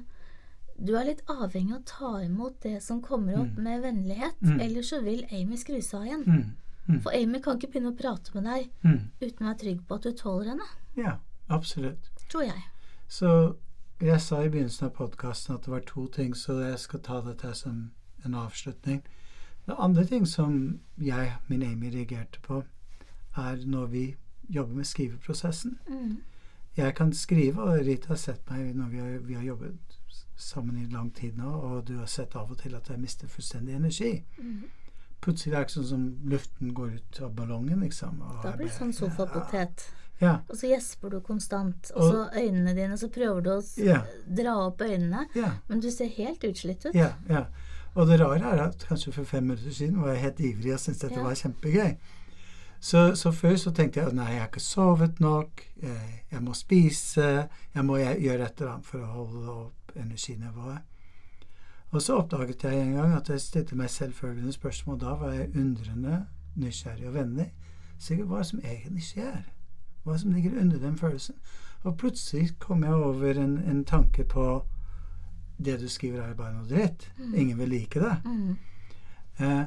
Du 0.80 0.96
er 0.98 1.12
litt 1.12 1.28
avhengig 1.30 1.76
av 1.76 1.82
å 1.84 1.92
ta 1.92 2.18
imot 2.24 2.56
det 2.64 2.80
som 2.82 3.04
kommer 3.04 3.44
opp, 3.44 3.60
med 3.60 3.84
vennlighet. 3.84 4.40
Ellers 4.64 4.96
så 4.96 5.04
vil 5.04 5.28
Amy 5.28 5.60
skru 5.60 5.82
seg 5.84 6.00
av 6.00 6.08
igjen. 6.08 6.54
Mm. 6.88 7.02
For 7.02 7.12
Amy 7.16 7.40
kan 7.40 7.58
ikke 7.60 7.72
begynne 7.72 7.92
å 7.94 7.98
prate 7.98 8.32
med 8.36 8.44
deg 8.44 8.70
Mm. 8.84 9.12
uten 9.22 9.46
å 9.46 9.50
være 9.50 9.60
trygg 9.60 9.88
på 9.88 9.96
at 9.96 10.04
du 10.04 10.12
tåler 10.12 10.50
henne. 10.50 10.68
Ja, 10.98 11.18
absolutt. 11.50 12.10
Tror 12.30 12.44
jeg. 12.44 12.64
Så 13.08 13.56
jeg 14.02 14.22
sa 14.22 14.42
i 14.44 14.50
begynnelsen 14.50 14.86
av 14.90 14.94
podkasten 14.96 15.56
at 15.56 15.62
det 15.62 15.72
var 15.72 15.80
to 15.88 16.08
ting, 16.08 16.34
så 16.36 16.60
jeg 16.60 16.80
skal 16.80 17.00
ta 17.00 17.22
dette 17.22 17.54
som 17.56 17.92
en 18.26 18.34
avslutning. 18.36 19.02
Det 19.66 19.76
andre 19.80 20.06
ting 20.06 20.26
som 20.28 20.80
jeg, 20.98 21.34
min 21.48 21.64
Amy, 21.64 21.90
reagerte 21.90 22.40
på, 22.42 22.64
er 23.38 23.56
når 23.66 23.86
vi 23.88 24.16
jobber 24.50 24.76
med 24.76 24.86
skriveprosessen. 24.86 25.78
Mm. 25.88 26.18
Jeg 26.78 26.96
kan 26.96 27.14
skrive, 27.14 27.62
og 27.62 27.86
Rita 27.86 28.08
har 28.08 28.16
sett 28.16 28.50
meg 28.50 28.76
når 28.76 28.90
vi 28.90 28.98
har, 28.98 29.20
vi 29.20 29.34
har 29.34 29.44
jobbet 29.44 29.78
sammen 30.36 30.78
i 30.82 30.90
lang 30.92 31.12
tid 31.16 31.38
nå, 31.38 31.50
og 31.50 31.88
du 31.88 31.98
har 31.98 32.06
sett 32.06 32.36
av 32.36 32.52
og 32.52 32.58
til 32.58 32.76
at 32.76 32.90
jeg 32.90 33.00
mister 33.00 33.28
fullstendig 33.28 33.76
energi. 33.76 34.24
Mm. 34.38 34.64
Plutselig 35.24 35.54
er 35.54 35.60
det 35.62 35.68
ikke 35.70 35.78
sånn 35.80 35.90
som 35.90 36.06
luften 36.30 36.74
går 36.76 36.94
ut 36.98 37.20
av 37.24 37.34
ballongen, 37.38 37.80
liksom. 37.86 38.22
og 38.22 38.42
Da 38.44 38.52
blir 38.58 38.68
det 38.68 38.76
sånn 38.76 38.94
sofapotet. 38.96 39.86
Ja. 40.22 40.38
Og 40.50 40.56
så 40.60 40.68
gjesper 40.70 41.10
du 41.10 41.20
konstant. 41.26 41.92
Og 41.96 42.04
så 42.12 42.26
øynene 42.40 42.74
dine, 42.78 42.98
så 43.00 43.08
prøver 43.12 43.42
du 43.44 43.50
å 43.56 43.62
Ja. 43.84 44.02
dra 44.28 44.58
opp 44.68 44.82
øynene. 44.82 45.26
ja. 45.36 45.52
Men 45.70 45.80
du 45.80 45.90
ser 45.92 46.08
helt 46.08 46.44
utslitt 46.44 46.86
ut. 46.86 46.94
Ja, 46.96 47.14
ja. 47.30 47.46
Og 47.96 48.08
det 48.08 48.20
rare 48.20 48.42
er 48.54 48.62
at 48.68 48.86
kanskje 48.90 49.12
for 49.14 49.24
fem 49.24 49.44
minutter 49.44 49.72
siden 49.72 50.02
var 50.02 50.14
jeg 50.14 50.22
helt 50.22 50.40
ivrig 50.40 50.74
og 50.74 50.80
syntes 50.80 51.00
dette 51.02 51.24
var 51.24 51.34
kjempegøy. 51.36 51.98
Så, 52.80 53.16
så 53.16 53.32
før 53.32 53.56
så 53.56 53.72
tenkte 53.72 54.02
jeg 54.02 54.14
nei, 54.14 54.32
jeg 54.34 54.40
har 54.42 54.48
ikke 54.50 54.60
sovet 54.60 55.20
nok, 55.20 55.62
jeg, 55.82 56.24
jeg 56.32 56.42
må 56.44 56.54
spise, 56.54 57.48
jeg 57.76 57.86
må 57.86 57.96
gjøre 57.98 58.44
et 58.46 58.60
eller 58.62 58.72
annet 58.74 58.86
for 58.86 58.98
å 59.00 59.06
holde 59.14 59.50
opp 59.50 59.94
energinivået. 59.96 60.82
Og 61.94 62.02
så 62.02 62.16
oppdaget 62.18 62.64
jeg 62.66 62.80
en 62.82 62.94
gang 62.98 63.14
at 63.14 63.30
jeg 63.30 63.42
stilte 63.42 63.76
meg 63.78 63.90
selvfølgende 63.94 64.52
spørsmål. 64.56 65.00
Da 65.02 65.14
var 65.20 65.34
jeg 65.36 65.52
undrende, 65.56 66.24
nysgjerrig 66.56 67.08
og 67.08 67.14
vennlig. 67.14 67.52
Sikkert 68.02 68.28
hva 68.32 68.42
som 68.44 68.60
egentlig 68.66 69.04
skjer. 69.06 69.44
Hva 70.04 70.18
som 70.18 70.34
ligger 70.34 70.58
under 70.62 70.80
den 70.82 70.98
følelsen. 70.98 71.36
Og 71.84 71.98
plutselig 71.98 72.56
kom 72.60 72.84
jeg 72.84 72.94
over 72.94 73.38
en, 73.44 73.58
en 73.70 73.84
tanke 73.86 74.24
på 74.26 74.64
det 75.64 75.78
du 75.80 75.88
skriver 75.92 76.22
er 76.26 76.34
bare 76.36 76.54
noe 76.56 76.66
dritt. 76.68 77.06
Ingen 77.36 77.58
vil 77.60 77.70
like 77.70 78.00
det. 78.02 78.16
Mm. 78.26 78.56
Eh, 79.40 79.66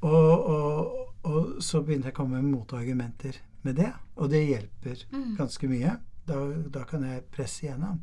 og, 0.00 0.46
og, 0.46 0.98
og 1.24 1.62
så 1.64 1.82
begynte 1.82 2.06
jeg 2.10 2.14
å 2.14 2.20
komme 2.20 2.38
med 2.42 2.52
motargumenter 2.54 3.40
med 3.64 3.78
det, 3.80 3.90
og 4.16 4.30
det 4.30 4.44
hjelper 4.46 5.02
Mm. 5.12 5.34
ganske 5.38 5.68
mye. 5.68 5.96
Da, 6.28 6.36
da 6.72 6.84
kan 6.88 7.02
jeg 7.04 7.24
presse 7.32 7.64
igjennom. 7.66 7.98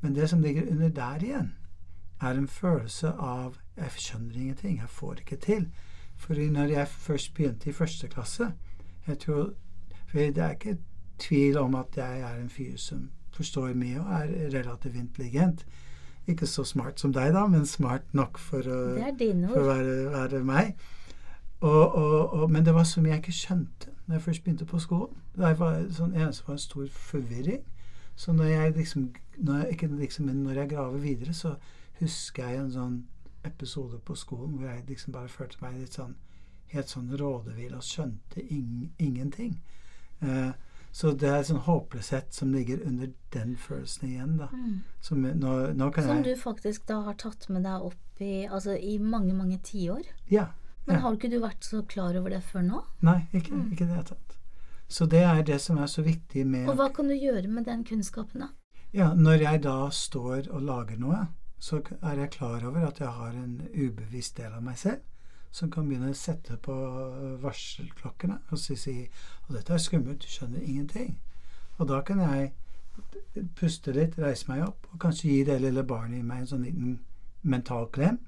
Men 0.00 0.14
det 0.16 0.28
som 0.30 0.40
ligger 0.42 0.66
under 0.72 0.88
der 0.88 1.22
igjen, 1.24 1.52
er 2.20 2.38
en 2.38 2.48
følelse 2.48 3.12
av 3.12 3.58
jeg 3.76 3.90
skjønner 3.96 4.34
ingenting, 4.34 4.78
jeg 4.80 4.88
får 4.88 5.20
ikke 5.20 5.36
til. 5.36 5.68
Fordi 6.16 6.48
når 6.50 6.72
jeg 6.72 6.88
først 6.88 7.34
begynte 7.34 7.70
i 7.70 7.72
første 7.76 8.08
klasse 8.08 8.52
jeg 9.06 9.18
tror, 9.18 9.52
for 10.06 10.18
Det 10.18 10.38
er 10.38 10.50
ikke 10.50 10.78
tvil 11.18 11.58
om 11.58 11.74
at 11.74 11.86
jeg 11.96 12.20
er 12.20 12.40
en 12.40 12.48
fyr 12.50 12.76
som 12.76 13.10
forstår 13.36 13.74
mye 13.74 14.00
og 14.00 14.12
er 14.12 14.28
relativt 14.54 14.96
intelligent. 14.96 15.66
Ikke 16.26 16.46
så 16.46 16.64
smart 16.64 17.00
som 17.00 17.12
deg, 17.12 17.32
da, 17.34 17.46
men 17.46 17.66
smart 17.66 18.02
nok 18.12 18.38
for 18.38 18.58
å, 18.58 18.78
Det 18.96 19.04
for 19.52 19.60
å 19.60 19.66
være, 19.68 19.94
være 20.12 20.44
meg. 20.44 20.74
Og, 21.60 21.94
og, 21.94 22.32
og, 22.32 22.50
men 22.50 22.64
det 22.64 22.74
var 22.74 22.84
så 22.84 23.00
mye 23.00 23.14
jeg 23.14 23.22
ikke 23.24 23.32
skjønte 23.32 23.92
når 24.06 24.14
jeg 24.14 24.22
først 24.22 24.44
begynte 24.44 24.66
på 24.66 24.78
skolen. 24.78 25.22
Det 25.36 25.52
var 25.58 25.78
sånn, 25.90 26.14
eneste 26.14 26.46
var 26.46 26.56
en 26.56 26.62
stor 26.62 26.86
forvirring. 26.90 27.62
Så 28.16 28.32
når 28.32 28.44
jeg 28.44 28.76
liksom, 28.76 29.08
når 29.36 29.62
jeg, 29.62 29.70
ikke 29.72 29.86
liksom, 29.86 30.26
men 30.26 30.42
når 30.42 30.60
jeg 30.62 30.70
graver 30.74 30.98
videre, 30.98 31.34
så 31.34 31.54
husker 32.00 32.48
jeg 32.48 32.60
en 32.60 32.72
sånn 32.72 32.96
episode 33.46 33.98
på 34.04 34.16
skolen 34.18 34.56
hvor 34.58 34.68
jeg 34.68 34.86
liksom 34.88 35.14
bare 35.14 35.30
følte 35.30 35.62
meg 35.62 35.78
litt 35.80 35.98
sånn 35.98 36.16
helt 36.72 36.90
sånn 36.90 37.12
rådevill 37.14 37.76
og 37.78 37.84
skjønte 37.86 38.42
ing, 38.42 38.88
ingenting. 38.98 39.60
Eh, 40.20 40.50
så 40.96 41.12
det 41.12 41.28
er 41.28 41.44
sånn 41.44 41.60
håpløshet 41.66 42.34
som 42.34 42.54
ligger 42.56 42.80
under 42.88 43.10
den 43.34 43.52
følelsen 43.60 44.08
igjen, 44.08 44.36
da. 44.40 44.48
Mm. 44.52 44.78
Som 45.04 45.22
nå, 45.22 45.54
nå 45.76 45.90
kan 45.92 46.06
Som 46.08 46.22
jeg 46.22 46.24
du 46.24 46.40
faktisk 46.40 46.86
da 46.88 47.02
har 47.06 47.18
tatt 47.20 47.48
med 47.52 47.66
deg 47.68 47.84
opp 47.90 48.22
i, 48.24 48.46
altså, 48.48 48.74
i 48.74 48.96
mange, 48.98 49.34
mange 49.36 49.58
tiår. 49.62 50.08
Ja. 50.32 50.48
Men 50.86 50.96
ja. 50.96 51.02
har 51.04 51.18
ikke 51.18 51.30
du 51.30 51.38
vært 51.42 51.66
så 51.68 51.82
klar 51.86 52.16
over 52.16 52.32
det 52.32 52.42
før 52.48 52.64
nå? 52.64 52.82
Nei, 53.04 53.20
ikke, 53.32 53.52
Mm. 53.52 53.72
ikke 53.72 53.86
det 53.86 53.94
hele 53.94 54.08
tatt. 54.14 54.38
Så 54.88 55.06
det 55.10 55.22
er 55.26 55.42
det 55.42 55.60
som 55.60 55.78
er 55.82 55.86
så 55.90 56.02
viktig 56.06 56.46
med 56.46 56.68
Og 56.70 56.76
hva 56.78 56.86
kan 56.94 57.08
du 57.10 57.14
gjøre 57.14 57.48
med 57.50 57.66
den 57.66 57.84
kunnskapen, 57.84 58.40
da? 58.40 58.48
Ja, 58.94 59.12
når 59.14 59.42
jeg 59.42 59.62
da 59.64 59.90
står 59.90 60.48
og 60.48 60.62
lager 60.62 60.96
noe, 60.96 61.26
så 61.58 61.80
er 62.02 62.18
jeg 62.20 62.30
klar 62.30 62.64
over 62.68 62.86
at 62.86 63.00
jeg 63.00 63.08
har 63.08 63.36
en 63.36 63.60
ubevisst 63.74 64.36
del 64.36 64.52
av 64.52 64.62
meg 64.62 64.78
selv 64.78 65.00
som 65.56 65.70
kan 65.72 65.86
begynne 65.88 66.10
å 66.12 66.16
sette 66.16 66.58
på 66.60 66.74
øh, 66.74 67.42
varselklokkene 67.42 68.38
og 68.50 68.58
si, 68.60 68.76
si 68.76 68.96
Og 69.48 69.54
dette 69.54 69.72
er 69.72 69.80
skummelt, 69.80 70.20
du 70.20 70.28
skjønner 70.28 70.60
ingenting. 70.60 71.14
Og 71.78 71.88
da 71.88 72.00
kan 72.04 72.20
jeg 72.20 72.52
puste 73.56 73.92
litt, 73.92 74.18
reise 74.18 74.48
meg 74.50 74.64
opp, 74.66 74.88
og 74.92 74.98
kanskje 75.00 75.30
gi 75.30 75.44
det 75.48 75.60
lille 75.62 75.84
barnet 75.86 76.18
i 76.20 76.26
meg 76.26 76.42
en 76.42 76.50
sånn 76.50 76.66
liten 76.66 76.98
mental 77.46 77.86
klem. 77.94 78.18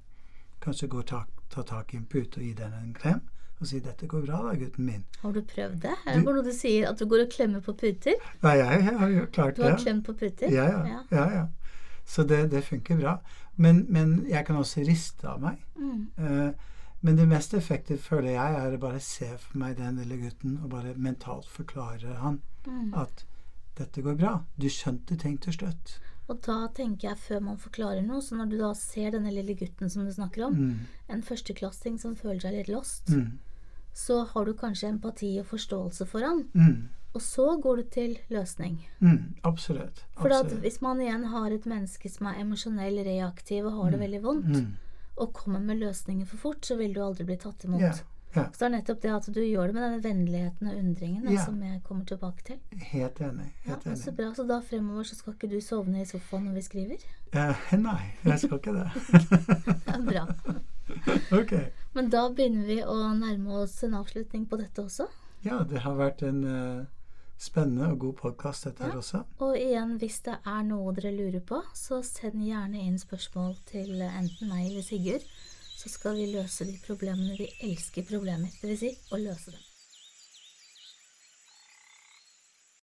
Kanskje 0.63 0.89
gå 0.93 1.03
og 1.03 1.09
ta, 1.11 1.25
ta 1.53 1.65
tak 1.67 1.93
i 1.93 1.99
en 1.99 2.07
pute 2.07 2.41
og 2.41 2.47
gi 2.47 2.55
den 2.57 2.77
en 2.79 2.95
klem. 2.95 3.21
Og 3.59 3.67
si 3.67 3.81
'dette 3.83 4.07
går 4.07 4.23
bra 4.23 4.43
da, 4.45 4.55
gutten 4.55 4.87
min'. 4.87 5.05
Har 5.21 5.33
du 5.33 5.41
prøvd 5.43 5.81
det? 5.83 5.95
Er 6.07 6.15
det 6.15 6.25
bare 6.25 6.35
noe 6.37 6.47
du 6.47 6.53
sier 6.55 6.89
at 6.89 6.99
du 6.99 7.07
går 7.11 7.25
og 7.25 7.33
klemmer 7.33 7.61
på 7.61 7.73
puter? 7.75 8.15
Nei, 8.43 8.53
jeg, 8.61 8.85
jeg 8.85 8.99
har 8.99 9.09
jo 9.09 9.25
klart 9.33 9.57
Du 9.57 9.63
har 9.63 9.75
det. 9.75 9.81
klemt 9.83 10.05
på 10.07 10.13
puter? 10.13 10.53
Ja, 10.55 10.69
ja. 10.71 11.01
ja, 11.11 11.25
ja. 11.35 11.47
Så 12.09 12.25
det, 12.25 12.47
det 12.51 12.63
funker 12.65 12.97
bra. 12.97 13.19
Men, 13.61 13.83
men 13.93 14.15
jeg 14.31 14.47
kan 14.49 14.57
også 14.57 14.81
riste 14.89 15.29
av 15.29 15.43
meg. 15.43 15.59
Mm. 15.77 16.07
Eh, 16.17 16.51
men 17.05 17.17
det 17.19 17.29
mest 17.31 17.53
effektive, 17.55 17.99
føler 18.03 18.33
jeg, 18.33 18.55
er 18.59 18.75
å 18.75 18.81
bare 18.83 19.01
se 19.05 19.29
for 19.39 19.59
meg 19.61 19.77
den 19.79 20.01
lille 20.01 20.17
gutten 20.23 20.57
og 20.65 20.71
bare 20.73 20.95
mentalt 20.97 21.47
forklare 21.53 22.17
han 22.23 22.41
Mm. 22.69 22.91
at 23.01 23.23
dette 23.79 24.03
går 24.03 24.17
bra. 24.19 24.33
Du 24.61 24.67
skjønte 24.69 25.17
ting 25.17 25.39
til 25.41 25.53
slutt. 25.55 25.99
Og 26.29 26.41
da 26.45 26.67
tenker 26.77 27.09
jeg, 27.09 27.17
før 27.23 27.41
man 27.41 27.57
forklarer 27.57 28.03
noe, 28.05 28.21
så 28.21 28.37
når 28.37 28.51
du 28.51 28.57
da 28.61 28.73
ser 28.77 29.15
denne 29.15 29.31
lille 29.33 29.55
gutten 29.57 29.89
som 29.89 30.05
du 30.05 30.13
snakker 30.13 30.45
om, 30.49 30.55
Mm, 30.55 30.79
en 31.09 31.23
førsteklassing 31.23 31.97
som 32.01 32.17
føler 32.17 32.41
seg 32.41 32.53
litt 32.59 32.69
lost, 32.69 33.09
mm, 33.09 33.39
så 33.95 34.25
har 34.35 34.45
du 34.45 34.53
kanskje 34.55 34.89
empati 34.91 35.31
og 35.41 35.47
forståelse 35.47 36.07
for 36.07 36.21
han, 36.21 36.45
mm, 36.55 36.89
og 37.15 37.23
så 37.25 37.47
går 37.63 37.77
du 37.77 37.83
til 37.95 38.19
løsning. 38.31 38.77
mm, 39.01 39.35
absolutt. 39.43 40.05
For 40.21 40.33
at 40.35 40.53
hvis 40.63 40.81
man 40.85 41.01
igjen 41.01 41.25
har 41.33 41.51
et 41.51 41.65
menneske 41.67 42.11
som 42.13 42.27
er 42.27 42.41
emosjonell 42.43 43.01
reaktiv 43.07 43.67
og 43.67 43.73
har 43.83 43.91
det 43.97 44.01
veldig 44.01 44.23
vondt, 44.23 44.47
Mm, 44.59 44.77
og 45.19 45.33
kommer 45.35 45.59
med 45.59 45.81
løsninger 45.81 46.27
for 46.27 46.37
fort, 46.37 46.65
så 46.67 46.77
vil 46.79 46.93
du 46.95 47.01
aldri 47.03 47.25
bli 47.25 47.37
tatt 47.37 47.65
imot. 47.65 47.81
Yeah. 47.81 47.99
Yeah. 48.37 48.51
Så 48.53 48.59
det 48.61 48.67
er 48.67 48.73
nettopp 48.77 49.01
det 49.03 49.11
at 49.17 49.27
du 49.35 49.41
gjør 49.41 49.67
det 49.67 49.75
med 49.75 49.83
denne 49.83 50.03
vennligheten 50.05 50.67
og 50.69 50.77
undringen 50.77 51.25
yeah. 51.25 51.45
Som 51.45 51.63
jeg 51.63 51.81
kommer 51.83 52.05
tilbake 52.05 52.45
til. 52.45 52.59
helt 52.93 53.21
enig. 53.21 53.49
Ja, 53.65 53.79
enig. 53.87 53.99
Så 53.99 54.13
bra. 54.13 54.29
Så 54.37 54.45
da 54.47 54.61
fremover 54.61 55.03
så 55.09 55.17
skal 55.17 55.33
ikke 55.35 55.49
du 55.51 55.61
sovne 55.65 56.03
i 56.03 56.05
sofaen 56.05 56.45
når 56.45 56.55
vi 56.61 56.63
skriver? 56.63 57.07
Eh, 57.33 57.73
nei, 57.81 58.13
jeg 58.25 58.39
skal 58.45 58.59
ikke 58.61 58.75
det. 58.77 58.91
Det 59.87 59.95
er 59.97 60.05
bra. 60.07 60.27
ok. 61.41 61.53
Men 61.95 62.11
da 62.13 62.29
begynner 62.31 62.67
vi 62.69 62.79
å 62.85 62.95
nærme 63.17 63.63
oss 63.65 63.83
en 63.85 63.95
avslutning 63.99 64.47
på 64.47 64.57
dette 64.61 64.85
også. 64.85 65.09
Ja, 65.43 65.63
det 65.65 65.83
har 65.85 65.97
vært 65.99 66.23
en 66.23 66.45
eh, 66.45 66.87
spennende 67.39 67.93
og 67.93 68.01
god 68.03 68.17
podkast, 68.23 68.67
dette 68.67 68.85
her 68.85 68.99
også. 68.99 69.23
Og 69.47 69.55
igjen, 69.59 69.97
hvis 70.03 70.19
det 70.27 70.37
er 70.43 70.67
noe 70.67 70.95
dere 70.97 71.15
lurer 71.15 71.45
på, 71.47 71.63
så 71.77 72.01
send 72.07 72.43
gjerne 72.43 72.83
inn 72.83 72.99
spørsmål 72.99 73.57
til 73.71 74.03
enten 74.09 74.51
meg 74.51 74.67
eller 74.73 74.87
Sigurd. 74.87 75.27
Så 75.79 75.93
skal 75.93 76.19
vi 76.19 76.27
løse 76.33 76.67
de 76.67 76.75
problemene. 76.83 77.39
Vi 77.39 77.47
elsker 77.71 78.07
problemer, 78.09 78.51
dvs. 78.63 78.83
Si, 78.83 78.95
å 79.15 79.23
løse 79.23 79.55
dem. 79.55 79.68